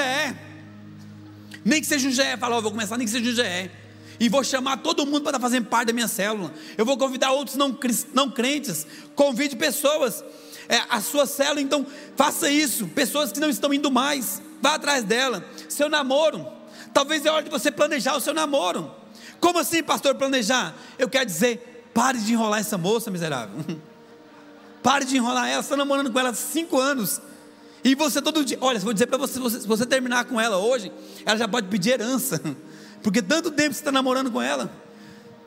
Nem 1.63 1.81
que 1.81 1.87
seja 1.87 2.07
um 2.07 2.11
GE, 2.11 2.37
fala, 2.39 2.57
oh, 2.57 2.61
vou 2.61 2.71
começar, 2.71 2.95
nem 2.95 3.07
que 3.07 3.11
seja 3.11 3.31
um 3.31 3.33
GE. 3.33 3.71
E 4.19 4.29
vou 4.29 4.43
chamar 4.43 4.77
todo 4.77 5.05
mundo 5.05 5.21
para 5.21 5.31
estar 5.31 5.39
fazendo 5.39 5.65
parte 5.65 5.87
da 5.87 5.93
minha 5.93 6.07
célula. 6.07 6.53
Eu 6.77 6.85
vou 6.85 6.97
convidar 6.97 7.31
outros 7.31 7.57
não, 7.57 7.77
não 8.13 8.29
crentes. 8.29 8.85
Convide 9.15 9.55
pessoas. 9.55 10.23
É, 10.69 10.81
a 10.89 11.01
sua 11.01 11.25
célula, 11.25 11.61
então, 11.61 11.85
faça 12.15 12.49
isso. 12.49 12.87
Pessoas 12.87 13.31
que 13.31 13.39
não 13.39 13.49
estão 13.49 13.73
indo 13.73 13.91
mais. 13.91 14.41
Vá 14.61 14.75
atrás 14.75 15.03
dela. 15.03 15.43
Seu 15.69 15.89
namoro. 15.89 16.47
Talvez 16.93 17.25
é 17.25 17.31
hora 17.31 17.43
de 17.43 17.49
você 17.49 17.71
planejar 17.71 18.15
o 18.15 18.21
seu 18.21 18.33
namoro. 18.33 18.91
Como 19.39 19.59
assim, 19.59 19.83
pastor, 19.83 20.15
planejar? 20.15 20.75
Eu 20.97 21.09
quero 21.09 21.25
dizer, 21.25 21.89
pare 21.93 22.17
de 22.17 22.33
enrolar 22.33 22.59
essa 22.59 22.77
moça 22.77 23.11
miserável. 23.11 23.63
pare 24.81 25.05
de 25.05 25.17
enrolar 25.17 25.47
ela. 25.47 25.61
Você 25.61 25.67
está 25.67 25.77
namorando 25.77 26.11
com 26.11 26.19
ela 26.19 26.29
há 26.29 26.33
cinco 26.33 26.79
anos. 26.79 27.21
E 27.83 27.93
você 27.93 28.21
todo 28.21 28.43
dia, 28.43 28.57
olha, 28.61 28.79
vou 28.79 28.93
dizer 28.93 29.07
para 29.07 29.17
você, 29.17 29.33
se 29.49 29.67
você 29.67 29.85
terminar 29.85 30.25
com 30.25 30.41
ela 30.41 30.57
hoje, 30.57 30.91
ela 31.25 31.37
já 31.37 31.47
pode 31.47 31.67
pedir 31.67 31.91
herança. 31.91 32.41
Porque 33.03 33.21
tanto 33.21 33.51
tempo 33.51 33.73
você 33.73 33.81
está 33.81 33.91
namorando 33.91 34.31
com 34.31 34.41
ela. 34.41 34.71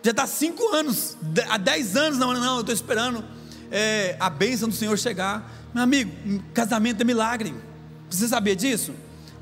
Já 0.03 0.13
está 0.13 0.27
cinco 0.27 0.63
anos, 0.73 1.17
há 1.49 1.57
dez 1.57 1.97
anos 1.97 2.19
namorando, 2.19 2.45
não, 2.45 2.55
eu 2.55 2.61
estou 2.61 2.75
esperando 2.75 3.25
é, 3.71 4.17
a 4.21 4.31
bênção 4.31 4.69
do 4.69 4.75
Senhor 4.75 4.97
chegar. 4.97 5.53
Meu 5.75 5.83
amigo, 5.83 6.13
casamento 6.55 7.01
é 7.01 7.05
milagre. 7.05 7.53
Você 8.09 8.29
sabia 8.29 8.55
disso? 8.55 8.95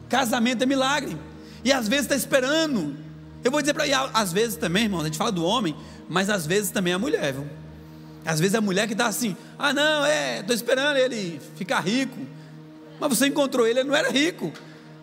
Casamento 0.08 0.62
é 0.62 0.66
milagre. 0.66 1.16
E 1.64 1.72
às 1.72 1.88
vezes 1.88 2.04
está 2.04 2.16
esperando. 2.16 2.96
Eu 3.42 3.50
vou 3.50 3.60
dizer 3.60 3.74
para 3.74 3.84
às 4.14 4.32
vezes 4.32 4.56
também, 4.56 4.84
irmão, 4.84 5.00
a 5.00 5.04
gente 5.04 5.18
fala 5.18 5.32
do 5.32 5.44
homem, 5.44 5.76
mas 6.08 6.30
às 6.30 6.46
vezes 6.46 6.70
também 6.70 6.92
a 6.92 6.98
mulher, 6.98 7.32
viu? 7.32 7.46
Às 8.24 8.40
vezes 8.40 8.54
a 8.56 8.60
mulher 8.60 8.86
que 8.88 8.92
está 8.92 9.06
assim, 9.06 9.36
ah 9.56 9.72
não, 9.72 10.04
é, 10.04 10.40
estou 10.40 10.54
esperando 10.54 10.96
ele 10.96 11.40
ficar 11.54 11.80
rico. 11.80 12.18
Mas 12.98 13.08
você 13.10 13.26
encontrou 13.28 13.66
ele, 13.66 13.80
ele 13.80 13.88
não 13.88 13.94
era 13.94 14.10
rico. 14.10 14.52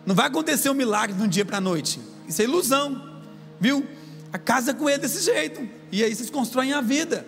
Não 0.04 0.14
vai 0.14 0.26
acontecer 0.26 0.68
um 0.68 0.74
milagre 0.74 1.16
de 1.16 1.22
um 1.22 1.28
dia 1.28 1.44
para 1.44 1.56
a 1.56 1.60
noite. 1.60 2.00
Isso 2.28 2.42
é 2.42 2.44
ilusão, 2.44 3.22
viu? 3.58 3.86
A 4.32 4.38
casa 4.38 4.74
com 4.74 4.90
ele 4.90 4.98
desse 4.98 5.24
jeito. 5.24 5.66
E 5.90 6.04
aí 6.04 6.14
vocês 6.14 6.28
constroem 6.28 6.72
a 6.74 6.80
vida. 6.80 7.26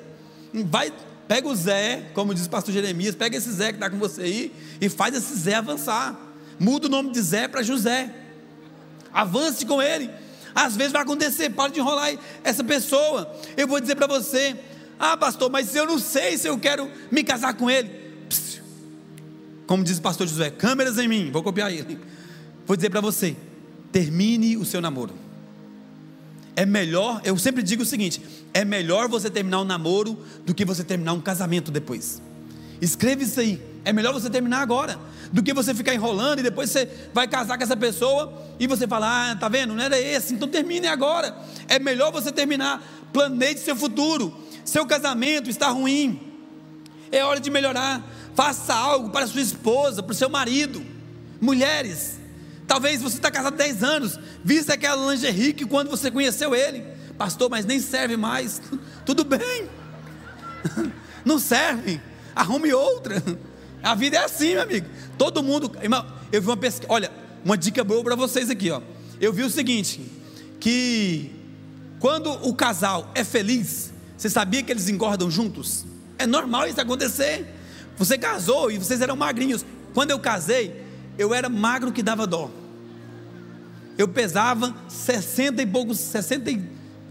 Vai, 0.53 0.93
pega 1.27 1.48
o 1.48 1.55
Zé, 1.55 2.11
como 2.15 2.35
diz 2.35 2.47
o 2.47 2.51
pastor 2.51 2.74
Jeremias, 2.74 3.15
pega 3.15 3.36
esse 3.36 3.51
Zé 3.53 3.69
que 3.69 3.77
está 3.77 3.89
com 3.89 3.98
você 3.98 4.23
aí 4.23 4.53
e 4.81 4.89
faz 4.89 5.15
esse 5.15 5.35
Zé 5.35 5.55
avançar. 5.55 6.26
Muda 6.59 6.87
o 6.87 6.91
nome 6.91 7.11
de 7.11 7.20
Zé 7.20 7.49
para 7.49 7.62
José. 7.62 8.12
Avance 9.12 9.65
com 9.65 9.81
ele. 9.81 10.11
Às 10.55 10.74
vezes 10.77 10.93
vai 10.93 11.03
acontecer, 11.03 11.51
para 11.51 11.70
de 11.70 11.81
enrolar 11.81 12.16
essa 12.43 12.65
pessoa. 12.65 13.31
Eu 13.57 13.69
vou 13.69 13.81
dizer 13.81 13.95
para 13.95 14.07
você: 14.07 14.57
Ah, 14.99 15.16
pastor, 15.16 15.51
mas 15.51 15.74
eu 15.74 15.87
não 15.87 15.99
sei 15.99 16.39
se 16.39 16.49
eu 16.49 16.59
quero 16.59 16.91
me 17.11 17.23
casar 17.23 17.55
com 17.55 17.70
ele. 17.70 18.07
Como 19.66 19.83
diz 19.83 19.99
o 19.99 20.03
pastor 20.03 20.27
José, 20.27 20.51
câmeras 20.51 20.97
em 20.97 21.09
mim, 21.09 21.31
vou 21.31 21.43
copiar 21.43 21.73
ele. 21.73 21.99
Vou 22.66 22.77
dizer 22.77 22.91
para 22.91 23.01
você: 23.01 23.37
termine 23.93 24.57
o 24.57 24.65
seu 24.65 24.81
namoro. 24.81 25.15
É 26.55 26.65
melhor, 26.65 27.20
eu 27.23 27.37
sempre 27.37 27.62
digo 27.62 27.83
o 27.83 27.87
seguinte: 27.87 28.23
é 28.55 28.65
melhor 28.65 29.09
você 29.09 29.28
terminar 29.28 29.61
um 29.61 29.65
namoro 29.65 30.19
do 30.47 30.55
que 30.55 30.65
você 30.65 30.83
terminar 30.83 31.12
um 31.12 31.20
casamento 31.20 31.70
depois. 31.70 32.23
Escreva 32.81 33.23
isso 33.23 33.41
aí. 33.41 33.61
É 33.86 33.92
melhor 33.92 34.12
você 34.12 34.28
terminar 34.28 34.62
agora 34.62 34.98
do 35.32 35.44
que 35.44 35.54
você 35.54 35.72
ficar 35.72 35.94
enrolando 35.94 36.40
e 36.40 36.42
depois 36.42 36.68
você 36.68 36.90
vai 37.14 37.28
casar 37.28 37.56
com 37.56 37.62
essa 37.62 37.76
pessoa 37.76 38.36
e 38.58 38.66
você 38.66 38.84
fala: 38.84 39.30
Ah, 39.30 39.36
tá 39.36 39.48
vendo? 39.48 39.74
Não 39.74 39.84
era 39.84 39.96
esse, 39.96 40.34
então 40.34 40.48
termine 40.48 40.88
agora. 40.88 41.36
É 41.68 41.78
melhor 41.78 42.10
você 42.10 42.32
terminar. 42.32 42.82
Planeje 43.12 43.60
seu 43.60 43.76
futuro. 43.76 44.36
Seu 44.64 44.84
casamento 44.86 45.48
está 45.48 45.68
ruim. 45.68 46.20
É 47.12 47.24
hora 47.24 47.38
de 47.38 47.48
melhorar. 47.48 48.04
Faça 48.34 48.74
algo 48.74 49.10
para 49.10 49.24
sua 49.28 49.40
esposa, 49.40 50.02
para 50.02 50.10
o 50.10 50.16
seu 50.16 50.28
marido. 50.28 50.84
Mulheres, 51.40 52.18
talvez 52.66 53.00
você 53.00 53.18
está 53.18 53.30
casado 53.30 53.54
há 53.54 53.56
10 53.56 53.84
anos, 53.84 54.18
vista 54.42 54.74
aquela 54.74 55.12
lingerie 55.12 55.52
que 55.52 55.64
quando 55.64 55.90
você 55.90 56.10
conheceu 56.10 56.56
ele, 56.56 56.84
pastor, 57.16 57.48
mas 57.48 57.64
nem 57.64 57.78
serve 57.78 58.16
mais. 58.16 58.60
Tudo 59.06 59.22
bem, 59.22 59.68
não 61.24 61.38
serve, 61.38 62.00
arrume 62.34 62.72
outra. 62.72 63.22
A 63.86 63.94
vida 63.94 64.16
é 64.16 64.24
assim, 64.24 64.54
meu 64.54 64.62
amigo. 64.62 64.88
Todo 65.16 65.44
mundo, 65.44 65.70
eu 66.32 66.42
vi 66.42 66.48
uma 66.48 66.56
pesquisa, 66.56 66.92
olha, 66.92 67.08
uma 67.44 67.56
dica 67.56 67.84
boa 67.84 68.02
para 68.02 68.16
vocês 68.16 68.50
aqui, 68.50 68.68
ó. 68.68 68.82
Eu 69.20 69.32
vi 69.32 69.44
o 69.44 69.48
seguinte, 69.48 70.00
que 70.58 71.30
quando 72.00 72.32
o 72.32 72.52
casal 72.52 73.12
é 73.14 73.22
feliz, 73.22 73.92
você 74.16 74.28
sabia 74.28 74.60
que 74.64 74.72
eles 74.72 74.88
engordam 74.88 75.30
juntos? 75.30 75.86
É 76.18 76.26
normal 76.26 76.66
isso 76.66 76.80
acontecer. 76.80 77.46
Você 77.96 78.18
casou 78.18 78.72
e 78.72 78.76
vocês 78.76 79.00
eram 79.00 79.14
magrinhos. 79.14 79.64
Quando 79.94 80.10
eu 80.10 80.18
casei, 80.18 80.84
eu 81.16 81.32
era 81.32 81.48
magro 81.48 81.92
que 81.92 82.02
dava 82.02 82.26
dó. 82.26 82.50
Eu 83.96 84.08
pesava 84.08 84.74
60 84.88 85.62
e 85.62 85.66
poucos, 85.66 86.00
60, 86.00 86.50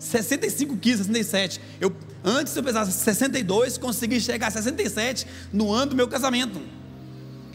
65 0.06 0.78
quilos, 0.78 1.08
67. 1.08 1.60
Eu, 1.80 1.94
antes 2.24 2.56
eu 2.56 2.64
pesava 2.64 2.90
62, 2.90 3.78
consegui 3.78 4.20
chegar 4.20 4.48
a 4.48 4.52
67 4.52 5.26
no 5.52 5.72
ano 5.72 5.92
do 5.92 5.96
meu 5.96 6.08
casamento. 6.08 6.62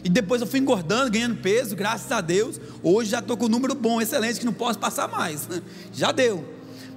E 0.03 0.09
depois 0.09 0.41
eu 0.41 0.47
fui 0.47 0.59
engordando, 0.59 1.11
ganhando 1.11 1.37
peso, 1.37 1.75
graças 1.75 2.11
a 2.11 2.21
Deus. 2.21 2.59
Hoje 2.81 3.11
já 3.11 3.19
estou 3.19 3.37
com 3.37 3.45
um 3.45 3.49
número 3.49 3.75
bom, 3.75 4.01
excelente, 4.01 4.39
que 4.39 4.45
não 4.45 4.53
posso 4.53 4.79
passar 4.79 5.07
mais. 5.07 5.47
Já 5.93 6.11
deu. 6.11 6.43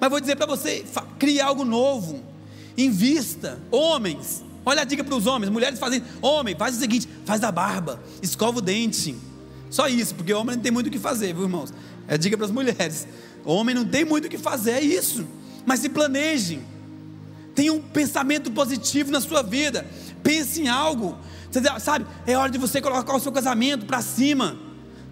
Mas 0.00 0.10
vou 0.10 0.20
dizer 0.20 0.36
para 0.36 0.46
você: 0.46 0.84
crie 1.18 1.40
algo 1.40 1.64
novo. 1.64 2.22
Invista. 2.76 3.60
Homens, 3.70 4.42
Olha 4.66 4.82
a 4.82 4.84
dica 4.84 5.04
para 5.04 5.14
os 5.14 5.26
homens, 5.26 5.50
mulheres 5.50 5.78
fazem, 5.78 6.02
homem, 6.22 6.56
faz 6.56 6.76
o 6.76 6.80
seguinte, 6.80 7.06
faz 7.26 7.42
a 7.44 7.52
barba, 7.52 8.02
escova 8.22 8.58
o 8.58 8.62
dente. 8.62 9.14
Só 9.68 9.88
isso, 9.88 10.14
porque 10.14 10.32
homem 10.32 10.56
não 10.56 10.62
tem 10.62 10.72
muito 10.72 10.86
o 10.86 10.90
que 10.90 10.98
fazer, 10.98 11.34
viu, 11.34 11.42
irmãos? 11.42 11.72
É 12.08 12.16
dica 12.16 12.36
para 12.36 12.46
as 12.46 12.52
mulheres. 12.52 13.06
Homem 13.44 13.74
não 13.74 13.84
tem 13.84 14.04
muito 14.04 14.26
o 14.26 14.28
que 14.28 14.38
fazer, 14.38 14.72
é 14.72 14.80
isso. 14.80 15.26
Mas 15.66 15.80
se 15.80 15.88
planeje. 15.88 16.60
Tenha 17.54 17.72
um 17.72 17.80
pensamento 17.80 18.50
positivo 18.50 19.10
na 19.10 19.20
sua 19.20 19.42
vida. 19.42 19.86
Pense 20.22 20.62
em 20.62 20.68
algo. 20.68 21.16
Sabe, 21.80 22.06
é 22.26 22.36
hora 22.36 22.50
de 22.50 22.58
você 22.58 22.80
colocar 22.80 23.14
o 23.14 23.20
seu 23.20 23.30
casamento 23.30 23.86
para 23.86 24.02
cima. 24.02 24.56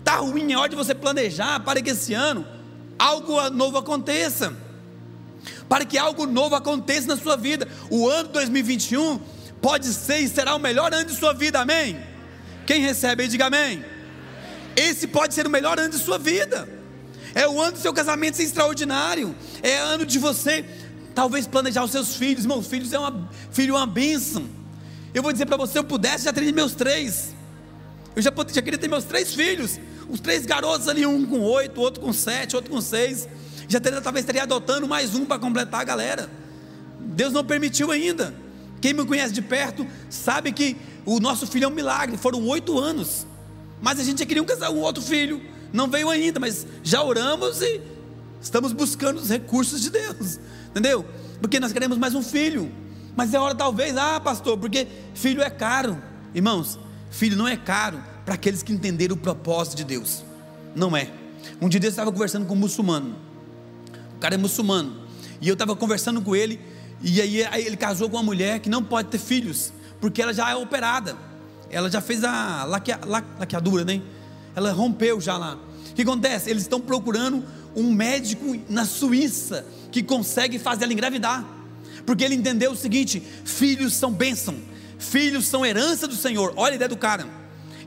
Tá 0.03 0.16
ruim, 0.16 0.53
é 0.53 0.59
hora 0.59 0.69
de 0.69 0.77
você 0.77 0.95
planejar 0.95 1.61
para 1.61 1.81
que 1.81 1.91
esse 1.91 2.12
ano 2.12 2.45
algo 2.99 3.49
novo 3.51 3.79
aconteça. 3.79 4.53
Para 5.69 5.85
que 5.85 5.97
algo 5.97 6.27
novo 6.27 6.55
aconteça 6.55 7.07
na 7.07 7.16
sua 7.16 7.37
vida. 7.37 7.66
O 7.91 8.09
ano 8.09 8.29
2021 8.31 9.20
pode 9.61 9.87
ser 9.93 10.19
e 10.19 10.29
será 10.29 10.55
o 10.55 10.59
melhor 10.59 10.93
ano 10.93 11.05
de 11.05 11.15
sua 11.15 11.33
vida, 11.33 11.61
amém? 11.61 11.99
Quem 12.66 12.81
recebe 12.81 13.23
aí, 13.23 13.29
diga 13.29 13.47
amém. 13.47 13.85
Esse 14.74 15.07
pode 15.07 15.35
ser 15.35 15.47
o 15.47 15.51
melhor 15.51 15.79
ano 15.79 15.91
de 15.91 15.99
sua 15.99 16.19
vida. 16.19 16.69
É 17.35 17.49
o 17.49 17.61
ano 17.61 17.73
do 17.73 17.79
seu 17.79 17.93
casamento 17.93 18.37
ser 18.37 18.45
extraordinário. 18.45 19.35
É 19.63 19.79
ano 19.79 20.05
de 20.05 20.19
você, 20.19 20.65
talvez, 21.15 21.47
planejar 21.47 21.85
os 21.85 21.91
seus 21.91 22.17
filhos. 22.17 22.45
Meus 22.47 22.67
filhos 22.67 22.93
é 22.93 22.99
uma 22.99 23.29
filho 23.51 23.75
é 23.75 23.79
uma 23.79 23.87
bênção. 23.87 24.47
Eu 25.15 25.23
vou 25.23 25.33
dizer 25.33 25.47
para 25.47 25.57
você, 25.57 25.79
eu 25.79 25.85
pudesse, 25.85 26.25
já 26.25 26.33
teria 26.33 26.53
meus 26.53 26.75
três. 26.75 27.35
Eu 28.15 28.23
já, 28.23 28.33
já 28.53 28.63
queria 28.63 28.79
ter 28.79 28.89
meus 28.89 29.05
três 29.05 29.35
filhos. 29.35 29.79
Os 30.09 30.21
três 30.21 30.45
garotos 30.45 30.89
ali, 30.89 31.07
um 31.07 31.25
com 31.27 31.41
oito, 31.41 31.81
outro 31.81 32.01
com 32.01 32.13
sete, 32.13 32.57
outro 32.57 32.71
com 32.71 32.81
seis. 32.81 33.29
Já 33.69 33.81
teria, 33.81 34.01
talvez 34.01 34.23
estaria 34.23 34.43
adotando 34.43 34.87
mais 34.87 35.15
um 35.15 35.25
para 35.25 35.39
completar 35.39 35.81
a 35.81 35.85
galera. 35.85 36.31
Deus 37.01 37.33
não 37.33 37.45
permitiu 37.45 37.91
ainda. 37.91 38.35
Quem 38.81 38.93
me 38.93 39.05
conhece 39.05 39.33
de 39.33 39.41
perto 39.41 39.87
sabe 40.11 40.53
que 40.53 40.77
o 41.07 41.21
nosso 41.21 41.47
filho 41.47 41.65
é 41.65 41.69
um 41.69 41.71
milagre. 41.71 42.17
Foram 42.17 42.45
oito 42.49 42.79
anos. 42.79 43.27
Mas 43.81 43.99
a 43.99 44.05
gente 44.05 44.19
já 44.19 44.27
queria 44.27 44.43
um, 44.43 44.47
casal, 44.47 44.75
um 44.75 44.81
outro 44.81 45.03
filho. 45.03 45.41
Não 45.73 45.89
veio 45.89 46.11
ainda, 46.11 46.39
mas 46.39 46.66
já 46.82 47.03
oramos 47.03 47.62
e 47.62 47.81
estamos 48.40 48.73
buscando 48.73 49.19
os 49.19 49.28
recursos 49.28 49.81
de 49.81 49.90
Deus. 49.90 50.39
Entendeu? 50.70 51.05
Porque 51.40 51.59
nós 51.59 51.73
queremos 51.73 51.99
mais 51.99 52.15
um 52.15 52.23
filho. 52.23 52.70
Mas 53.16 53.35
é 53.35 53.39
hora 53.39 53.55
talvez, 53.55 53.97
ah, 53.97 54.19
pastor, 54.20 54.57
porque 54.59 54.86
filho 55.15 55.43
é 55.43 55.51
caro. 55.51 56.03
Irmãos, 56.35 56.78
filho 57.11 57.36
não 57.36 57.47
é 57.47 57.57
caro 57.57 58.03
para 58.24 58.35
aqueles 58.35 58.62
que 58.62 58.73
entenderam 58.73 59.15
o 59.15 59.19
propósito 59.19 59.77
de 59.77 59.85
Deus. 59.85 60.24
Não 60.74 60.97
é. 60.97 61.11
Um 61.61 61.69
dia 61.69 61.81
eu 61.82 61.89
estava 61.89 62.11
conversando 62.11 62.47
com 62.47 62.55
um 62.55 62.59
muçulmano. 62.59 63.15
O 64.16 64.19
cara 64.19 64.35
é 64.35 64.39
muçulmano. 64.39 65.03
E 65.40 65.49
eu 65.49 65.55
estava 65.55 65.77
conversando 65.77 66.23
com 66.23 66.35
ele 66.35 66.59
e 67.03 67.20
aí, 67.20 67.44
aí 67.44 67.66
ele 67.66 67.77
casou 67.77 68.09
com 68.09 68.16
uma 68.16 68.23
mulher 68.23 68.61
que 68.61 68.70
não 68.70 68.82
pode 68.82 69.09
ter 69.09 69.19
filhos, 69.19 69.73
porque 70.01 70.23
ela 70.23 70.32
já 70.32 70.49
é 70.51 70.55
operada. 70.55 71.16
ela 71.69 71.90
já 71.90 72.01
fez 72.01 72.23
a 72.23 72.65
laquea, 72.65 73.01
laqueadura, 73.39 73.85
né? 73.85 74.01
Ela 74.55 74.73
rompeu 74.73 75.20
já 75.20 75.37
lá. 75.37 75.59
O 75.91 75.95
que 75.95 76.03
acontece? 76.03 76.51
Eles 76.51 76.62
estão 76.62 76.81
procurando 76.81 77.45
um 77.74 77.93
médico 77.93 78.59
na 78.69 78.85
Suíça 78.85 79.66
que 79.91 80.03
consegue 80.03 80.59
fazer 80.59 80.85
ela 80.85 80.93
engravidar. 80.93 81.45
Porque 82.07 82.24
ele 82.24 82.35
entendeu 82.35 82.73
o 82.73 82.77
seguinte: 82.77 83.23
filhos 83.45 83.95
são 83.95 84.12
bênção, 84.12 84.57
filhos 84.99 85.47
são 85.47 85.65
herança 85.65 86.07
do 86.07 86.15
Senhor. 86.15 86.53
Olha 86.57 86.73
a 86.73 86.77
ideia 86.77 86.89
do 86.89 86.97
cara. 86.97 87.27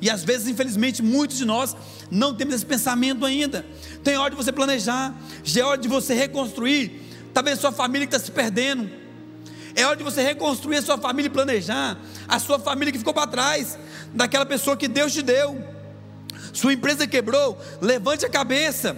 E 0.01 0.09
às 0.09 0.23
vezes, 0.23 0.47
infelizmente, 0.47 1.01
muitos 1.01 1.37
de 1.37 1.45
nós 1.45 1.75
não 2.11 2.33
temos 2.35 2.55
esse 2.55 2.65
pensamento 2.65 3.25
ainda. 3.25 3.65
Tem 4.03 4.17
hora 4.17 4.29
de 4.29 4.35
você 4.35 4.51
planejar, 4.51 5.15
já 5.43 5.61
é 5.61 5.63
hora 5.63 5.77
de 5.77 5.87
você 5.87 6.13
reconstruir. 6.13 7.01
Talvez 7.33 7.57
a 7.57 7.61
sua 7.61 7.71
família 7.71 8.07
que 8.07 8.15
está 8.15 8.25
se 8.25 8.31
perdendo. 8.31 8.89
É 9.75 9.85
hora 9.85 9.95
de 9.95 10.03
você 10.03 10.21
reconstruir 10.21 10.77
a 10.77 10.81
sua 10.81 10.97
família 10.97 11.27
e 11.27 11.31
planejar 11.31 11.97
a 12.27 12.39
sua 12.39 12.57
família 12.57 12.91
que 12.91 12.97
ficou 12.97 13.13
para 13.13 13.27
trás, 13.27 13.77
daquela 14.13 14.45
pessoa 14.45 14.77
que 14.77 14.87
Deus 14.87 15.11
te 15.13 15.21
deu. 15.21 15.74
Sua 16.53 16.73
empresa 16.73 17.07
quebrou, 17.07 17.59
levante 17.81 18.25
a 18.25 18.29
cabeça. 18.29 18.97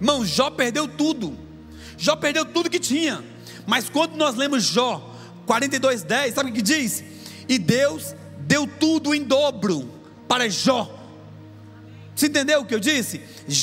Irmão, 0.00 0.24
Jó 0.24 0.50
perdeu 0.50 0.88
tudo. 0.88 1.36
Jó 1.96 2.16
perdeu 2.16 2.44
tudo 2.44 2.70
que 2.70 2.78
tinha. 2.78 3.22
Mas 3.66 3.88
quando 3.88 4.16
nós 4.16 4.34
lemos 4.34 4.64
Jó 4.64 5.14
42:10, 5.46 6.34
sabe 6.34 6.50
o 6.50 6.52
que 6.52 6.62
diz? 6.62 7.04
E 7.48 7.58
Deus 7.58 8.14
deu 8.40 8.66
tudo 8.66 9.14
em 9.14 9.22
dobro 9.22 9.88
para 10.26 10.48
Jó. 10.48 10.96
Você 12.14 12.26
entendeu 12.26 12.60
o 12.60 12.66
que 12.66 12.74
eu 12.74 12.80
disse? 12.80 13.20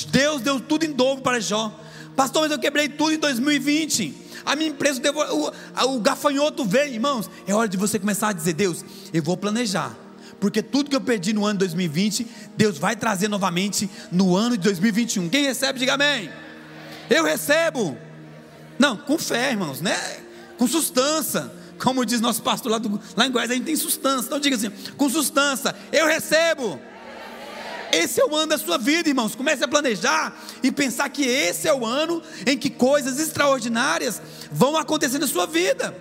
Deus 0.10 0.42
deu 0.42 0.60
tudo 0.60 0.86
em 0.86 0.92
dobro 0.92 1.24
para 1.24 1.40
Jó. 1.40 1.74
Pastor, 2.16 2.44
mas 2.44 2.52
eu 2.52 2.60
quebrei 2.60 2.90
tudo 2.90 3.14
em 3.14 3.18
2020. 3.18 4.16
A 4.46 4.56
minha 4.56 4.70
empresa, 4.70 5.02
o, 5.12 5.96
o 5.96 6.00
gafanhoto 6.00 6.66
veio, 6.66 6.94
irmãos. 6.94 7.30
É 7.46 7.54
hora 7.54 7.68
de 7.68 7.78
você 7.78 8.00
começar 8.00 8.30
a 8.30 8.34
dizer: 8.34 8.54
Deus, 8.54 8.84
eu 9.14 9.22
vou 9.22 9.38
planejar. 9.38 9.96
Porque 10.40 10.62
tudo 10.62 10.90
que 10.90 10.96
eu 10.96 11.02
perdi 11.02 11.34
no 11.34 11.46
ano 11.46 11.54
de 11.54 11.60
2020, 11.66 12.28
Deus 12.56 12.78
vai 12.78 12.96
trazer 12.96 13.28
novamente 13.28 13.90
no 14.12 14.36
ano 14.36 14.56
de 14.56 14.64
2021. 14.64 15.30
Quem 15.30 15.46
recebe, 15.46 15.80
diga 15.80 15.96
amém. 15.96 16.30
Eu 17.10 17.24
recebo. 17.24 17.98
Não, 18.78 18.96
com 18.96 19.18
fé, 19.18 19.52
irmãos, 19.52 19.82
né? 19.82 19.98
Com 20.58 20.68
sustância. 20.68 21.52
Como 21.80 22.06
diz 22.06 22.22
nosso 22.22 22.42
pastor 22.42 22.72
lá, 22.72 22.78
do, 22.78 23.00
lá 23.16 23.28
em 23.28 23.32
Goiás, 23.32 23.50
a 23.50 23.54
gente 23.54 23.66
tem 23.66 23.76
sustância. 23.76 24.28
Então 24.28 24.40
diga 24.40 24.56
assim: 24.56 24.72
com 24.96 25.10
sustância, 25.10 25.76
eu 25.92 26.06
recebo. 26.06 26.80
Esse 27.92 28.20
é 28.20 28.26
o 28.26 28.36
ano 28.36 28.48
da 28.48 28.58
sua 28.58 28.78
vida, 28.78 29.10
irmãos. 29.10 29.34
Comece 29.34 29.64
a 29.64 29.68
planejar 29.68 30.38
e 30.62 30.72
pensar 30.72 31.10
que 31.10 31.24
esse 31.24 31.68
é 31.68 31.74
o 31.74 31.86
ano 31.86 32.22
em 32.46 32.58
que 32.58 32.70
coisas 32.70 33.20
extraordinárias 33.20 34.22
vão 34.52 34.76
acontecer 34.76 35.18
na 35.18 35.28
sua 35.28 35.48
vida. 35.48 35.96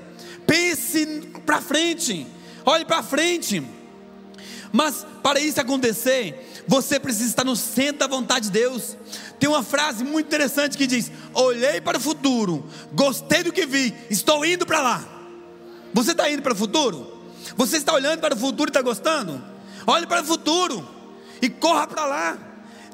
Pense 0.46 1.06
para 1.44 1.60
frente, 1.60 2.26
olhe 2.64 2.84
para 2.84 3.02
frente. 3.02 3.75
Mas 4.76 5.06
para 5.22 5.40
isso 5.40 5.58
acontecer, 5.58 6.62
você 6.68 7.00
precisa 7.00 7.30
estar 7.30 7.44
no 7.44 7.56
centro 7.56 8.00
da 8.00 8.06
vontade 8.06 8.50
de 8.50 8.52
Deus. 8.52 8.94
Tem 9.40 9.48
uma 9.48 9.62
frase 9.62 10.04
muito 10.04 10.26
interessante 10.26 10.76
que 10.76 10.86
diz: 10.86 11.10
Olhei 11.32 11.80
para 11.80 11.96
o 11.96 12.00
futuro, 12.00 12.62
gostei 12.92 13.42
do 13.42 13.54
que 13.54 13.64
vi, 13.64 13.94
estou 14.10 14.44
indo 14.44 14.66
para 14.66 14.82
lá. 14.82 15.02
Você 15.94 16.10
está 16.10 16.30
indo 16.30 16.42
para 16.42 16.52
o 16.52 16.56
futuro? 16.56 17.10
Você 17.56 17.78
está 17.78 17.94
olhando 17.94 18.20
para 18.20 18.34
o 18.34 18.38
futuro 18.38 18.68
e 18.68 18.70
está 18.70 18.82
gostando? 18.82 19.42
Olhe 19.86 20.06
para 20.06 20.20
o 20.20 20.26
futuro 20.26 20.86
e 21.40 21.48
corra 21.48 21.86
para 21.86 22.04
lá. 22.04 22.38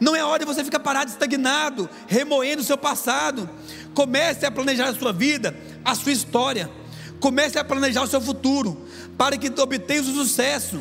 Não 0.00 0.14
é 0.14 0.24
hora 0.24 0.38
de 0.38 0.44
você 0.44 0.62
ficar 0.62 0.78
parado, 0.78 1.10
estagnado, 1.10 1.90
remoendo 2.06 2.62
o 2.62 2.64
seu 2.64 2.78
passado. 2.78 3.50
Comece 3.92 4.46
a 4.46 4.52
planejar 4.52 4.90
a 4.90 4.94
sua 4.94 5.12
vida, 5.12 5.52
a 5.84 5.96
sua 5.96 6.12
história. 6.12 6.70
Comece 7.18 7.59
a 7.59 7.64
planejar 7.64 8.04
o 8.04 8.06
seu 8.06 8.20
futuro, 8.20 8.86
para 9.18 9.36
que 9.36 9.48
obtenha 9.60 10.00
o 10.00 10.04
sucesso. 10.04 10.80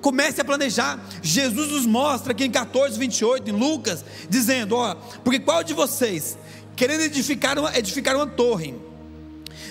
Comece 0.00 0.40
a 0.40 0.44
planejar. 0.44 0.98
Jesus 1.22 1.70
nos 1.70 1.86
mostra 1.86 2.32
aqui 2.32 2.44
em 2.44 2.50
14, 2.50 2.98
28, 2.98 3.50
em 3.50 3.52
Lucas, 3.52 4.04
dizendo: 4.28 4.76
Ó, 4.76 4.94
porque 5.24 5.40
qual 5.40 5.64
de 5.64 5.74
vocês, 5.74 6.38
querendo 6.76 7.02
edificar 7.02 7.58
uma, 7.58 7.76
edificar 7.76 8.14
uma 8.14 8.26
torre, 8.26 8.74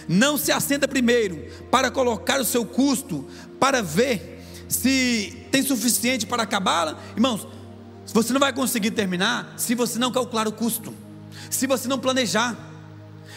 não 0.07 0.37
se 0.37 0.51
assenta 0.51 0.87
primeiro 0.87 1.47
para 1.71 1.89
colocar 1.89 2.39
o 2.39 2.45
seu 2.45 2.65
custo, 2.65 3.25
para 3.59 3.81
ver 3.81 4.43
se 4.67 5.47
tem 5.51 5.63
suficiente 5.63 6.25
para 6.25 6.43
acabá-la? 6.43 6.99
Irmãos, 7.15 7.47
você 8.13 8.33
não 8.33 8.39
vai 8.39 8.53
conseguir 8.53 8.91
terminar 8.91 9.53
se 9.57 9.75
você 9.75 9.97
não 9.99 10.11
calcular 10.11 10.47
o 10.47 10.51
custo, 10.51 10.93
se 11.49 11.67
você 11.67 11.87
não 11.87 11.99
planejar. 11.99 12.55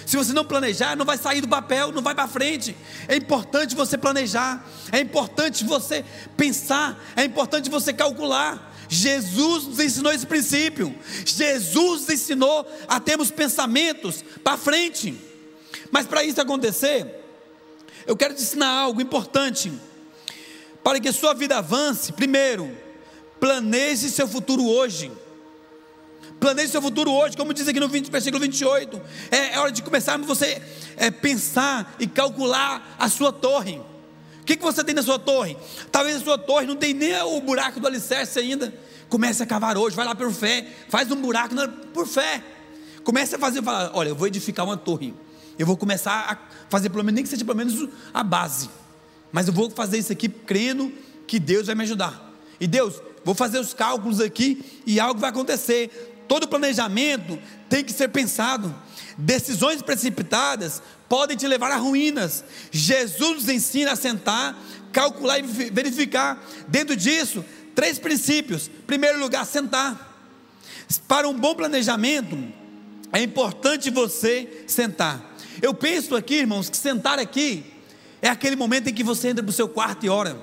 Se 0.06 0.16
você 0.16 0.32
não 0.32 0.44
planejar, 0.44 0.96
não 0.96 1.04
vai 1.04 1.16
sair 1.16 1.40
do 1.40 1.48
papel, 1.48 1.92
não 1.92 2.02
vai 2.02 2.14
para 2.14 2.26
frente. 2.26 2.76
É 3.06 3.16
importante 3.16 3.74
você 3.74 3.96
planejar, 3.96 4.66
é 4.90 5.00
importante 5.00 5.64
você 5.64 6.04
pensar, 6.36 6.98
é 7.16 7.24
importante 7.24 7.70
você 7.70 7.92
calcular. 7.92 8.70
Jesus 8.88 9.66
nos 9.66 9.78
ensinou 9.78 10.12
esse 10.12 10.26
princípio. 10.26 10.94
Jesus 11.24 12.02
nos 12.02 12.10
ensinou 12.10 12.66
a 12.88 12.98
termos 12.98 13.30
pensamentos 13.30 14.24
para 14.42 14.56
frente. 14.56 15.16
Mas 15.92 16.06
para 16.06 16.24
isso 16.24 16.40
acontecer, 16.40 17.06
eu 18.06 18.16
quero 18.16 18.34
te 18.34 18.42
ensinar 18.42 18.68
algo 18.68 19.00
importante. 19.00 19.72
Para 20.82 20.98
que 20.98 21.12
sua 21.12 21.34
vida 21.34 21.58
avance, 21.58 22.12
primeiro, 22.12 22.76
planeje 23.38 24.10
seu 24.10 24.26
futuro 24.26 24.66
hoje. 24.66 25.12
Planeje 26.40 26.72
seu 26.72 26.80
futuro 26.80 27.12
hoje, 27.12 27.36
como 27.36 27.52
diz 27.52 27.68
aqui 27.68 27.78
no 27.78 27.86
20, 27.86 28.10
versículo 28.10 28.40
28. 28.40 29.00
É, 29.30 29.54
é 29.54 29.58
hora 29.58 29.70
de 29.70 29.82
começarmos 29.82 30.26
você 30.26 30.60
é, 30.96 31.10
pensar 31.10 31.94
e 32.00 32.06
calcular 32.06 32.96
a 32.98 33.08
sua 33.10 33.30
torre. 33.30 33.78
O 34.40 34.44
que, 34.46 34.56
que 34.56 34.62
você 34.62 34.82
tem 34.82 34.94
na 34.94 35.02
sua 35.02 35.18
torre? 35.18 35.56
Talvez 35.92 36.16
a 36.16 36.20
sua 36.20 36.38
torre 36.38 36.66
não 36.66 36.76
tem 36.76 36.94
nem 36.94 37.14
o 37.22 37.40
buraco 37.42 37.78
do 37.78 37.86
alicerce 37.86 38.38
ainda. 38.38 38.72
Comece 39.10 39.42
a 39.42 39.46
cavar 39.46 39.76
hoje, 39.76 39.94
vai 39.94 40.06
lá 40.06 40.14
por 40.14 40.32
fé, 40.32 40.66
faz 40.88 41.10
um 41.10 41.16
buraco 41.16 41.54
por 41.92 42.06
fé. 42.06 42.42
Comece 43.04 43.34
a 43.34 43.38
fazer, 43.38 43.62
fala, 43.62 43.90
olha, 43.92 44.08
eu 44.08 44.16
vou 44.16 44.26
edificar 44.26 44.64
uma 44.64 44.78
torre. 44.78 45.12
Eu 45.58 45.66
vou 45.66 45.76
começar 45.76 46.12
a 46.12 46.38
fazer 46.70 46.88
pelo 46.88 47.04
menos, 47.04 47.16
nem 47.16 47.24
que 47.24 47.28
seja 47.28 47.44
pelo 47.44 47.58
menos 47.58 47.86
a 48.14 48.22
base. 48.22 48.70
Mas 49.30 49.46
eu 49.46 49.52
vou 49.52 49.70
fazer 49.70 49.98
isso 49.98 50.10
aqui 50.10 50.28
crendo 50.28 50.90
que 51.26 51.38
Deus 51.38 51.66
vai 51.66 51.74
me 51.74 51.82
ajudar. 51.84 52.32
E 52.58 52.66
Deus, 52.66 53.00
vou 53.24 53.34
fazer 53.34 53.58
os 53.58 53.74
cálculos 53.74 54.20
aqui 54.20 54.64
e 54.86 54.98
algo 54.98 55.20
vai 55.20 55.30
acontecer. 55.30 56.09
Todo 56.30 56.46
planejamento 56.46 57.36
tem 57.68 57.82
que 57.82 57.92
ser 57.92 58.06
pensado. 58.06 58.72
Decisões 59.18 59.82
precipitadas 59.82 60.80
podem 61.08 61.36
te 61.36 61.44
levar 61.48 61.72
a 61.72 61.76
ruínas. 61.76 62.44
Jesus 62.70 63.34
nos 63.34 63.48
ensina 63.48 63.90
a 63.90 63.96
sentar, 63.96 64.56
calcular 64.92 65.40
e 65.40 65.42
verificar. 65.42 66.40
Dentro 66.68 66.94
disso, 66.94 67.44
três 67.74 67.98
princípios. 67.98 68.70
Primeiro 68.86 69.18
lugar, 69.18 69.44
sentar. 69.44 70.22
Para 71.08 71.28
um 71.28 71.34
bom 71.34 71.52
planejamento, 71.52 72.38
é 73.12 73.20
importante 73.20 73.90
você 73.90 74.62
sentar. 74.68 75.34
Eu 75.60 75.74
penso 75.74 76.14
aqui, 76.14 76.36
irmãos, 76.36 76.70
que 76.70 76.76
sentar 76.76 77.18
aqui 77.18 77.64
é 78.22 78.28
aquele 78.28 78.54
momento 78.54 78.88
em 78.88 78.94
que 78.94 79.02
você 79.02 79.30
entra 79.30 79.42
para 79.42 79.50
o 79.50 79.52
seu 79.52 79.68
quarto 79.68 80.06
e 80.06 80.08
ora. 80.08 80.40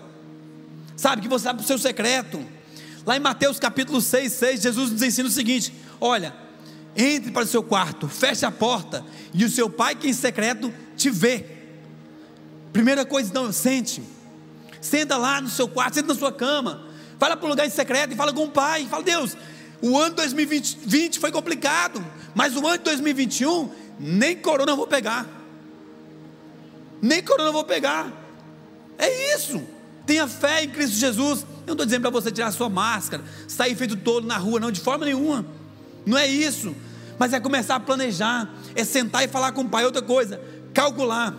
Sabe, 0.97 1.21
que 1.21 1.29
você 1.29 1.45
vai 1.45 1.53
para 1.53 1.63
o 1.63 1.65
seu 1.65 1.77
secreto 1.77 2.56
Lá 3.07 3.15
em 3.15 3.21
Mateus 3.21 3.57
capítulo 3.57 4.01
6, 4.01 4.33
6, 4.33 4.61
Jesus 4.61 4.91
nos 4.91 5.01
ensina 5.01 5.29
o 5.29 5.31
seguinte: 5.31 5.73
olha, 6.01 6.35
entre 6.93 7.31
para 7.31 7.45
o 7.45 7.47
seu 7.47 7.63
quarto, 7.63 8.09
feche 8.09 8.45
a 8.45 8.51
porta, 8.51 9.05
e 9.33 9.45
o 9.45 9.49
seu 9.49 9.69
pai 9.69 9.95
que 9.95 10.09
em 10.09 10.13
secreto 10.13 10.73
te 10.97 11.09
vê. 11.09 11.45
Primeira 12.73 13.05
coisa, 13.05 13.29
então, 13.29 13.49
sente. 13.53 14.03
Senta 14.81 15.15
lá 15.15 15.39
no 15.39 15.47
seu 15.47 15.69
quarto, 15.69 15.95
senta 15.95 16.09
na 16.09 16.19
sua 16.19 16.33
cama. 16.33 16.85
Fala 17.17 17.37
para 17.37 17.45
o 17.45 17.49
lugar 17.49 17.65
em 17.65 17.69
secreto 17.69 18.11
e 18.11 18.17
fala 18.17 18.33
com 18.33 18.43
o 18.43 18.51
pai. 18.51 18.85
Fala, 18.89 19.03
Deus, 19.03 19.37
o 19.81 19.97
ano 19.97 20.13
2020 20.15 21.17
foi 21.17 21.31
complicado, 21.31 22.05
mas 22.35 22.57
o 22.57 22.67
ano 22.67 22.77
de 22.77 22.83
2021, 22.83 23.71
nem 23.97 24.35
corona 24.35 24.73
eu 24.73 24.75
vou 24.75 24.85
pegar. 24.85 25.25
Nem 27.01 27.23
corona 27.23 27.47
eu 27.47 27.53
vou 27.53 27.63
pegar. 27.63 28.11
É 28.97 29.33
isso. 29.33 29.76
Tenha 30.07 30.27
fé 30.27 30.63
em 30.63 30.69
Cristo 30.69 30.95
Jesus. 30.95 31.41
Eu 31.41 31.67
não 31.67 31.73
estou 31.73 31.85
dizendo 31.85 32.01
para 32.01 32.09
você 32.09 32.31
tirar 32.31 32.47
a 32.47 32.51
sua 32.51 32.69
máscara, 32.69 33.23
sair 33.45 33.75
feito 33.75 33.97
todo 33.97 34.25
na 34.25 34.37
rua, 34.37 34.57
não, 34.57 34.71
de 34.71 34.79
forma 34.79 35.05
nenhuma. 35.05 35.45
Não 36.05 36.17
é 36.17 36.25
isso. 36.25 36.73
Mas 37.19 37.33
é 37.33 37.39
começar 37.39 37.75
a 37.75 37.79
planejar, 37.79 38.49
é 38.73 38.85
sentar 38.85 39.25
e 39.25 39.27
falar 39.27 39.51
com 39.51 39.61
o 39.61 39.69
pai. 39.69 39.83
Outra 39.83 40.01
coisa, 40.01 40.39
calcular. 40.73 41.35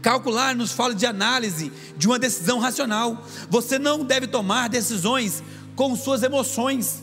Calcular 0.00 0.54
nos 0.54 0.70
fala 0.70 0.94
de 0.94 1.04
análise, 1.04 1.72
de 1.96 2.06
uma 2.06 2.20
decisão 2.20 2.60
racional. 2.60 3.26
Você 3.50 3.80
não 3.80 4.04
deve 4.04 4.28
tomar 4.28 4.68
decisões 4.68 5.42
com 5.74 5.96
suas 5.96 6.22
emoções. 6.22 7.02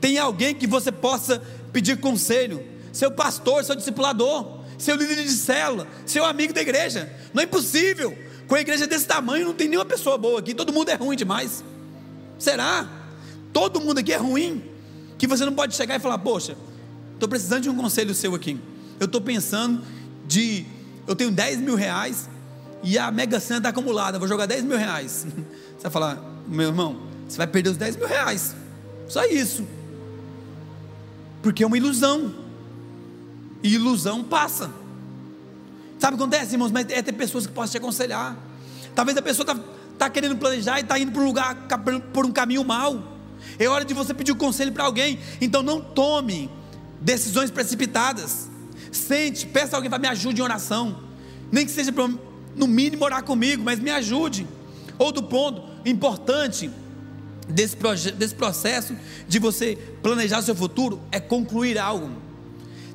Tem 0.00 0.18
alguém 0.18 0.54
que 0.54 0.66
você 0.66 0.90
possa 0.90 1.42
pedir 1.74 2.00
conselho, 2.00 2.64
seu 2.90 3.10
pastor, 3.10 3.62
seu 3.64 3.76
discipulador, 3.76 4.60
seu 4.78 4.96
líder 4.96 5.22
de 5.22 5.32
célula, 5.32 5.86
seu 6.06 6.24
amigo 6.24 6.54
da 6.54 6.62
igreja. 6.62 7.12
Não 7.34 7.42
é 7.42 7.44
impossível. 7.44 8.16
Com 8.50 8.56
a 8.56 8.60
igreja 8.60 8.84
desse 8.84 9.06
tamanho, 9.06 9.46
não 9.46 9.54
tem 9.54 9.68
nenhuma 9.68 9.84
pessoa 9.84 10.18
boa 10.18 10.40
aqui, 10.40 10.54
todo 10.54 10.72
mundo 10.72 10.88
é 10.88 10.94
ruim 10.94 11.16
demais. 11.16 11.62
Será? 12.36 12.84
Todo 13.52 13.80
mundo 13.80 13.98
aqui 13.98 14.12
é 14.12 14.16
ruim. 14.16 14.64
Que 15.16 15.28
você 15.28 15.44
não 15.44 15.54
pode 15.54 15.76
chegar 15.76 15.94
e 15.94 16.00
falar, 16.00 16.18
poxa, 16.18 16.56
estou 17.14 17.28
precisando 17.28 17.62
de 17.62 17.70
um 17.70 17.76
conselho 17.76 18.12
seu 18.12 18.34
aqui. 18.34 18.58
Eu 18.98 19.04
estou 19.04 19.20
pensando 19.20 19.84
de. 20.26 20.66
Eu 21.06 21.14
tenho 21.14 21.30
10 21.30 21.60
mil 21.60 21.76
reais 21.76 22.28
e 22.82 22.98
a 22.98 23.08
Mega 23.12 23.38
Sena 23.38 23.58
está 23.58 23.68
acumulada, 23.68 24.18
vou 24.18 24.26
jogar 24.26 24.46
10 24.46 24.64
mil 24.64 24.76
reais. 24.76 25.28
Você 25.78 25.82
vai 25.84 25.92
falar, 25.92 26.20
meu 26.48 26.70
irmão, 26.70 27.02
você 27.28 27.36
vai 27.36 27.46
perder 27.46 27.70
os 27.70 27.76
10 27.76 27.98
mil 27.98 28.08
reais. 28.08 28.56
Só 29.08 29.24
isso. 29.26 29.64
Porque 31.40 31.62
é 31.62 31.66
uma 31.68 31.76
ilusão. 31.76 32.34
E 33.62 33.74
ilusão 33.74 34.24
passa. 34.24 34.79
Sabe 36.00 36.14
o 36.14 36.16
que 36.16 36.22
acontece, 36.24 36.54
irmãos? 36.54 36.72
Mas 36.72 36.86
é 36.88 37.02
ter 37.02 37.12
pessoas 37.12 37.46
que 37.46 37.52
possam 37.52 37.72
te 37.72 37.76
aconselhar. 37.76 38.34
Talvez 38.94 39.18
a 39.18 39.22
pessoa 39.22 39.42
está 39.42 39.62
tá 39.98 40.08
querendo 40.08 40.34
planejar 40.36 40.78
e 40.78 40.80
está 40.80 40.98
indo 40.98 41.12
para 41.12 41.20
um 41.20 41.26
lugar, 41.26 41.54
por 42.10 42.24
um 42.24 42.32
caminho 42.32 42.64
mal. 42.64 43.18
É 43.58 43.66
hora 43.68 43.84
de 43.84 43.92
você 43.92 44.14
pedir 44.14 44.32
um 44.32 44.36
conselho 44.36 44.72
para 44.72 44.84
alguém. 44.84 45.18
Então 45.42 45.62
não 45.62 45.78
tome 45.78 46.50
decisões 47.02 47.50
precipitadas. 47.50 48.48
Sente, 48.90 49.46
peça 49.46 49.76
alguém 49.76 49.90
para 49.90 49.98
me 49.98 50.08
ajude 50.08 50.40
em 50.40 50.44
oração. 50.44 51.02
Nem 51.52 51.66
que 51.66 51.70
seja 51.70 51.92
para, 51.92 52.08
no 52.56 52.66
mínimo, 52.66 53.04
orar 53.04 53.22
comigo, 53.22 53.62
mas 53.62 53.78
me 53.78 53.90
ajude. 53.90 54.48
Outro 54.98 55.22
ponto 55.22 55.62
importante 55.84 56.70
desse, 57.46 57.76
desse 58.12 58.34
processo 58.34 58.96
de 59.28 59.38
você 59.38 59.76
planejar 60.02 60.40
seu 60.40 60.54
futuro 60.54 60.98
é 61.12 61.20
concluir 61.20 61.78
algo. 61.78 62.10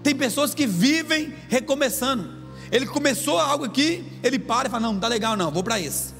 Tem 0.01 0.15
pessoas 0.15 0.55
que 0.55 0.65
vivem 0.65 1.35
recomeçando. 1.49 2.44
Ele 2.71 2.85
começou 2.85 3.39
algo 3.39 3.65
aqui, 3.65 4.05
ele 4.23 4.39
para 4.39 4.67
e 4.67 4.71
fala: 4.71 4.81
Não, 4.81 4.89
não 4.89 4.97
está 4.97 5.07
legal, 5.07 5.35
não, 5.35 5.51
vou 5.51 5.63
para 5.63 5.79
esse. 5.79 6.13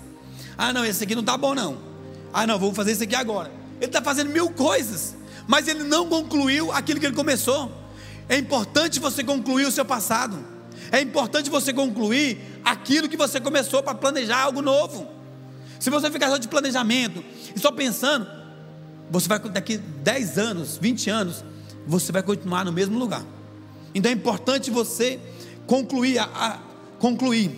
Ah, 0.58 0.72
não, 0.72 0.86
esse 0.86 1.04
aqui 1.04 1.16
não 1.16 1.22
está 1.22 1.38
bom, 1.38 1.54
não. 1.54 1.78
Ah, 2.34 2.46
não, 2.46 2.58
vou 2.60 2.74
fazer 2.74 2.92
esse 2.92 3.04
aqui 3.04 3.16
agora. 3.16 3.52
Ele 3.78 3.86
está 3.86 4.02
fazendo 4.02 4.30
mil 4.30 4.50
coisas, 4.50 5.16
mas 5.48 5.68
ele 5.68 5.84
não 5.84 6.08
concluiu 6.08 6.72
aquilo 6.72 7.00
que 7.00 7.06
ele 7.06 7.16
começou. 7.16 7.72
É 8.28 8.38
importante 8.38 9.00
você 9.00 9.24
concluir 9.24 9.66
o 9.66 9.72
seu 9.72 9.86
passado. 9.86 10.38
É 10.92 11.02
importante 11.02 11.50
você 11.50 11.74
concluir 11.74 12.62
aquilo 12.64 13.10
que 13.10 13.18
você 13.18 13.40
começou 13.40 13.84
para 13.84 13.96
planejar 13.96 14.40
algo 14.40 14.62
novo. 14.62 15.08
Se 15.80 15.90
você 15.90 16.10
ficar 16.10 16.30
só 16.30 16.38
de 16.38 16.48
planejamento 16.48 17.24
e 17.56 17.60
só 17.60 17.72
pensando, 17.72 18.28
você 19.10 19.28
vai 19.28 19.40
daqui 19.40 19.78
10 19.78 20.38
anos, 20.38 20.78
20 20.82 21.10
anos, 21.10 21.44
você 21.86 22.12
vai 22.12 22.24
continuar 22.24 22.66
no 22.66 22.72
mesmo 22.72 22.98
lugar. 22.98 23.24
Então 23.94 24.12
é 24.12 24.14
importante 24.14 24.72
você 24.72 25.20
concluir. 25.68 26.20
A, 26.20 26.24
a 26.24 26.60
concluir. 27.00 27.52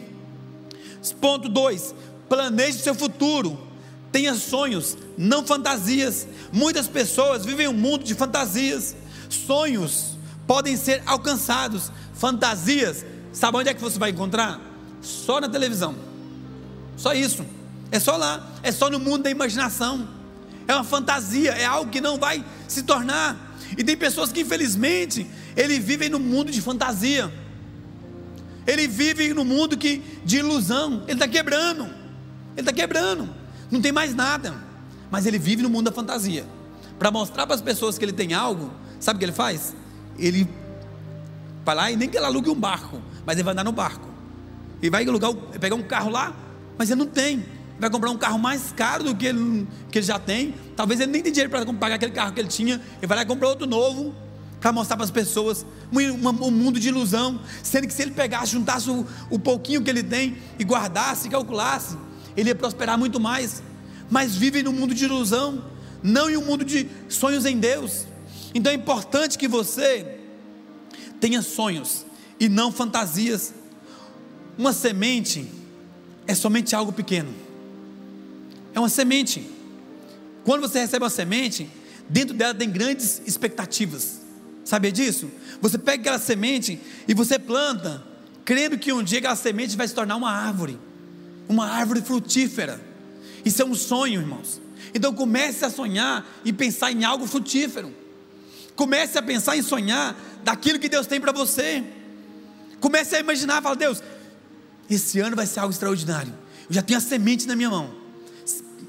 Ponto 1.21 1.47
2: 1.47 1.95
planeje 2.27 2.79
seu 2.79 2.95
futuro. 2.95 3.67
Tenha 4.11 4.35
sonhos, 4.35 4.97
não 5.17 5.45
fantasias. 5.45 6.27
Muitas 6.51 6.87
pessoas 6.87 7.45
vivem 7.45 7.67
um 7.67 7.73
mundo 7.73 8.03
de 8.03 8.15
fantasias. 8.15 8.95
Sonhos 9.29 10.17
podem 10.45 10.75
ser 10.77 11.03
alcançados. 11.05 11.91
Fantasias, 12.13 13.05
sabe 13.31 13.57
onde 13.57 13.69
é 13.69 13.73
que 13.73 13.81
você 13.81 13.99
vai 13.99 14.09
encontrar? 14.09 14.59
Só 15.01 15.39
na 15.39 15.49
televisão. 15.49 15.95
Só 16.95 17.13
isso. 17.13 17.45
É 17.91 17.99
só 17.99 18.17
lá. 18.17 18.49
É 18.63 18.71
só 18.71 18.89
no 18.89 18.99
mundo 18.99 19.23
da 19.23 19.29
imaginação. 19.29 20.07
É 20.67 20.73
uma 20.73 20.83
fantasia. 20.83 21.51
É 21.51 21.65
algo 21.65 21.91
que 21.91 22.01
não 22.01 22.17
vai 22.17 22.43
se 22.67 22.83
tornar. 22.83 23.55
E 23.77 23.83
tem 23.83 23.95
pessoas 23.95 24.31
que, 24.31 24.41
infelizmente, 24.41 25.27
eles 25.55 25.83
vivem 25.83 26.09
no 26.09 26.19
mundo 26.19 26.51
de 26.51 26.61
fantasia. 26.61 27.31
Ele 28.67 28.85
vive 28.85 29.33
no 29.33 29.45
mundo 29.45 29.77
que, 29.77 30.03
de 30.25 30.39
ilusão. 30.39 31.03
Ele 31.07 31.13
está 31.13 31.27
quebrando. 31.27 31.85
Ele 31.85 32.59
está 32.59 32.73
quebrando. 32.73 33.29
Não 33.71 33.81
tem 33.81 33.93
mais 33.93 34.13
nada. 34.13 34.53
Mas 35.09 35.25
ele 35.25 35.39
vive 35.39 35.63
no 35.63 35.69
mundo 35.69 35.85
da 35.85 35.91
fantasia. 35.93 36.45
Para 36.99 37.09
mostrar 37.09 37.47
para 37.47 37.55
as 37.55 37.61
pessoas 37.61 37.97
que 37.97 38.03
ele 38.03 38.11
tem 38.11 38.33
algo, 38.33 38.69
sabe 38.99 39.15
o 39.15 39.19
que 39.19 39.25
ele 39.25 39.31
faz? 39.31 39.73
Ele 40.19 40.47
vai 41.63 41.75
lá 41.75 41.91
e 41.91 41.95
nem 41.95 42.09
que 42.09 42.17
ele 42.17 42.25
alugue 42.25 42.49
um 42.49 42.55
barco, 42.55 43.01
mas 43.25 43.37
ele 43.37 43.43
vai 43.43 43.53
andar 43.53 43.63
no 43.63 43.71
barco. 43.71 44.07
Ele 44.81 44.89
vai 44.89 45.07
alugar, 45.07 45.33
pegar 45.59 45.75
um 45.75 45.83
carro 45.83 46.09
lá, 46.09 46.35
mas 46.77 46.89
ele 46.89 46.99
não 46.99 47.07
tem. 47.07 47.45
Vai 47.79 47.89
comprar 47.89 48.09
um 48.09 48.17
carro 48.17 48.39
mais 48.39 48.73
caro 48.75 49.03
do 49.03 49.15
que 49.15 49.27
ele, 49.27 49.67
que 49.91 49.99
ele 49.99 50.05
já 50.05 50.19
tem. 50.19 50.55
Talvez 50.75 50.99
ele 50.99 51.11
nem 51.11 51.21
tenha 51.21 51.31
dinheiro 51.31 51.51
para 51.51 51.65
pagar 51.73 51.95
aquele 51.95 52.11
carro 52.11 52.33
que 52.33 52.39
ele 52.39 52.49
tinha. 52.49 52.81
Ele 52.97 53.07
vai 53.07 53.17
lá 53.17 53.23
e 53.23 53.25
comprar 53.25 53.47
outro 53.47 53.67
novo 53.67 54.13
para 54.59 54.71
mostrar 54.71 54.97
para 54.97 55.05
as 55.05 55.11
pessoas 55.11 55.65
um, 55.91 56.51
mundo 56.51 56.79
de 56.79 56.87
ilusão, 56.87 57.39
sendo 57.63 57.87
que 57.87 57.93
se 57.93 58.01
ele 58.01 58.11
pegasse, 58.11 58.53
juntasse 58.53 58.89
o, 58.89 59.05
o 59.29 59.37
pouquinho 59.37 59.83
que 59.83 59.89
ele 59.89 60.03
tem 60.03 60.37
e 60.57 60.63
guardasse, 60.63 61.29
calculasse, 61.29 61.97
ele 62.35 62.49
ia 62.49 62.55
prosperar 62.55 62.97
muito 62.97 63.19
mais. 63.19 63.61
Mas 64.09 64.35
vive 64.35 64.63
num 64.63 64.73
mundo 64.73 64.93
de 64.93 65.05
ilusão, 65.05 65.63
não 66.01 66.29
em 66.29 66.37
um 66.37 66.45
mundo 66.45 66.65
de 66.65 66.87
sonhos 67.09 67.45
em 67.45 67.57
Deus. 67.57 68.05
Então 68.53 68.71
é 68.71 68.75
importante 68.75 69.37
que 69.37 69.47
você 69.47 70.19
tenha 71.19 71.41
sonhos 71.41 72.05
e 72.39 72.49
não 72.49 72.71
fantasias. 72.71 73.53
Uma 74.57 74.73
semente 74.73 75.47
é 76.25 76.33
somente 76.33 76.75
algo 76.75 76.91
pequeno. 76.91 77.33
É 78.73 78.79
uma 78.79 78.89
semente. 78.89 79.49
Quando 80.43 80.61
você 80.61 80.79
recebe 80.79 81.03
uma 81.03 81.09
semente, 81.09 81.69
dentro 82.09 82.35
dela 82.35 82.53
tem 82.53 82.69
grandes 82.69 83.21
expectativas. 83.25 84.26
Sabia 84.67 84.91
disso? 84.91 85.31
Você 85.61 85.77
pega 85.77 86.01
aquela 86.01 86.19
semente 86.19 86.77
e 87.07 87.13
você 87.13 87.39
planta, 87.39 88.03
crendo 88.43 88.77
que 88.77 88.91
um 88.91 89.01
dia 89.01 89.19
aquela 89.19 89.37
semente 89.37 89.77
vai 89.77 89.87
se 89.87 89.93
tornar 89.93 90.17
uma 90.17 90.29
árvore, 90.29 90.77
uma 91.47 91.65
árvore 91.69 92.01
frutífera. 92.01 92.77
Isso 93.45 93.61
é 93.61 93.65
um 93.65 93.73
sonho, 93.73 94.19
irmãos. 94.19 94.61
Então 94.93 95.13
comece 95.13 95.63
a 95.63 95.69
sonhar 95.69 96.27
e 96.43 96.51
pensar 96.51 96.91
em 96.91 97.05
algo 97.05 97.25
frutífero. 97.25 97.95
Comece 98.75 99.17
a 99.17 99.21
pensar 99.21 99.55
em 99.55 99.61
sonhar 99.61 100.13
daquilo 100.43 100.79
que 100.79 100.89
Deus 100.89 101.07
tem 101.07 101.21
para 101.21 101.31
você. 101.31 101.81
Comece 102.81 103.15
a 103.15 103.21
imaginar, 103.21 103.61
fala, 103.61 103.77
Deus, 103.77 104.03
esse 104.89 105.17
ano 105.21 105.33
vai 105.33 105.45
ser 105.45 105.61
algo 105.61 105.71
extraordinário. 105.71 106.33
Eu 106.69 106.75
já 106.75 106.81
tenho 106.81 106.97
a 106.97 107.01
semente 107.01 107.47
na 107.47 107.55
minha 107.55 107.69
mão. 107.69 107.95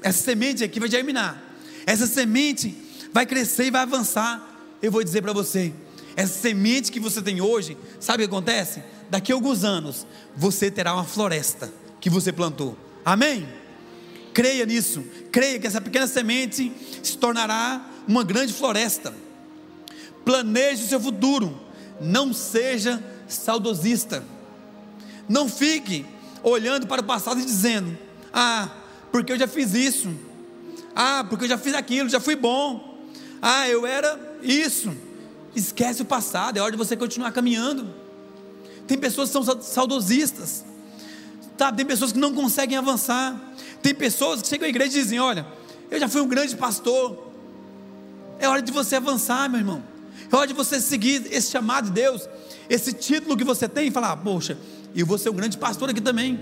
Essa 0.03 0.23
semente 0.23 0.61
aqui 0.61 0.77
vai 0.77 0.89
germinar. 0.89 1.41
Essa 1.85 2.05
semente 2.05 2.75
vai 3.13 3.25
crescer 3.25 3.67
e 3.67 3.71
vai 3.71 3.83
avançar. 3.83 4.48
Eu 4.81 4.91
vou 4.91 5.03
dizer 5.03 5.21
para 5.21 5.33
você, 5.33 5.73
essa 6.15 6.39
semente 6.39 6.91
que 6.91 6.99
você 6.99 7.21
tem 7.21 7.41
hoje, 7.41 7.77
sabe 7.99 8.23
o 8.23 8.27
que 8.27 8.33
acontece? 8.33 8.83
Daqui 9.09 9.31
a 9.31 9.35
alguns 9.35 9.63
anos, 9.63 10.05
você 10.35 10.71
terá 10.71 10.93
uma 10.93 11.03
floresta 11.03 11.71
que 11.99 12.09
você 12.09 12.31
plantou. 12.31 12.77
Amém? 13.03 13.47
Creia 14.33 14.65
nisso. 14.65 15.03
Creia 15.31 15.59
que 15.59 15.67
essa 15.67 15.81
pequena 15.81 16.07
semente 16.07 16.71
se 17.03 17.17
tornará 17.17 17.89
uma 18.07 18.23
grande 18.23 18.53
floresta. 18.53 19.13
Planeje 20.23 20.83
o 20.83 20.87
seu 20.87 20.99
futuro. 20.99 21.59
Não 21.99 22.33
seja 22.33 23.03
saudosista. 23.27 24.23
Não 25.27 25.49
fique 25.49 26.05
olhando 26.43 26.87
para 26.87 27.01
o 27.01 27.05
passado 27.05 27.39
e 27.39 27.45
dizendo: 27.45 27.97
Ah, 28.31 28.69
porque 29.11 29.33
eu 29.33 29.37
já 29.37 29.47
fiz 29.47 29.73
isso. 29.73 30.09
Ah, 30.95 31.25
porque 31.27 31.45
eu 31.45 31.49
já 31.49 31.57
fiz 31.57 31.73
aquilo, 31.73 32.09
já 32.09 32.19
fui 32.19 32.35
bom. 32.35 32.97
Ah, 33.41 33.67
eu 33.67 33.85
era 33.85 34.28
isso. 34.41 34.91
Esquece 35.55 36.01
o 36.01 36.05
passado, 36.05 36.57
é 36.57 36.61
hora 36.61 36.71
de 36.71 36.77
você 36.77 36.95
continuar 36.95 37.31
caminhando. 37.31 37.87
Tem 38.87 38.97
pessoas 38.97 39.29
que 39.29 39.33
são 39.33 39.61
saudosistas. 39.61 40.65
Tá, 41.57 41.71
tem 41.71 41.85
pessoas 41.85 42.11
que 42.11 42.19
não 42.19 42.33
conseguem 42.33 42.77
avançar. 42.77 43.39
Tem 43.81 43.93
pessoas 43.93 44.41
que 44.41 44.47
chegam 44.47 44.65
à 44.65 44.69
igreja 44.69 44.97
e 44.97 45.01
dizem: 45.01 45.19
Olha, 45.19 45.45
eu 45.91 45.99
já 45.99 46.07
fui 46.07 46.21
um 46.21 46.27
grande 46.27 46.55
pastor. 46.55 47.31
É 48.39 48.47
hora 48.47 48.61
de 48.61 48.71
você 48.71 48.95
avançar, 48.95 49.49
meu 49.49 49.59
irmão. 49.59 49.83
É 50.31 50.35
hora 50.35 50.47
de 50.47 50.53
você 50.53 50.79
seguir 50.79 51.27
esse 51.31 51.51
chamado 51.51 51.85
de 51.85 51.91
Deus, 51.91 52.27
esse 52.69 52.93
título 52.93 53.35
que 53.35 53.43
você 53.43 53.67
tem 53.67 53.87
e 53.87 53.91
falar: 53.91 54.15
Poxa, 54.17 54.57
eu 54.95 55.05
vou 55.05 55.17
ser 55.17 55.29
um 55.29 55.35
grande 55.35 55.57
pastor 55.57 55.89
aqui 55.89 56.01
também. 56.01 56.39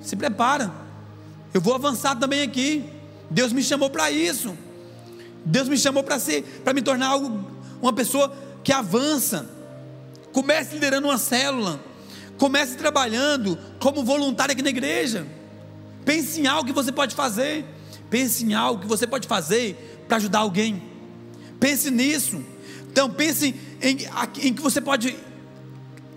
Se 0.00 0.16
prepara, 0.16 0.72
eu 1.52 1.60
vou 1.60 1.74
avançar 1.74 2.16
também 2.16 2.42
aqui. 2.42 2.84
Deus 3.30 3.52
me 3.52 3.62
chamou 3.62 3.90
para 3.90 4.10
isso. 4.10 4.56
Deus 5.44 5.68
me 5.68 5.76
chamou 5.76 6.02
para 6.02 6.18
ser, 6.18 6.42
para 6.64 6.72
me 6.72 6.80
tornar 6.80 7.08
algo, 7.08 7.44
uma 7.80 7.92
pessoa 7.92 8.34
que 8.62 8.72
avança. 8.72 9.48
Comece 10.32 10.74
liderando 10.74 11.08
uma 11.08 11.18
célula. 11.18 11.80
Comece 12.38 12.76
trabalhando 12.76 13.58
como 13.78 14.02
voluntário 14.02 14.52
aqui 14.52 14.62
na 14.62 14.70
igreja. 14.70 15.26
Pense 16.04 16.40
em 16.40 16.46
algo 16.46 16.66
que 16.66 16.72
você 16.72 16.90
pode 16.90 17.14
fazer. 17.14 17.64
Pense 18.10 18.44
em 18.44 18.54
algo 18.54 18.82
que 18.82 18.86
você 18.86 19.06
pode 19.06 19.28
fazer 19.28 20.04
para 20.08 20.16
ajudar 20.16 20.40
alguém. 20.40 20.82
Pense 21.60 21.90
nisso. 21.90 22.42
Então 22.90 23.10
pense 23.10 23.54
em, 23.82 23.98
em 24.42 24.54
que 24.54 24.62
você 24.62 24.80
pode 24.80 25.16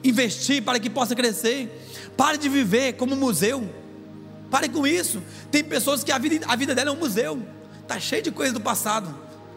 investir 0.03 0.63
para 0.63 0.79
que 0.79 0.89
possa 0.89 1.15
crescer. 1.15 1.69
Pare 2.15 2.37
de 2.37 2.49
viver 2.49 2.93
como 2.93 3.15
museu. 3.15 3.69
Pare 4.49 4.69
com 4.69 4.87
isso. 4.87 5.21
Tem 5.51 5.63
pessoas 5.63 6.03
que 6.03 6.11
a 6.11 6.17
vida, 6.17 6.45
a 6.47 6.55
vida 6.55 6.73
dela 6.73 6.89
é 6.89 6.93
um 6.93 6.97
museu. 6.97 7.41
Está 7.87 8.01
cheio 8.01 8.21
de 8.21 8.31
coisas 8.31 8.53
do 8.53 8.59
passado. 8.59 9.09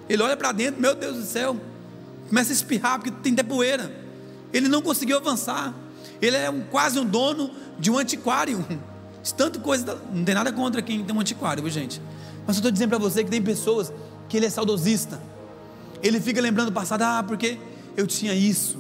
Ele 0.09 0.23
olha 0.23 0.37
para 0.37 0.53
dentro, 0.53 0.81
meu 0.81 0.95
Deus 0.95 1.17
do 1.17 1.25
céu. 1.25 1.57
Começa 2.29 2.53
a 2.53 2.55
espirrar 2.55 3.01
porque 3.01 3.11
tem 3.11 3.33
até 3.33 3.43
poeira. 3.43 3.93
Ele 4.53 4.69
não 4.69 4.81
conseguiu 4.81 5.17
avançar. 5.17 5.75
Ele 6.23 6.37
é 6.37 6.49
um, 6.49 6.61
quase 6.61 6.97
um 7.01 7.05
dono 7.05 7.51
de 7.77 7.91
um 7.91 7.99
antiquário. 7.99 8.65
Tanto 9.37 9.59
coisa. 9.59 10.01
Não 10.13 10.25
tem 10.25 10.33
nada 10.33 10.53
contra 10.53 10.81
quem 10.81 11.05
tem 11.05 11.15
um 11.15 11.19
antiquário, 11.19 11.61
viu, 11.61 11.73
gente? 11.73 12.01
Mas 12.47 12.55
eu 12.57 12.61
estou 12.61 12.71
dizendo 12.71 12.91
para 12.91 12.99
você 12.99 13.25
que 13.25 13.31
tem 13.31 13.43
pessoas 13.43 13.93
que 14.29 14.37
ele 14.37 14.47
é 14.47 14.51
saudosista. 14.51 15.21
Ele 16.01 16.21
fica 16.21 16.41
lembrando 16.41 16.69
o 16.69 16.73
passado, 16.73 17.03
ah, 17.03 17.25
porque 17.27 17.59
eu 17.97 18.07
tinha 18.07 18.33
isso. 18.33 18.79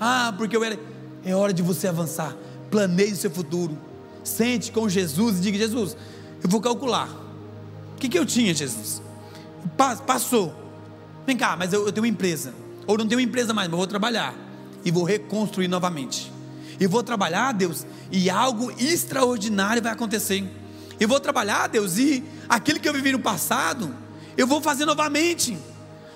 Ah, 0.00 0.32
porque 0.38 0.56
eu 0.56 0.64
era. 0.64 0.78
É 1.26 1.36
hora 1.36 1.52
de 1.52 1.62
você 1.62 1.88
avançar. 1.88 2.34
Planeje 2.70 3.12
o 3.12 3.16
seu 3.16 3.30
futuro. 3.30 3.76
Sente 4.24 4.72
com 4.72 4.88
Jesus 4.88 5.38
e 5.38 5.42
diga: 5.42 5.58
Jesus, 5.58 5.94
eu 6.42 6.48
vou 6.48 6.60
calcular. 6.60 7.20
Que, 8.02 8.08
que 8.08 8.18
eu 8.18 8.26
tinha, 8.26 8.52
Jesus? 8.52 9.00
Passou. 10.06 10.52
Vem 11.24 11.36
cá, 11.36 11.56
mas 11.56 11.72
eu, 11.72 11.86
eu 11.86 11.92
tenho 11.92 12.04
uma 12.04 12.10
empresa. 12.10 12.52
Ou 12.84 12.98
não 12.98 13.06
tenho 13.06 13.20
uma 13.20 13.24
empresa 13.24 13.54
mais, 13.54 13.68
mas 13.68 13.78
vou 13.78 13.86
trabalhar. 13.86 14.34
E 14.84 14.90
vou 14.90 15.04
reconstruir 15.04 15.68
novamente. 15.68 16.32
E 16.80 16.86
vou 16.88 17.02
trabalhar, 17.04 17.52
Deus, 17.52 17.86
e 18.10 18.28
algo 18.28 18.72
extraordinário 18.72 19.80
vai 19.80 19.92
acontecer. 19.92 20.44
Eu 20.98 21.06
vou 21.06 21.20
trabalhar, 21.20 21.68
Deus, 21.68 21.96
e 21.96 22.24
aquilo 22.48 22.80
que 22.80 22.88
eu 22.88 22.92
vivi 22.92 23.12
no 23.12 23.20
passado, 23.20 23.94
eu 24.36 24.48
vou 24.48 24.60
fazer 24.60 24.84
novamente. 24.84 25.56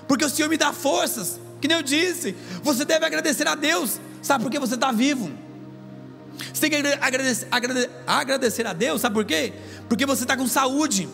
Porque 0.08 0.24
o 0.24 0.30
Senhor 0.30 0.48
me 0.48 0.56
dá 0.56 0.72
forças. 0.72 1.40
Que 1.60 1.68
nem 1.68 1.76
eu 1.76 1.82
disse, 1.84 2.34
você 2.62 2.84
deve 2.84 3.06
agradecer 3.06 3.46
a 3.46 3.54
Deus. 3.54 4.00
Sabe 4.22 4.42
por 4.42 4.50
que 4.50 4.58
você 4.58 4.74
está 4.74 4.90
vivo? 4.90 5.30
Você 6.52 6.68
tem 6.68 6.70
que 6.70 6.88
agradecer, 7.00 7.46
agradecer, 7.48 7.90
agradecer 8.06 8.66
a 8.66 8.72
Deus, 8.72 9.00
sabe 9.00 9.14
por 9.14 9.24
quê? 9.24 9.52
Porque 9.88 10.04
você 10.04 10.24
está 10.24 10.36
com 10.36 10.48
saúde. 10.48 11.08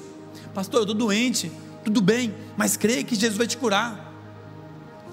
Pastor, 0.54 0.80
eu 0.80 0.82
estou 0.82 0.96
doente, 0.96 1.50
tudo 1.84 2.00
bem, 2.00 2.34
mas 2.56 2.76
creia 2.76 3.02
que 3.02 3.14
Jesus 3.14 3.38
vai 3.38 3.46
te 3.46 3.56
curar. 3.56 4.12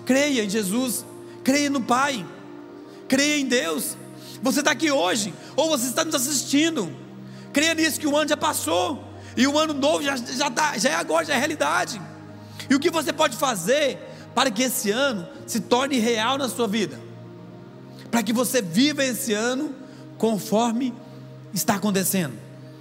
Creia 0.06 0.44
em 0.44 0.49
Jesus, 0.49 1.06
creia 1.44 1.70
no 1.70 1.82
Pai, 1.82 2.26
creia 3.07 3.40
em 3.40 3.45
Deus. 3.45 3.95
Você 4.41 4.60
está 4.60 4.72
aqui 4.72 4.91
hoje, 4.91 5.34
ou 5.56 5.70
você 5.70 5.88
está 5.88 6.03
nos 6.03 6.16
assistindo. 6.16 6.91
Creia 7.53 7.74
nisso 7.74 7.99
que 7.99 8.07
o 8.07 8.16
ano 8.16 8.30
já 8.30 8.38
passou, 8.38 9.03
e 9.38 9.48
o 9.48 9.57
ano 9.57 9.74
novo 9.74 10.03
já, 10.03 10.16
já, 10.18 10.49
tá, 10.49 10.78
já 10.78 10.90
é 10.90 10.95
agora, 10.95 11.26
já 11.26 11.36
é 11.36 11.38
realidade. 11.38 12.02
E 12.70 12.76
o 12.76 12.80
que 12.80 12.90
você 12.90 13.14
pode 13.14 13.38
fazer 13.38 13.98
para 14.36 14.52
que 14.52 14.64
esse 14.64 14.91
ano 14.91 15.28
se 15.48 15.60
torne 15.61 15.98
real 15.98 16.38
na 16.38 16.49
sua 16.49 16.68
vida? 16.68 16.99
Para 18.11 18.22
que 18.22 18.34
você 18.34 18.61
viva 18.61 19.03
esse 19.03 19.34
ano 19.34 19.74
conforme 20.18 20.94
está 21.53 21.76
acontecendo. 21.76 22.34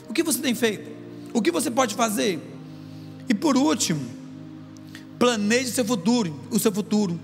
O 0.09 0.12
que 0.12 0.22
você 0.22 0.40
tem 0.40 0.55
feito? 0.55 0.97
O 1.39 1.40
que 1.40 1.52
você 1.52 1.70
pode 1.70 1.94
fazer? 1.94 2.40
E 3.28 3.32
por 3.32 3.56
último, 3.56 4.05
planeje 5.20 5.70
seu 5.70 5.85
futuro, 5.85 6.36
o 6.51 6.59
seu 6.59 6.73
futuro. 6.73 7.20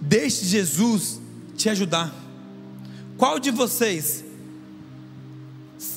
Deixe 0.00 0.44
Jesus 0.44 1.20
te 1.56 1.68
ajudar. 1.68 2.14
Qual 3.16 3.40
de 3.40 3.50
vocês 3.50 4.24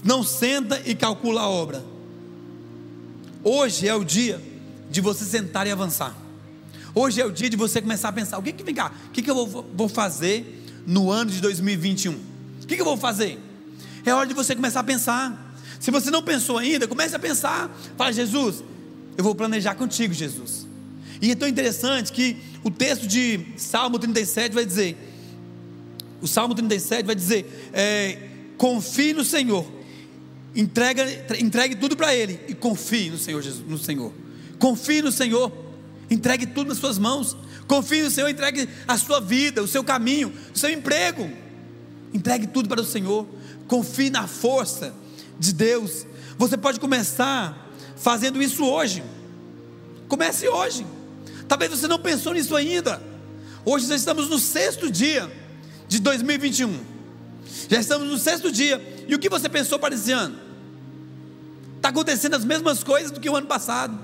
não 0.03 0.23
senta 0.23 0.81
e 0.83 0.95
calcula 0.95 1.41
a 1.41 1.47
obra? 1.47 1.85
Hoje 3.43 3.87
é 3.87 3.93
o 3.93 4.03
dia 4.03 4.41
de 4.89 4.99
você 4.99 5.25
sentar 5.25 5.67
e 5.67 5.71
avançar. 5.71 6.17
Hoje 6.95 7.21
é 7.21 7.25
o 7.25 7.31
dia 7.31 7.51
de 7.51 7.55
você 7.55 7.79
começar 7.83 8.09
a 8.09 8.13
pensar: 8.13 8.39
o 8.39 8.41
que 8.41 8.51
que 8.51 8.63
vem 8.63 8.73
cá? 8.73 8.91
O 9.09 9.11
que, 9.11 9.21
que 9.21 9.29
eu 9.29 9.45
vou, 9.45 9.69
vou 9.75 9.87
fazer 9.87 10.65
no 10.87 11.11
ano 11.11 11.29
de 11.29 11.39
2021? 11.39 12.13
O 12.13 12.65
que, 12.65 12.75
que 12.75 12.81
eu 12.81 12.85
vou 12.85 12.97
fazer? 12.97 13.37
É 14.03 14.11
hora 14.11 14.25
de 14.25 14.33
você 14.33 14.55
começar 14.55 14.79
a 14.79 14.83
pensar. 14.83 15.48
Se 15.79 15.91
você 15.91 16.11
não 16.11 16.21
pensou 16.21 16.57
ainda, 16.57 16.87
comece 16.87 17.15
a 17.15 17.19
pensar. 17.19 17.73
Fala, 17.97 18.11
Jesus, 18.11 18.63
eu 19.17 19.23
vou 19.23 19.33
planejar 19.33 19.75
contigo, 19.75 20.13
Jesus. 20.13 20.67
E 21.21 21.31
é 21.31 21.35
tão 21.35 21.47
interessante 21.47 22.11
que 22.11 22.37
o 22.63 22.69
texto 22.69 23.07
de 23.07 23.45
Salmo 23.57 23.97
37 23.97 24.53
vai 24.53 24.65
dizer: 24.65 24.97
o 26.21 26.27
Salmo 26.27 26.53
37 26.53 27.05
vai 27.05 27.15
dizer: 27.15 27.71
é, 27.73 28.17
confie 28.57 29.13
no 29.13 29.23
Senhor, 29.23 29.65
entrega, 30.55 31.03
entregue 31.39 31.75
tudo 31.75 31.95
para 31.95 32.13
Ele 32.15 32.39
e 32.47 32.53
confie 32.53 33.09
no 33.09 33.17
Senhor, 33.17 33.41
Jesus, 33.41 33.67
no 33.67 33.77
Senhor. 33.77 34.13
Confie 34.57 35.01
no 35.01 35.11
Senhor, 35.11 35.51
entregue 36.09 36.45
tudo 36.45 36.69
nas 36.69 36.77
suas 36.77 36.97
mãos. 36.97 37.35
Confie 37.67 38.01
no 38.01 38.09
Senhor, 38.09 38.27
entregue 38.27 38.67
a 38.87 38.97
sua 38.97 39.21
vida, 39.21 39.61
o 39.61 39.67
seu 39.67 39.83
caminho, 39.83 40.33
o 40.53 40.57
seu 40.57 40.71
emprego. 40.71 41.29
Entregue 42.13 42.47
tudo 42.47 42.67
para 42.67 42.81
o 42.81 42.85
Senhor. 42.85 43.27
Confie 43.67 44.09
na 44.09 44.27
força 44.27 44.93
de 45.39 45.53
Deus. 45.53 46.05
Você 46.37 46.57
pode 46.57 46.79
começar 46.79 47.69
fazendo 47.95 48.41
isso 48.41 48.65
hoje. 48.65 49.03
Comece 50.07 50.47
hoje. 50.47 50.85
Talvez 51.47 51.71
você 51.71 51.87
não 51.87 51.99
pensou 51.99 52.33
nisso 52.33 52.55
ainda. 52.55 53.01
Hoje 53.65 53.87
nós 53.87 54.01
estamos 54.01 54.29
no 54.29 54.37
sexto 54.39 54.91
dia 54.91 55.31
de 55.87 55.99
2021. 55.99 56.79
Já 57.69 57.79
estamos 57.79 58.07
no 58.07 58.17
sexto 58.17 58.51
dia. 58.51 59.05
E 59.07 59.15
o 59.15 59.19
que 59.19 59.29
você 59.29 59.49
pensou 59.49 59.79
para 59.79 59.95
esse 59.95 60.11
ano? 60.11 60.37
Está 61.75 61.89
acontecendo 61.89 62.35
as 62.35 62.45
mesmas 62.45 62.83
coisas 62.83 63.11
do 63.11 63.19
que 63.19 63.29
o 63.29 63.35
ano 63.35 63.47
passado. 63.47 63.97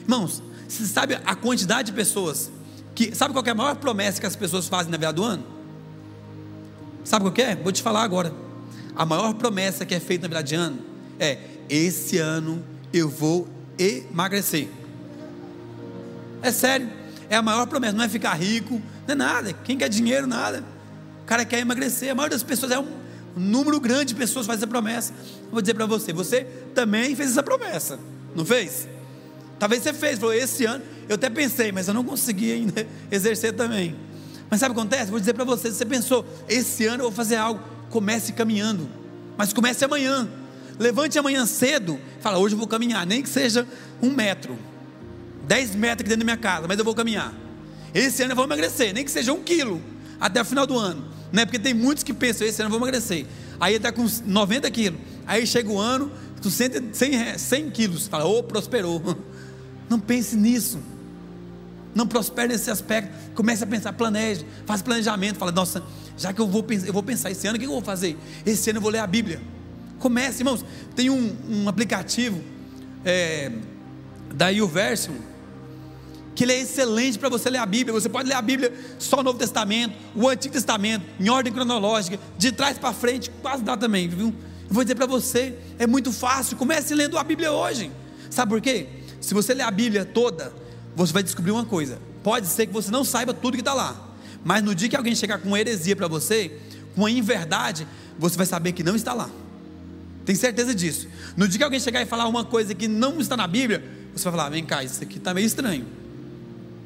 Irmãos, 0.00 0.42
você 0.68 0.86
sabe 0.86 1.18
a 1.24 1.34
quantidade 1.34 1.90
de 1.90 1.96
pessoas 1.96 2.50
que. 2.94 3.14
Sabe 3.14 3.32
qual 3.32 3.44
é 3.44 3.50
a 3.50 3.54
maior 3.54 3.76
promessa 3.76 4.20
que 4.20 4.26
as 4.26 4.36
pessoas 4.36 4.68
fazem 4.68 4.90
na 4.90 4.98
virada 4.98 5.16
do 5.16 5.24
ano? 5.24 5.44
Sabe 7.04 7.30
qual 7.30 7.46
é? 7.46 7.56
Vou 7.56 7.72
te 7.72 7.82
falar 7.82 8.02
agora. 8.02 8.32
A 8.94 9.06
maior 9.06 9.34
promessa 9.34 9.86
que 9.86 9.94
é 9.94 10.00
feita 10.00 10.22
na 10.22 10.28
virada 10.28 10.46
de 10.46 10.54
ano 10.54 10.78
é: 11.18 11.38
esse 11.68 12.18
ano 12.18 12.62
eu 12.92 13.08
vou 13.08 13.48
emagrecer. 13.78 14.68
É 16.42 16.50
sério, 16.50 16.90
é 17.30 17.36
a 17.36 17.42
maior 17.42 17.66
promessa, 17.66 17.96
não 17.96 18.04
é 18.04 18.08
ficar 18.08 18.34
rico, 18.34 18.80
não 19.06 19.12
é 19.12 19.14
nada. 19.14 19.52
Quem 19.52 19.78
quer 19.78 19.88
dinheiro, 19.88 20.26
nada. 20.26 20.64
O 21.22 21.24
cara 21.24 21.44
quer 21.44 21.60
emagrecer. 21.60 22.10
A 22.10 22.14
maioria 22.14 22.36
das 22.36 22.42
pessoas 22.42 22.72
é 22.72 22.78
um, 22.78 23.02
número 23.36 23.80
grande 23.80 24.06
de 24.06 24.14
pessoas 24.14 24.46
faz 24.46 24.58
essa 24.58 24.66
promessa. 24.66 25.12
Vou 25.50 25.60
dizer 25.60 25.74
para 25.74 25.86
você, 25.86 26.12
você 26.12 26.44
também 26.74 27.14
fez 27.14 27.30
essa 27.30 27.42
promessa, 27.42 27.98
não 28.34 28.44
fez? 28.44 28.88
Talvez 29.58 29.82
você 29.82 29.92
fez, 29.92 30.18
falou, 30.18 30.34
esse 30.34 30.64
ano, 30.64 30.82
eu 31.08 31.14
até 31.14 31.30
pensei, 31.30 31.72
mas 31.72 31.88
eu 31.88 31.94
não 31.94 32.04
consegui 32.04 32.52
ainda 32.52 32.86
exercer 33.10 33.54
também. 33.54 33.96
Mas 34.50 34.60
sabe 34.60 34.72
o 34.72 34.74
que 34.74 34.80
acontece? 34.80 35.10
Vou 35.10 35.20
dizer 35.20 35.32
para 35.34 35.44
você, 35.44 35.70
você 35.70 35.86
pensou, 35.86 36.26
esse 36.48 36.84
ano 36.86 37.04
eu 37.04 37.08
vou 37.08 37.12
fazer 37.12 37.36
algo, 37.36 37.62
comece 37.92 38.32
caminhando, 38.32 38.88
mas 39.36 39.52
comece 39.52 39.84
amanhã. 39.84 40.28
Levante 40.78 41.18
amanhã 41.18 41.44
cedo, 41.44 42.00
fala, 42.20 42.38
hoje 42.38 42.54
eu 42.54 42.58
vou 42.58 42.66
caminhar, 42.66 43.06
nem 43.06 43.22
que 43.22 43.28
seja 43.28 43.68
um 44.00 44.10
metro, 44.10 44.58
dez 45.46 45.74
metros 45.74 46.00
aqui 46.00 46.08
dentro 46.08 46.20
da 46.20 46.24
minha 46.24 46.36
casa, 46.36 46.66
mas 46.66 46.78
eu 46.78 46.84
vou 46.84 46.94
caminhar. 46.94 47.32
Esse 47.94 48.22
ano 48.22 48.32
eu 48.32 48.36
vou 48.36 48.46
emagrecer, 48.46 48.94
nem 48.94 49.04
que 49.04 49.10
seja 49.10 49.32
um 49.32 49.42
quilo, 49.42 49.80
até 50.18 50.40
o 50.40 50.44
final 50.44 50.66
do 50.66 50.78
ano. 50.78 51.04
Né? 51.30 51.44
Porque 51.44 51.58
tem 51.58 51.74
muitos 51.74 52.02
que 52.02 52.14
pensam, 52.14 52.46
esse 52.46 52.60
ano 52.62 52.68
eu 52.68 52.70
vou 52.70 52.80
emagrecer. 52.80 53.26
Aí 53.60 53.74
está 53.74 53.92
com 53.92 54.06
90 54.24 54.70
quilos. 54.70 54.98
Aí 55.26 55.46
chega 55.46 55.70
o 55.70 55.78
ano, 55.78 56.10
tu 56.40 56.50
100, 56.50 56.92
100, 56.92 57.38
100 57.38 57.70
quilos. 57.70 58.08
Fala, 58.08 58.24
ô, 58.24 58.38
oh, 58.38 58.42
prosperou. 58.42 59.00
Não 59.88 60.00
pense 60.00 60.34
nisso. 60.36 60.80
Não 61.94 62.06
prospere 62.06 62.48
nesse 62.48 62.70
aspecto. 62.70 63.12
Comece 63.34 63.64
a 63.64 63.66
pensar, 63.66 63.92
planeje, 63.92 64.46
faz 64.66 64.82
planejamento. 64.82 65.38
Fala, 65.38 65.52
nossa, 65.52 65.82
já 66.16 66.32
que 66.32 66.40
eu 66.40 66.46
vou, 66.46 66.62
pensar, 66.62 66.86
eu 66.86 66.92
vou 66.92 67.02
pensar 67.02 67.30
esse 67.30 67.46
ano, 67.46 67.56
o 67.56 67.60
que 67.60 67.66
eu 67.66 67.70
vou 67.70 67.82
fazer? 67.82 68.16
Esse 68.46 68.70
ano 68.70 68.78
eu 68.78 68.82
vou 68.82 68.90
ler 68.90 69.00
a 69.00 69.06
Bíblia. 69.06 69.40
Comece, 69.98 70.40
irmãos. 70.40 70.64
Tem 70.96 71.10
um, 71.10 71.36
um 71.48 71.68
aplicativo 71.68 72.40
é, 73.04 73.52
da 74.34 74.48
YouVersion 74.48 75.14
que 76.34 76.44
ele 76.44 76.52
é 76.52 76.60
excelente 76.60 77.18
para 77.18 77.28
você 77.28 77.50
ler 77.50 77.58
a 77.58 77.66
Bíblia. 77.66 77.92
Você 77.92 78.08
pode 78.08 78.28
ler 78.28 78.34
a 78.34 78.42
Bíblia 78.42 78.72
só 78.98 79.20
o 79.20 79.22
Novo 79.22 79.38
Testamento, 79.38 79.94
o 80.14 80.28
Antigo 80.28 80.54
Testamento, 80.54 81.04
em 81.20 81.28
ordem 81.28 81.52
cronológica, 81.52 82.18
de 82.38 82.52
trás 82.52 82.78
para 82.78 82.92
frente, 82.92 83.30
quase 83.42 83.62
dá 83.62 83.76
também, 83.76 84.08
viu? 84.08 84.28
Eu 84.28 84.74
vou 84.74 84.82
dizer 84.82 84.94
para 84.94 85.06
você, 85.06 85.58
é 85.78 85.86
muito 85.86 86.10
fácil. 86.10 86.56
Comece 86.56 86.94
lendo 86.94 87.18
a 87.18 87.24
Bíblia 87.24 87.52
hoje. 87.52 87.90
Sabe 88.30 88.50
por 88.50 88.60
quê? 88.60 88.86
Se 89.20 89.34
você 89.34 89.52
ler 89.52 89.64
a 89.64 89.70
Bíblia 89.70 90.04
toda, 90.04 90.52
você 90.94 91.12
vai 91.12 91.22
descobrir 91.22 91.50
uma 91.50 91.64
coisa. 91.64 91.98
Pode 92.22 92.46
ser 92.46 92.66
que 92.66 92.72
você 92.72 92.90
não 92.90 93.04
saiba 93.04 93.34
tudo 93.34 93.54
que 93.54 93.60
está 93.60 93.74
lá, 93.74 93.96
mas 94.44 94.62
no 94.62 94.74
dia 94.74 94.88
que 94.88 94.96
alguém 94.96 95.14
chegar 95.14 95.38
com 95.38 95.56
heresia 95.56 95.96
para 95.96 96.08
você, 96.08 96.58
com 96.94 97.02
uma 97.02 97.10
inverdade, 97.10 97.86
você 98.18 98.36
vai 98.36 98.46
saber 98.46 98.72
que 98.72 98.82
não 98.82 98.94
está 98.94 99.12
lá. 99.12 99.30
Tem 100.24 100.34
certeza 100.34 100.74
disso. 100.74 101.08
No 101.36 101.48
dia 101.48 101.58
que 101.58 101.64
alguém 101.64 101.80
chegar 101.80 102.00
e 102.00 102.06
falar 102.06 102.28
uma 102.28 102.44
coisa 102.44 102.74
que 102.74 102.86
não 102.86 103.20
está 103.20 103.36
na 103.36 103.46
Bíblia, 103.46 103.82
você 104.14 104.24
vai 104.24 104.32
falar: 104.32 104.50
vem 104.50 104.64
cá, 104.64 104.84
isso 104.84 105.02
aqui 105.02 105.18
está 105.18 105.34
meio 105.34 105.46
estranho. 105.46 105.86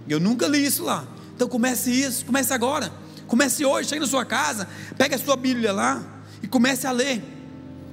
Eu 0.09 0.21
nunca 0.21 0.47
li 0.47 0.65
isso 0.65 0.85
lá. 0.85 1.07
Então 1.35 1.49
comece 1.49 1.91
isso, 1.91 2.25
comece 2.25 2.53
agora. 2.53 2.91
Comece 3.27 3.65
hoje, 3.65 3.89
chegue 3.89 4.01
na 4.01 4.07
sua 4.07 4.25
casa, 4.25 4.69
pegue 4.97 5.15
a 5.15 5.19
sua 5.19 5.37
Bíblia 5.37 5.73
lá 5.73 6.03
e 6.43 6.47
comece 6.47 6.87
a 6.87 6.93
ler. 6.93 7.23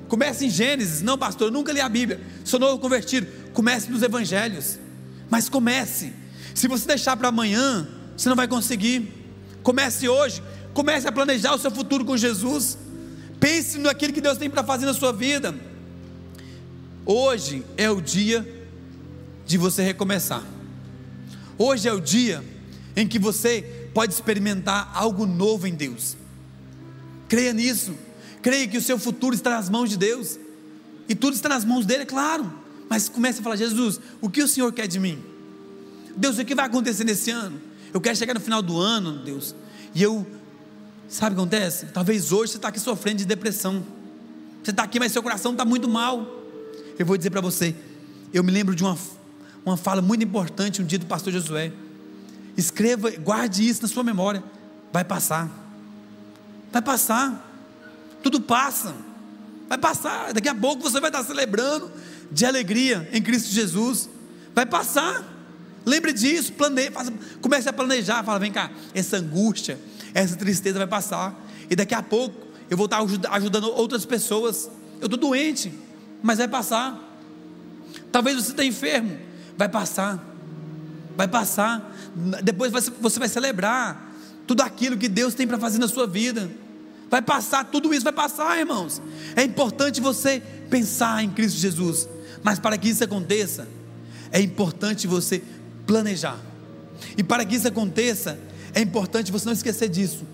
Comece 0.07 0.45
em 0.45 0.49
Gênesis. 0.49 1.01
Não, 1.01 1.17
pastor, 1.17 1.47
eu 1.47 1.51
nunca 1.51 1.73
li 1.73 1.81
a 1.81 1.89
Bíblia. 1.89 2.21
Sou 2.45 2.59
novo 2.59 2.77
convertido. 2.79 3.27
Comece 3.51 3.89
nos 3.89 4.03
Evangelhos. 4.03 4.77
Mas 5.29 5.49
comece. 5.49 6.13
Se 6.53 6.67
você 6.67 6.87
deixar 6.87 7.17
para 7.17 7.29
amanhã, 7.29 7.87
você 8.15 8.29
não 8.29 8.35
vai 8.35 8.47
conseguir. 8.47 9.11
Comece 9.63 10.07
hoje. 10.07 10.43
Comece 10.73 11.07
a 11.07 11.11
planejar 11.11 11.53
o 11.53 11.59
seu 11.59 11.71
futuro 11.71 12.05
com 12.05 12.17
Jesus. 12.17 12.77
Pense 13.39 13.77
naquilo 13.77 14.13
que 14.13 14.21
Deus 14.21 14.37
tem 14.37 14.49
para 14.49 14.63
fazer 14.63 14.85
na 14.85 14.93
sua 14.93 15.11
vida. 15.11 15.53
Hoje 17.05 17.63
é 17.75 17.89
o 17.89 18.01
dia 18.01 18.47
de 19.45 19.57
você 19.57 19.83
recomeçar. 19.83 20.43
Hoje 21.57 21.87
é 21.87 21.93
o 21.93 21.99
dia 21.99 22.43
em 22.95 23.07
que 23.07 23.19
você 23.19 23.89
pode 23.93 24.13
experimentar 24.13 24.91
algo 24.93 25.25
novo 25.25 25.67
em 25.67 25.75
Deus. 25.75 26.15
Creia 27.27 27.53
nisso. 27.53 27.93
Creia 28.41 28.67
que 28.67 28.77
o 28.77 28.81
seu 28.81 28.97
futuro 28.97 29.35
está 29.35 29.51
nas 29.51 29.69
mãos 29.69 29.89
de 29.89 29.97
Deus. 29.97 30.39
E 31.07 31.15
tudo 31.15 31.33
está 31.33 31.49
nas 31.49 31.65
mãos 31.65 31.85
dele, 31.85 32.03
é 32.03 32.05
claro. 32.05 32.62
Mas 32.93 33.09
comece 33.09 33.39
a 33.39 33.43
falar: 33.43 33.55
Jesus, 33.55 33.99
o 34.21 34.29
que 34.29 34.43
o 34.43 34.47
Senhor 34.47 34.71
quer 34.71 34.85
de 34.85 34.99
mim? 34.99 35.17
Deus, 36.15 36.37
o 36.37 36.45
que 36.45 36.53
vai 36.53 36.67
acontecer 36.67 37.03
nesse 37.03 37.31
ano? 37.31 37.59
Eu 37.91 37.99
quero 37.99 38.15
chegar 38.15 38.35
no 38.35 38.39
final 38.39 38.61
do 38.61 38.77
ano, 38.77 39.17
Deus. 39.23 39.55
E 39.95 40.03
eu, 40.03 40.27
sabe 41.09 41.33
o 41.33 41.35
que 41.35 41.41
acontece? 41.41 41.87
Talvez 41.87 42.31
hoje 42.31 42.51
você 42.51 42.57
está 42.59 42.67
aqui 42.67 42.79
sofrendo 42.79 43.17
de 43.17 43.25
depressão. 43.25 43.83
Você 44.63 44.69
está 44.69 44.83
aqui, 44.83 44.99
mas 44.99 45.11
seu 45.11 45.23
coração 45.23 45.53
está 45.53 45.65
muito 45.65 45.89
mal. 45.89 46.23
Eu 46.99 47.03
vou 47.03 47.17
dizer 47.17 47.31
para 47.31 47.41
você: 47.41 47.75
Eu 48.31 48.43
me 48.43 48.51
lembro 48.51 48.75
de 48.75 48.83
uma, 48.83 48.95
uma 49.65 49.75
fala 49.75 49.99
muito 49.99 50.23
importante 50.23 50.79
um 50.79 50.85
dia 50.85 50.99
do 50.99 51.07
pastor 51.07 51.33
Josué. 51.33 51.73
Escreva, 52.55 53.09
guarde 53.09 53.67
isso 53.67 53.81
na 53.81 53.87
sua 53.87 54.03
memória. 54.03 54.43
Vai 54.91 55.03
passar. 55.03 55.49
Vai 56.71 56.81
passar. 56.83 57.43
Tudo 58.21 58.39
passa. 58.39 58.93
Vai 59.67 59.79
passar. 59.79 60.31
Daqui 60.31 60.47
a 60.47 60.53
pouco 60.53 60.83
você 60.83 60.99
vai 60.99 61.09
estar 61.09 61.23
celebrando 61.23 61.91
de 62.31 62.45
alegria 62.45 63.09
em 63.11 63.21
Cristo 63.21 63.51
Jesus. 63.51 64.09
Vai 64.53 64.65
passar. 64.65 65.31
Lembre 65.85 66.13
disso, 66.13 66.53
planeje, 66.53 66.91
comece 67.41 67.67
a 67.67 67.73
planejar, 67.73 68.23
fala, 68.23 68.39
vem 68.39 68.51
cá, 68.51 68.71
essa 68.93 69.17
angústia, 69.17 69.77
essa 70.13 70.35
tristeza 70.35 70.77
vai 70.77 70.87
passar. 70.87 71.37
E 71.69 71.75
daqui 71.75 71.93
a 71.93 72.01
pouco 72.01 72.47
eu 72.69 72.77
vou 72.77 72.85
estar 72.85 73.05
ajudando 73.31 73.65
outras 73.65 74.05
pessoas. 74.05 74.69
Eu 75.01 75.07
estou 75.07 75.19
doente, 75.19 75.73
mas 76.21 76.37
vai 76.37 76.47
passar. 76.47 76.97
Talvez 78.11 78.37
você 78.37 78.51
está 78.51 78.63
enfermo, 78.63 79.17
vai 79.57 79.67
passar. 79.67 80.23
Vai 81.17 81.27
passar. 81.27 81.93
Depois 82.41 82.71
você 82.71 83.19
vai 83.19 83.27
celebrar 83.27 84.13
tudo 84.47 84.61
aquilo 84.61 84.97
que 84.97 85.07
Deus 85.07 85.33
tem 85.33 85.45
para 85.45 85.57
fazer 85.57 85.79
na 85.79 85.87
sua 85.87 86.07
vida. 86.07 86.49
Vai 87.13 87.21
passar, 87.21 87.65
tudo 87.65 87.93
isso 87.93 88.03
vai 88.03 88.11
passar, 88.11 88.57
irmãos. 88.57 88.99
É 89.35 89.43
importante 89.43 90.01
você 90.01 90.41
pensar 90.67 91.23
em 91.23 91.29
Cristo 91.29 91.59
Jesus. 91.59 92.09
Mas 92.41 92.57
para 92.57 92.75
que 92.75 92.89
isso 92.89 93.03
aconteça, 93.03 93.67
é 94.31 94.41
importante 94.41 95.05
você 95.05 95.43
planejar. 95.85 96.39
E 97.15 97.23
para 97.23 97.45
que 97.45 97.55
isso 97.55 97.67
aconteça, 97.67 98.39
é 98.73 98.81
importante 98.81 99.31
você 99.31 99.45
não 99.45 99.53
esquecer 99.53 99.89
disso. 99.89 100.25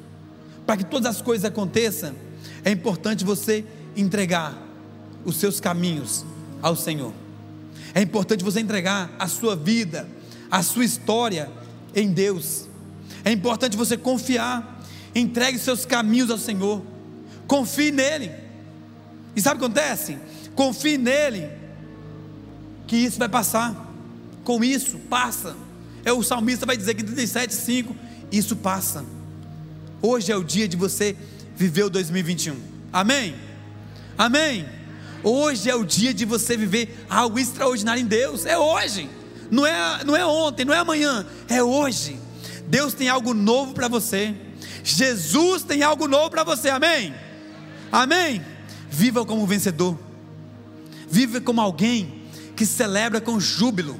Para 0.65 0.77
que 0.77 0.85
todas 0.85 1.18
as 1.18 1.22
coisas 1.22 1.43
aconteçam, 1.43 2.15
é 2.64 2.72
importante 2.72 3.26
você 3.26 3.65
entregar 3.93 4.57
os 5.26 5.35
seus 5.35 5.60
caminhos 5.60 6.23
ao 6.61 6.77
Senhor. 6.77 7.11
É 7.93 8.01
importante 8.01 8.41
você 8.41 8.61
entregar 8.61 9.11
a 9.19 9.27
sua 9.27 9.53
vida, 9.53 10.07
a 10.49 10.64
sua 10.64 10.85
história 10.85 11.51
em 11.93 12.10
Deus. 12.10 12.69
É 13.26 13.34
importante 13.34 13.76
você 13.76 13.97
confiar. 13.97 14.78
Entregue 15.14 15.57
seus 15.57 15.86
caminhos 15.86 16.30
ao 16.30 16.38
Senhor. 16.38 16.81
Confie 17.48 17.91
nele. 17.91 18.31
E 19.36 19.41
sabe 19.41 19.56
o 19.56 19.60
que 19.60 19.65
acontece? 19.65 20.18
Confie 20.56 20.98
nele, 20.98 21.49
que 22.88 22.98
isso 22.98 23.18
vai 23.18 23.30
passar. 23.30 23.88
Com 24.44 24.64
isso, 24.64 24.98
passa. 25.10 25.56
É 26.03 26.11
o 26.11 26.23
salmista 26.23 26.65
vai 26.65 26.76
dizer 26.76 26.95
que 26.95 27.03
37,5, 27.03 27.95
isso 28.31 28.56
passa. 28.56 29.06
Hoje 30.02 30.31
é 30.31 30.36
o 30.36 30.44
dia 30.44 30.68
de 30.68 30.76
você 30.76 31.15
viver 31.56 31.84
o 31.84 31.90
2021. 31.90 32.56
Amém? 32.91 33.36
Amém? 34.18 34.65
Hoje 35.23 35.69
é 35.69 35.76
o 35.76 35.84
dia 35.84 36.14
de 36.14 36.26
você 36.26 36.56
viver 36.56 37.06
algo 37.10 37.38
extraordinário 37.38 38.02
em 38.02 38.06
Deus. 38.06 38.45
É 38.45 38.57
hoje. 38.57 39.10
Não 39.52 39.65
é, 39.65 40.03
não 40.03 40.15
é 40.15 40.26
ontem, 40.26 40.65
não 40.65 40.73
é 40.73 40.77
amanhã. 40.77 41.26
É 41.48 41.61
hoje. 41.61 42.19
Deus 42.68 42.94
tem 42.94 43.10
algo 43.10 43.34
novo 43.34 43.73
para 43.73 43.88
você. 43.88 44.36
Jesus 44.95 45.63
tem 45.63 45.83
algo 45.83 46.07
novo 46.07 46.29
para 46.29 46.43
você. 46.43 46.69
Amém? 46.69 47.13
Amém? 47.91 48.43
Viva 48.89 49.25
como 49.25 49.45
vencedor. 49.45 49.97
Viva 51.09 51.39
como 51.41 51.61
alguém 51.61 52.23
que 52.55 52.65
celebra 52.65 53.21
com 53.21 53.39
júbilo. 53.39 53.99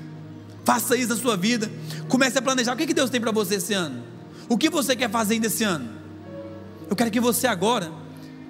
Faça 0.66 0.96
isso 0.96 1.10
na 1.10 1.16
sua 1.16 1.38
vida. 1.38 1.70
Comece 2.08 2.38
a 2.38 2.42
planejar. 2.42 2.74
O 2.74 2.78
que 2.78 2.94
Deus 2.94 3.10
tem 3.10 3.22
para 3.22 3.32
você 3.32 3.56
esse 3.56 3.74
ano? 3.74 4.04
O 4.48 4.58
que 4.58 4.70
você 4.70 4.96
quer 4.96 5.10
fazer 5.10 5.36
ainda 5.36 5.48
esse 5.48 5.64
ano? 5.64 5.90
Eu 6.90 6.96
quero 6.96 7.12
que 7.12 7.20
você 7.20 7.46
agora 7.46 7.92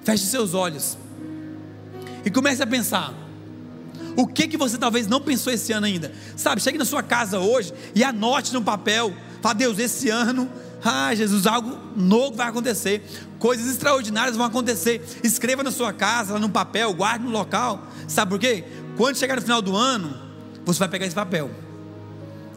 feche 0.02 0.24
seus 0.24 0.54
olhos 0.54 0.96
e 2.24 2.30
comece 2.30 2.62
a 2.62 2.66
pensar. 2.66 3.14
O 4.16 4.26
que 4.26 4.48
que 4.48 4.56
você 4.56 4.76
talvez 4.76 5.06
não 5.06 5.20
pensou 5.20 5.52
esse 5.52 5.72
ano 5.72 5.86
ainda? 5.86 6.12
Sabe, 6.36 6.60
chegue 6.60 6.78
na 6.78 6.84
sua 6.84 7.02
casa 7.02 7.38
hoje 7.38 7.72
e 7.94 8.02
anote 8.02 8.52
no 8.52 8.62
papel. 8.62 9.14
Fala, 9.40 9.54
Deus, 9.54 9.78
esse 9.78 10.08
ano, 10.08 10.50
ah, 10.84 11.14
Jesus, 11.14 11.46
algo 11.46 11.78
novo 11.96 12.36
vai 12.36 12.48
acontecer. 12.48 13.02
Coisas 13.38 13.68
extraordinárias 13.68 14.36
vão 14.36 14.46
acontecer. 14.46 15.02
Escreva 15.22 15.62
na 15.62 15.70
sua 15.70 15.92
casa, 15.92 16.34
lá 16.34 16.38
no 16.38 16.48
papel, 16.48 16.92
guarde 16.94 17.24
no 17.24 17.30
local. 17.30 17.86
Sabe 18.08 18.30
por 18.30 18.38
quê? 18.38 18.64
Quando 18.96 19.16
chegar 19.16 19.36
no 19.36 19.42
final 19.42 19.60
do 19.60 19.76
ano, 19.76 20.16
você 20.64 20.78
vai 20.78 20.88
pegar 20.88 21.06
esse 21.06 21.14
papel. 21.14 21.50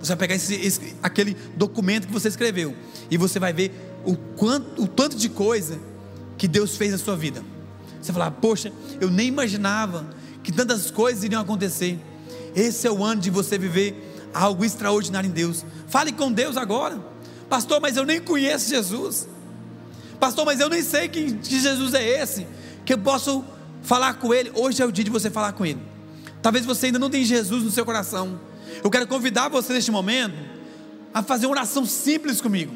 Você 0.01 0.09
vai 0.09 0.17
pegar 0.17 0.35
esse, 0.35 0.55
esse, 0.55 0.95
aquele 1.01 1.35
documento 1.55 2.07
que 2.07 2.13
você 2.13 2.27
escreveu 2.27 2.75
e 3.09 3.17
você 3.17 3.39
vai 3.39 3.53
ver 3.53 3.71
o, 4.05 4.15
quanto, 4.15 4.83
o 4.83 4.87
tanto 4.87 5.15
de 5.15 5.29
coisa 5.29 5.79
que 6.37 6.47
Deus 6.47 6.75
fez 6.75 6.91
na 6.91 6.97
sua 6.97 7.15
vida. 7.15 7.43
Você 8.01 8.11
vai 8.11 8.23
falar, 8.23 8.31
poxa, 8.31 8.71
eu 8.99 9.09
nem 9.09 9.27
imaginava 9.27 10.05
que 10.43 10.51
tantas 10.51 10.91
coisas 10.91 11.23
iriam 11.23 11.41
acontecer. 11.41 11.97
Esse 12.53 12.85
é 12.85 12.91
o 12.91 13.03
ano 13.03 13.21
de 13.21 13.29
você 13.29 13.57
viver 13.57 14.29
algo 14.33 14.65
extraordinário 14.65 15.29
em 15.29 15.31
Deus. 15.31 15.65
Fale 15.87 16.11
com 16.11 16.31
Deus 16.31 16.57
agora, 16.57 16.99
pastor, 17.53 17.79
mas 17.79 17.95
eu 17.95 18.03
nem 18.03 18.19
conheço 18.19 18.67
Jesus. 18.67 19.27
Pastor, 20.19 20.43
mas 20.43 20.59
eu 20.59 20.67
nem 20.69 20.81
sei 20.81 21.07
que, 21.07 21.33
que 21.33 21.59
Jesus 21.59 21.93
é 21.93 22.03
esse, 22.19 22.47
que 22.83 22.91
eu 22.91 22.97
posso 22.97 23.45
falar 23.83 24.15
com 24.15 24.33
Ele. 24.33 24.51
Hoje 24.55 24.81
é 24.81 24.85
o 24.87 24.91
dia 24.91 25.03
de 25.03 25.11
você 25.11 25.29
falar 25.29 25.53
com 25.53 25.63
Ele. 25.63 25.79
Talvez 26.41 26.65
você 26.65 26.87
ainda 26.87 26.97
não 26.97 27.11
tenha 27.11 27.23
Jesus 27.23 27.61
no 27.61 27.69
seu 27.69 27.85
coração. 27.85 28.41
Eu 28.83 28.89
quero 28.89 29.05
convidar 29.05 29.49
você 29.49 29.71
neste 29.71 29.91
momento 29.91 30.33
a 31.13 31.21
fazer 31.21 31.45
uma 31.45 31.51
oração 31.51 31.85
simples 31.85 32.41
comigo. 32.41 32.73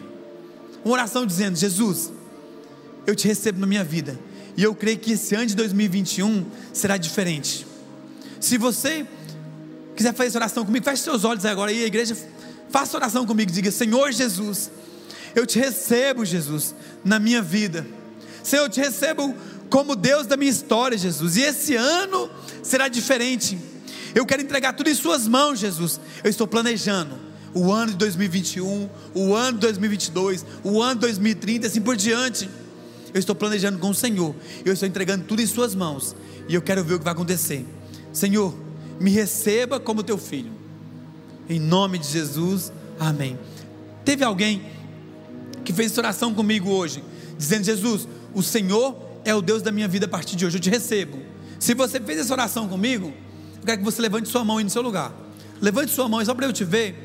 Uma 0.86 0.94
oração 0.94 1.26
dizendo: 1.26 1.58
Jesus, 1.58 2.14
eu 3.08 3.16
te 3.16 3.28
recebo 3.28 3.60
na 3.60 3.66
minha 3.66 3.84
vida. 3.84 4.20
E 4.56 4.62
eu 4.62 4.76
creio 4.76 4.99
que 4.99 5.14
esse 5.14 5.34
ano 5.34 5.48
de 5.48 5.56
2021 5.56 6.45
será 6.72 6.98
diferente. 6.98 7.66
Se 8.40 8.60
você 8.60 9.08
quiser 9.95 10.14
fazer 10.14 10.28
essa 10.28 10.38
oração 10.38 10.64
comigo, 10.64 10.86
feche 10.86 11.02
seus 11.02 11.26
olhos 11.26 11.44
agora 11.45 11.72
aí, 11.72 11.84
a 11.84 11.88
igreja, 11.88 12.16
faça 12.69 12.98
oração 12.98 13.26
comigo, 13.26 13.52
diga: 13.52 13.72
Senhor 13.72 14.11
Jesus, 14.11 14.72
eu 15.35 15.45
te 15.45 15.60
recebo, 15.60 16.26
Jesus, 16.26 16.76
na 17.03 17.19
minha 17.19 17.41
vida. 17.41 17.85
Senhor, 18.44 18.64
eu 18.64 18.69
te 18.69 18.80
recebo 18.80 19.35
como 19.69 19.95
Deus 19.95 20.26
da 20.26 20.38
minha 20.38 20.52
história, 20.52 20.98
Jesus. 20.98 21.38
E 21.38 21.41
esse 21.41 21.76
ano 21.76 22.30
será 22.64 22.88
diferente. 22.88 23.57
Eu 24.15 24.26
quero 24.26 24.41
entregar 24.41 24.73
tudo 24.73 24.89
em 24.89 24.95
Suas 24.95 25.27
mãos, 25.27 25.60
Jesus. 25.60 25.99
Eu 26.23 26.30
estou 26.30 26.48
planejando 26.48 27.15
o 27.53 27.72
ano 27.72 27.91
de 27.91 27.98
2021, 27.98 28.89
o 29.14 29.35
ano 29.35 29.53
de 29.53 29.68
2022, 29.68 30.45
o 30.64 30.81
ano 30.81 30.95
de 30.95 31.02
2030, 31.02 31.68
assim 31.68 31.81
por 31.81 31.95
diante. 31.95 32.49
Eu 33.14 33.19
estou 33.19 33.35
planejando 33.35 33.80
com 33.80 33.89
o 33.89 33.95
Senhor. 33.95 34.35
Eu 34.65 34.73
estou 34.73 34.88
entregando 34.88 35.26
tudo 35.26 35.41
em 35.41 35.48
Suas 35.48 35.76
mãos. 35.76 36.15
E 36.48 36.56
eu 36.56 36.61
quero 36.61 36.84
ver 36.84 36.95
o 36.95 36.99
que 36.99 37.03
vai 37.03 37.14
acontecer. 37.14 37.65
Senhor, 38.14 38.56
me 38.99 39.11
receba 39.11 39.80
como 39.80 40.03
teu 40.03 40.18
filho. 40.18 40.56
Em 41.49 41.60
nome 41.60 41.98
de 41.98 42.07
Jesus, 42.07 42.72
amém. 42.99 43.38
Teve 44.03 44.24
alguém 44.24 44.61
que 45.64 45.74
fez 45.74 45.98
oração 45.98 46.34
comigo 46.34 46.69
hoje, 46.69 47.03
dizendo: 47.38 47.64
Jesus, 47.64 48.07
o 48.34 48.44
Senhor 48.44 48.95
é 49.24 49.34
o 49.34 49.41
Deus 49.41 49.61
da 49.61 49.72
minha 49.72 49.88
vida 49.88 50.06
a 50.06 50.10
partir 50.10 50.36
de 50.36 50.45
hoje. 50.45 50.57
Eu 50.57 50.61
te 50.61 50.69
recebo. 50.69 51.19
Se 51.60 51.74
você 51.74 51.99
fez 51.99 52.19
essa 52.19 52.34
oração 52.34 52.68
comigo, 52.68 53.14
eu 53.60 53.65
quero 53.65 53.80
que 53.80 53.84
você 53.84 54.02
levante 54.02 54.30
sua 54.30 54.44
mão 54.44 54.57
aí 54.57 54.64
no 54.64 54.69
seu 54.69 54.82
lugar. 54.82 55.14
Levante 55.60 55.91
sua 55.91 56.07
mão, 56.07 56.24
só 56.24 56.34
para 56.34 56.45
eu 56.45 56.53
te 56.53 56.64
ver. 56.64 56.95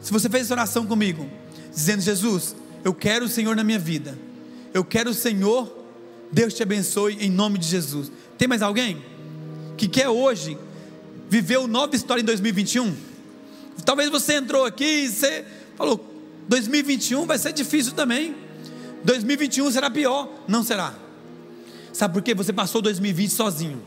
Se 0.00 0.12
você 0.12 0.28
fez 0.28 0.44
essa 0.44 0.54
oração 0.54 0.86
comigo, 0.86 1.28
dizendo: 1.74 2.02
Jesus, 2.02 2.56
eu 2.84 2.92
quero 2.92 3.24
o 3.24 3.28
Senhor 3.28 3.56
na 3.56 3.64
minha 3.64 3.78
vida. 3.78 4.18
Eu 4.74 4.84
quero 4.84 5.10
o 5.10 5.14
Senhor. 5.14 5.80
Deus 6.30 6.54
te 6.54 6.62
abençoe 6.62 7.18
em 7.20 7.30
nome 7.30 7.58
de 7.58 7.66
Jesus. 7.66 8.10
Tem 8.38 8.48
mais 8.48 8.62
alguém 8.62 9.02
que 9.76 9.86
quer 9.86 10.08
hoje 10.08 10.56
viver 11.28 11.58
uma 11.58 11.68
nova 11.68 11.94
história 11.94 12.22
em 12.22 12.24
2021? 12.24 13.11
Talvez 13.84 14.10
você 14.10 14.34
entrou 14.34 14.64
aqui 14.64 14.84
e 14.84 15.08
você 15.08 15.44
falou: 15.76 16.04
2021 16.48 17.26
vai 17.26 17.38
ser 17.38 17.52
difícil 17.52 17.92
também. 17.92 18.34
2021 19.04 19.70
será 19.70 19.90
pior. 19.90 20.28
Não 20.46 20.62
será. 20.62 20.94
Sabe 21.92 22.14
por 22.14 22.22
quê? 22.22 22.34
Você 22.34 22.52
passou 22.52 22.80
2020 22.80 23.30
sozinho. 23.30 23.82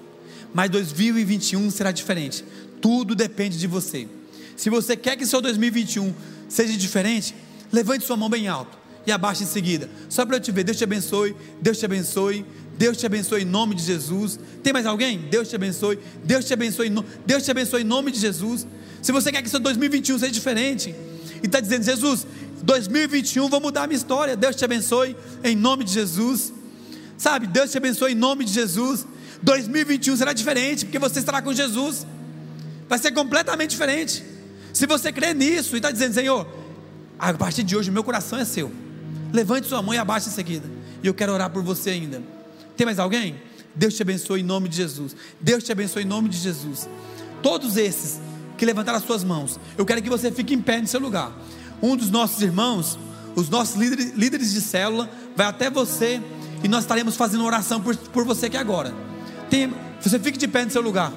Mas 0.54 0.70
2021 0.70 1.70
será 1.72 1.92
diferente. 1.92 2.44
Tudo 2.82 3.16
depende 3.16 3.58
de 3.58 3.68
você. 3.68 4.08
Se 4.56 4.70
você 4.70 4.96
quer 4.96 5.16
que 5.18 5.26
seu 5.26 5.42
2021 5.42 6.14
seja 6.48 6.78
diferente, 6.78 7.36
levante 7.72 8.06
sua 8.06 8.16
mão 8.16 8.30
bem 8.30 8.48
alto 8.48 8.78
e 9.06 9.12
abaixe 9.12 9.44
em 9.44 9.48
seguida. 9.48 9.90
Só 10.10 10.26
para 10.26 10.38
eu 10.38 10.40
te 10.40 10.52
ver. 10.52 10.64
Deus 10.64 10.78
te 10.78 10.84
abençoe. 10.84 11.36
Deus 11.62 11.78
te 11.78 11.86
abençoe. 11.86 12.46
Deus 12.78 12.98
te 12.98 13.06
abençoe 13.06 13.44
em 13.44 13.46
nome 13.46 13.76
de 13.76 13.84
Jesus. 13.84 14.40
Tem 14.62 14.74
mais 14.74 14.86
alguém? 14.86 15.18
Deus 15.18 15.50
te 15.50 15.56
abençoe. 15.56 16.00
Deus 16.24 16.46
te 16.46 16.54
abençoe. 16.54 16.92
Deus 17.26 17.44
te 17.44 17.52
abençoe 17.52 17.82
em 17.82 17.86
nome 17.86 18.12
de 18.12 18.20
Jesus. 18.20 18.68
Se 19.02 19.12
você 19.12 19.32
quer 19.32 19.42
que 19.42 19.50
seu 19.50 19.60
2021 19.60 20.20
seja 20.20 20.32
diferente 20.32 20.94
e 21.42 21.46
está 21.46 21.60
dizendo, 21.60 21.84
Jesus, 21.84 22.26
2021 22.64 23.48
vou 23.50 23.62
mudar 23.62 23.84
a 23.84 23.88
minha 23.88 23.98
história. 23.98 24.36
Deus 24.36 24.56
te 24.56 24.66
abençoe 24.66 25.16
em 25.44 25.56
nome 25.56 25.84
de 25.84 25.94
Jesus. 25.94 26.52
Sabe, 27.18 27.48
Deus 27.48 27.72
te 27.72 27.78
abençoe 27.78 28.12
em 28.12 28.16
nome 28.16 28.44
de 28.44 28.52
Jesus. 28.52 29.06
2021 29.42 30.18
será 30.18 30.34
diferente, 30.34 30.86
porque 30.86 31.00
você 31.00 31.20
estará 31.20 31.42
com 31.42 31.54
Jesus. 31.54 32.06
Vai 32.90 33.00
ser 33.00 33.12
completamente 33.12 33.72
diferente. 33.72 34.24
Se 34.74 34.86
você 34.86 35.12
crê 35.12 35.34
nisso 35.34 35.76
e 35.76 35.78
está 35.78 35.92
dizendo, 35.92 36.14
Senhor, 36.14 36.48
a 37.18 37.34
partir 37.34 37.64
de 37.64 37.78
hoje 37.78 37.90
meu 37.90 38.04
coração 38.04 38.38
é 38.38 38.44
seu. 38.44 38.72
Levante 39.32 39.68
sua 39.68 39.82
mão 39.82 39.94
e 39.94 39.98
abaixe 39.98 40.30
em 40.30 40.32
seguida. 40.32 40.70
E 41.02 41.08
eu 41.08 41.14
quero 41.14 41.32
orar 41.32 41.50
por 41.50 41.64
você 41.64 41.92
ainda. 41.92 42.35
Tem 42.76 42.86
mais 42.86 43.00
alguém? 43.00 43.36
Deus 43.74 43.94
te 43.94 44.02
abençoe 44.02 44.42
em 44.42 44.44
nome 44.44 44.70
de 44.70 44.78
Jesus. 44.78 45.16
Deus 45.40 45.64
te 45.64 45.72
abençoe 45.72 46.04
em 46.04 46.06
nome 46.06 46.30
de 46.30 46.38
Jesus. 46.38 46.88
Todos 47.42 47.78
esses 47.78 48.20
que 48.58 48.66
levantaram 48.66 48.98
as 48.98 49.04
suas 49.04 49.24
mãos, 49.24 49.60
eu 49.78 49.86
quero 49.86 50.02
que 50.02 50.10
você 50.10 50.32
fique 50.32 50.54
em 50.54 50.62
pé 50.62 50.82
no 50.82 50.88
seu 50.88 51.00
lugar. 51.00 51.32
Um 51.82 51.96
dos 51.96 52.10
nossos 52.10 52.42
irmãos, 52.42 52.98
os 53.36 53.50
nossos 53.50 53.76
líderes, 53.76 54.14
líderes 54.14 54.54
de 54.54 54.62
célula, 54.62 55.10
vai 55.36 55.46
até 55.46 55.70
você 55.70 56.22
e 56.64 56.68
nós 56.68 56.84
estaremos 56.84 57.16
fazendo 57.16 57.44
oração 57.44 57.82
por, 57.82 57.96
por 57.96 58.24
você 58.24 58.46
aqui 58.46 58.58
agora. 58.58 58.94
Tem, 59.50 59.74
você 60.02 60.18
fique 60.18 60.38
de 60.38 60.48
pé 60.48 60.66
no 60.66 60.72
seu 60.72 60.82
lugar. 60.82 61.12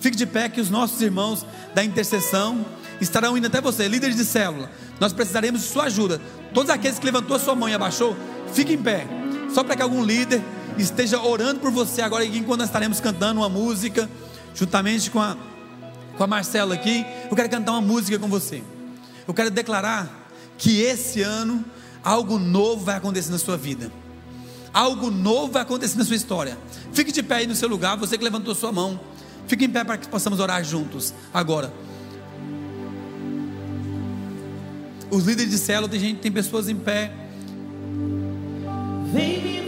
Fique 0.00 0.16
de 0.16 0.26
pé 0.26 0.48
que 0.48 0.60
os 0.60 0.70
nossos 0.70 1.00
irmãos 1.00 1.44
da 1.74 1.84
intercessão 1.84 2.64
estarão 3.00 3.36
indo 3.36 3.46
até 3.46 3.60
você, 3.60 3.88
líderes 3.88 4.16
de 4.16 4.24
célula. 4.24 4.70
Nós 5.00 5.12
precisaremos 5.12 5.62
de 5.62 5.66
sua 5.66 5.84
ajuda. 5.84 6.20
Todos 6.52 6.70
aqueles 6.70 6.98
que 6.98 7.06
levantou 7.06 7.36
a 7.36 7.40
sua 7.40 7.54
mão 7.54 7.68
e 7.68 7.74
abaixou, 7.74 8.16
fique 8.52 8.72
em 8.72 8.82
pé. 8.82 9.06
Só 9.52 9.64
para 9.64 9.76
que 9.76 9.82
algum 9.82 10.02
líder 10.02 10.42
esteja 10.78 11.20
orando 11.20 11.60
por 11.60 11.70
você 11.70 12.02
agora, 12.02 12.24
enquanto 12.24 12.60
nós 12.60 12.68
estaremos 12.68 13.00
cantando 13.00 13.40
uma 13.40 13.48
música, 13.48 14.08
juntamente 14.54 15.10
com 15.10 15.20
a, 15.20 15.36
com 16.16 16.24
a 16.24 16.26
Marcela 16.26 16.74
aqui. 16.74 17.04
Eu 17.30 17.36
quero 17.36 17.48
cantar 17.48 17.72
uma 17.72 17.80
música 17.80 18.18
com 18.18 18.28
você. 18.28 18.62
Eu 19.26 19.34
quero 19.34 19.50
declarar 19.50 20.28
que 20.58 20.80
esse 20.80 21.22
ano 21.22 21.64
algo 22.02 22.38
novo 22.38 22.84
vai 22.84 22.96
acontecer 22.96 23.30
na 23.30 23.38
sua 23.38 23.56
vida. 23.56 23.90
Algo 24.72 25.10
novo 25.10 25.52
vai 25.52 25.62
acontecer 25.62 25.96
na 25.96 26.04
sua 26.04 26.16
história. 26.16 26.58
Fique 26.92 27.12
de 27.12 27.22
pé 27.22 27.36
aí 27.36 27.46
no 27.46 27.54
seu 27.54 27.68
lugar, 27.68 27.96
você 27.96 28.18
que 28.18 28.24
levantou 28.24 28.54
sua 28.54 28.72
mão. 28.72 28.98
Fique 29.46 29.64
em 29.64 29.70
pé 29.70 29.84
para 29.84 29.96
que 29.96 30.08
possamos 30.08 30.40
orar 30.40 30.64
juntos 30.64 31.14
agora. 31.32 31.72
Os 35.10 35.24
líderes 35.24 35.52
de 35.52 35.58
célula, 35.58 35.88
tem 35.88 36.00
gente, 36.00 36.20
tem 36.20 36.32
pessoas 36.32 36.68
em 36.68 36.74
pé. 36.74 37.12
Vem 39.12 39.42
me 39.42 39.63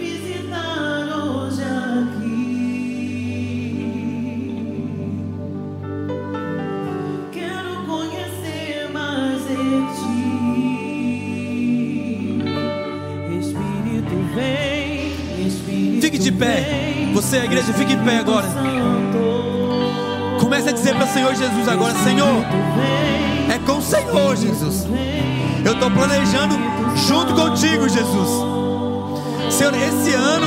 Fique 16.16 16.30
de 16.30 16.32
pé. 16.32 17.10
Você, 17.12 17.36
a 17.36 17.44
igreja, 17.44 17.74
fique 17.74 17.92
em 17.92 17.98
pé 17.98 18.16
agora. 18.16 18.46
Comece 20.40 20.70
a 20.70 20.72
dizer 20.72 20.94
para 20.94 21.04
o 21.04 21.12
Senhor 21.12 21.34
Jesus 21.34 21.68
agora: 21.68 21.94
Senhor, 22.04 22.42
é 23.54 23.58
com 23.58 23.76
o 23.76 23.82
Senhor, 23.82 24.34
Jesus. 24.34 24.86
Eu 25.62 25.74
estou 25.74 25.90
planejando 25.90 26.54
junto 27.06 27.34
contigo, 27.34 27.86
Jesus. 27.86 28.30
Senhor, 29.50 29.74
esse 29.74 30.14
ano 30.14 30.46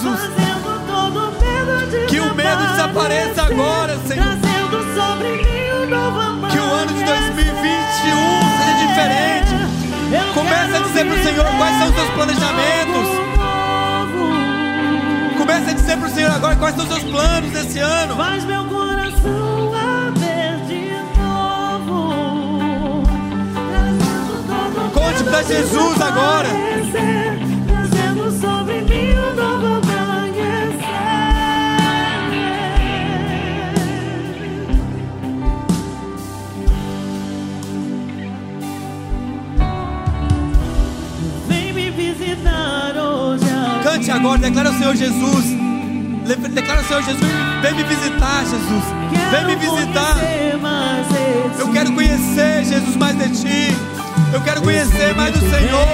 Jesus. 0.00 0.20
Que 2.08 2.20
o 2.20 2.34
medo 2.34 2.66
desapareça 2.70 3.42
agora, 3.42 3.98
Senhor. 4.06 4.38
Que 6.50 6.58
o 6.58 6.72
ano 6.72 6.92
de 6.92 7.04
2021 7.04 7.60
seja 8.56 8.74
diferente. 8.86 9.54
Comece 10.34 10.76
a 10.76 10.80
dizer 10.80 11.04
para 11.04 11.14
o 11.14 11.22
Senhor 11.22 11.44
quais 11.58 11.78
são 11.78 11.88
os 11.88 11.94
seus 11.94 12.10
planejamentos. 12.10 13.08
Comece 15.36 15.70
a 15.70 15.72
dizer 15.74 15.96
para 15.98 16.08
o 16.08 16.10
Senhor 16.10 16.30
agora 16.30 16.56
quais 16.56 16.74
são 16.74 16.84
os 16.84 16.90
seus 16.90 17.04
planos 17.04 17.50
desse 17.50 17.78
ano. 17.78 18.16
Faz 18.16 18.44
meu 18.44 18.64
coração 18.64 19.74
arder 19.74 20.56
de 20.66 20.92
novo. 21.20 23.02
Conte 24.94 25.24
pra 25.24 25.42
Jesus 25.42 26.00
agora. 26.00 26.48
Trazendo 27.66 28.40
sobre 28.40 28.80
mim 28.82 29.14
um 29.14 29.34
novo 29.34 29.59
Cante 44.00 44.10
agora, 44.12 44.38
declara 44.38 44.70
ao 44.70 44.74
Senhor 44.76 44.96
Jesus. 44.96 45.44
Declara 46.54 46.80
ao 46.80 46.86
Senhor 46.86 47.02
Jesus. 47.02 47.30
Vem 47.60 47.74
me 47.74 47.82
visitar, 47.84 48.40
Jesus. 48.46 48.84
Vem 49.30 49.44
me 49.44 49.56
visitar. 49.56 50.16
Eu 51.58 51.68
quero 51.70 51.92
conhecer, 51.92 52.64
Jesus, 52.64 52.96
mais 52.96 53.18
de 53.18 53.28
ti. 53.28 53.76
Eu 54.32 54.40
quero 54.40 54.62
conhecer 54.62 55.14
mais 55.14 55.34
do 55.34 55.40
Senhor. 55.40 55.86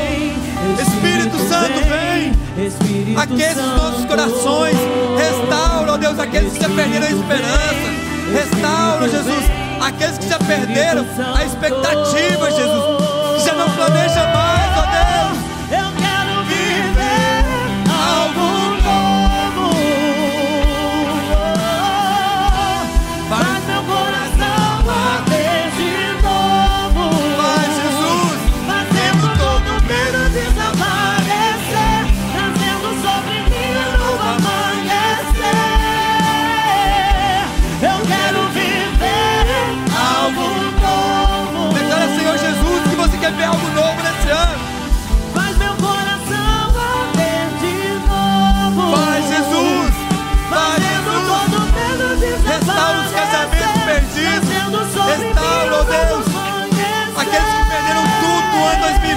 Espírito 0.80 1.36
Santo, 1.48 1.80
vem. 1.88 3.16
Aqueça 3.16 3.60
os 3.60 3.82
nossos 3.82 4.04
corações. 4.04 4.76
Restaura, 5.18 5.94
ó 5.94 5.96
Deus, 5.96 6.20
aqueles 6.20 6.52
que 6.52 6.60
já 6.60 6.68
perderam 6.68 7.06
a 7.06 7.10
esperança. 7.10 7.96
Restaura, 8.32 9.08
Jesus, 9.08 9.44
aqueles 9.80 10.18
que 10.18 10.28
já 10.28 10.38
perderam 10.38 11.04
a 11.34 11.44
expectativa, 11.44 12.50
Jesus. 12.52 13.36
Que 13.36 13.44
já 13.44 13.54
não 13.56 13.68
planeja 13.70 14.26
mais, 14.32 14.45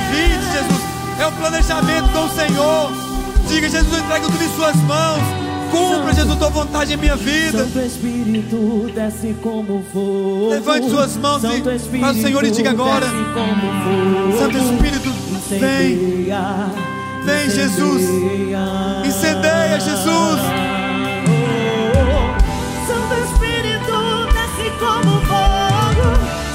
2020, 0.10 0.52
Jesus. 0.52 0.82
É 1.20 1.28
um 1.28 1.32
planejamento 1.34 2.10
com 2.10 2.26
o 2.26 2.30
Senhor. 2.30 2.92
Diga, 3.48 3.70
Jesus, 3.70 3.94
eu 3.94 4.00
entrego 4.00 4.26
tudo 4.32 4.44
em 4.44 4.56
Suas 4.56 4.76
mãos. 4.78 5.22
Cumpra, 5.72 6.14
Jesus, 6.14 6.38
tua 6.40 6.50
vontade 6.50 6.94
em 6.94 6.98
minha 6.98 7.16
vida. 7.16 7.60
Santo 7.66 7.80
Espírito 7.80 8.92
desce 8.94 9.36
como 9.42 9.86
fogo. 9.94 10.50
Levante 10.50 10.90
suas 10.90 11.16
mãos 11.18 11.44
e- 11.44 11.62
para 12.00 12.12
o 12.12 12.16
Senhor 12.16 12.44
e 12.44 12.50
diga 12.52 12.72
agora. 12.72 13.06
Santo 14.40 14.58
Espírito, 14.58 15.14
vem. 15.50 16.26
Vem, 17.24 17.50
Jesus. 17.52 18.02
Incendeia, 19.06 19.80
Jesus. 19.80 20.40
Santo 22.88 23.14
Espírito 23.26 24.28
desce 24.34 24.72
como 24.80 25.22
fogo. 25.22 26.08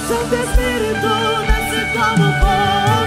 Santo 0.09 0.35
Espírito 0.35 1.11
desce 1.47 1.81
como 1.97 2.33
fogo. 2.41 3.04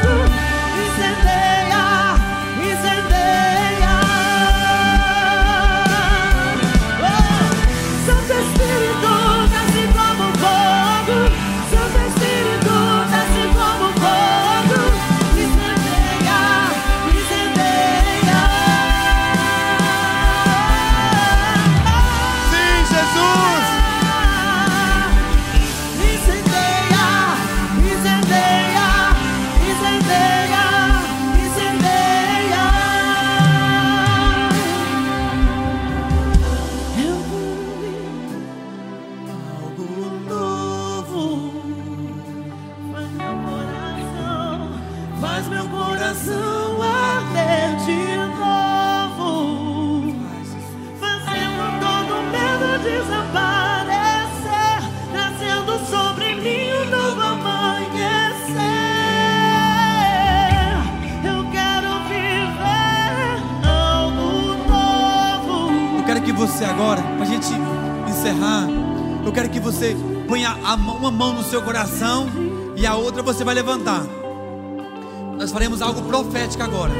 Faz 45.19 45.47
meu 45.47 45.67
coração 45.69 46.81
arder 46.81 47.75
de 47.85 48.17
novo. 48.37 50.13
Fazendo 50.99 51.63
todo 51.79 52.21
medo 52.31 52.77
desaparecer. 52.83 54.77
Trazendo 55.11 55.79
sobre 55.89 56.35
mim 56.35 56.71
um 56.71 56.85
novo 56.89 57.21
amanhecer. 57.21 58.61
Eu 61.23 61.49
quero 61.51 61.89
viver 62.09 63.41
algo 63.67 64.55
novo. 64.69 65.97
Eu 65.97 66.03
quero 66.05 66.21
que 66.21 66.31
você 66.31 66.63
agora, 66.63 67.01
pra 67.01 67.25
gente 67.25 67.49
encerrar, 68.07 68.67
eu 69.25 69.31
quero 69.31 69.49
que 69.49 69.59
você 69.59 69.97
ponha 70.27 70.55
uma 70.77 71.09
mão 71.09 71.33
no 71.33 71.43
seu 71.43 71.63
coração 71.63 72.27
e 72.75 72.85
a 72.85 72.93
outra 72.93 73.23
você 73.23 73.43
vai 73.43 73.55
levantar. 73.55 74.16
Nós 75.47 75.53
faremos 75.53 75.81
algo 75.81 76.01
profético 76.01 76.61
agora. 76.61 76.91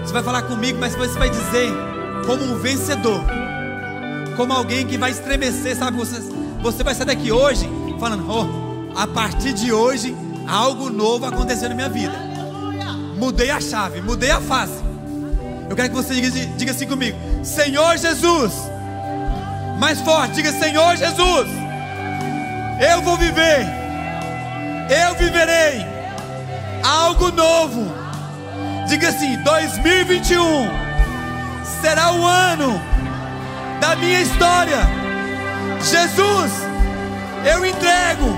Você 0.00 0.12
vai 0.12 0.22
falar 0.22 0.42
comigo, 0.42 0.78
mas 0.78 0.94
você 0.94 1.18
vai 1.18 1.28
dizer 1.28 1.72
como 2.24 2.44
um 2.44 2.56
vencedor, 2.56 3.20
como 4.36 4.52
alguém 4.52 4.86
que 4.86 4.96
vai 4.96 5.10
estremecer, 5.10 5.74
sabe? 5.74 5.96
Você, 5.96 6.22
você 6.62 6.84
vai 6.84 6.94
sair 6.94 7.06
daqui 7.06 7.32
hoje 7.32 7.68
falando: 7.98 8.30
oh, 8.30 8.96
a 8.96 9.08
partir 9.08 9.52
de 9.54 9.72
hoje, 9.72 10.14
algo 10.46 10.88
novo 10.88 11.26
aconteceu 11.26 11.68
na 11.68 11.74
minha 11.74 11.88
vida. 11.88 12.14
Mudei 13.18 13.50
a 13.50 13.60
chave, 13.60 14.00
mudei 14.00 14.30
a 14.30 14.40
face. 14.40 14.80
Eu 15.68 15.74
quero 15.74 15.88
que 15.88 15.96
você 15.96 16.14
diga, 16.14 16.30
diga 16.30 16.70
assim 16.70 16.86
comigo: 16.86 17.18
Senhor 17.42 17.96
Jesus, 17.98 18.52
mais 19.80 20.00
forte, 20.00 20.34
diga: 20.34 20.52
Senhor 20.52 20.94
Jesus, 20.94 21.48
eu 22.88 23.02
vou 23.02 23.16
viver, 23.16 23.66
eu 24.88 25.14
viverei 25.16 25.93
algo 26.84 27.32
novo. 27.32 27.92
Diga 28.86 29.08
assim: 29.08 29.36
2021 29.42 30.68
será 31.80 32.12
o 32.12 32.26
ano 32.26 32.80
da 33.80 33.96
minha 33.96 34.20
história. 34.20 34.78
Jesus, 35.82 36.52
eu 37.44 37.64
entrego 37.64 38.36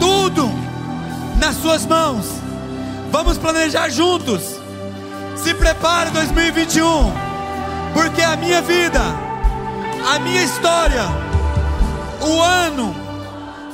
tudo 0.00 0.50
nas 1.38 1.56
Suas 1.56 1.86
mãos. 1.86 2.26
Vamos 3.10 3.38
planejar 3.38 3.88
juntos. 3.90 4.60
Se 5.36 5.54
prepare 5.54 6.10
2021, 6.10 7.12
porque 7.92 8.22
a 8.22 8.36
minha 8.36 8.62
vida, 8.62 9.00
a 10.12 10.18
minha 10.18 10.42
história, 10.42 11.04
o 12.20 12.40
ano, 12.40 12.94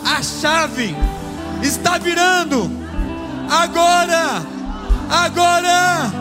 a 0.05 0.23
chave 0.23 0.97
está 1.63 1.97
virando 1.99 2.80
agora, 3.51 4.43
agora. 5.11 6.13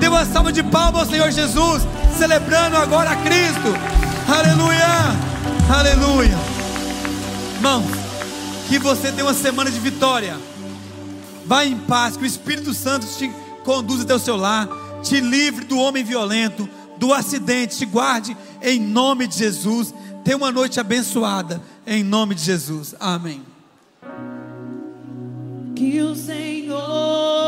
Dê 0.00 0.08
uma 0.08 0.26
salva 0.26 0.52
de 0.52 0.62
palmas 0.64 1.02
ao 1.02 1.08
Senhor 1.08 1.30
Jesus, 1.30 1.82
celebrando 2.18 2.76
agora 2.76 3.10
a 3.10 3.16
Cristo. 3.16 3.72
Aleluia, 4.28 4.86
aleluia. 5.72 6.38
Irmãos, 7.54 7.84
que 8.68 8.78
você 8.78 9.12
tenha 9.12 9.24
uma 9.24 9.34
semana 9.34 9.70
de 9.70 9.78
vitória. 9.78 10.36
Vá 11.46 11.64
em 11.64 11.76
paz, 11.76 12.16
que 12.16 12.24
o 12.24 12.26
Espírito 12.26 12.74
Santo 12.74 13.06
te 13.06 13.30
conduza 13.64 14.02
até 14.02 14.14
o 14.14 14.18
seu 14.18 14.36
lar, 14.36 14.68
te 15.02 15.20
livre 15.20 15.64
do 15.64 15.78
homem 15.78 16.02
violento, 16.02 16.68
do 16.96 17.12
acidente, 17.12 17.78
te 17.78 17.86
guarde 17.86 18.36
em 18.60 18.80
nome 18.80 19.26
de 19.26 19.38
Jesus. 19.38 19.94
Tenha 20.24 20.36
uma 20.36 20.50
noite 20.50 20.80
abençoada 20.80 21.60
em 21.86 22.02
nome 22.02 22.34
de 22.34 22.42
Jesus. 22.42 22.94
Amém 22.98 23.42
que 25.74 26.00
o 26.02 26.14
Senhor 26.14 27.41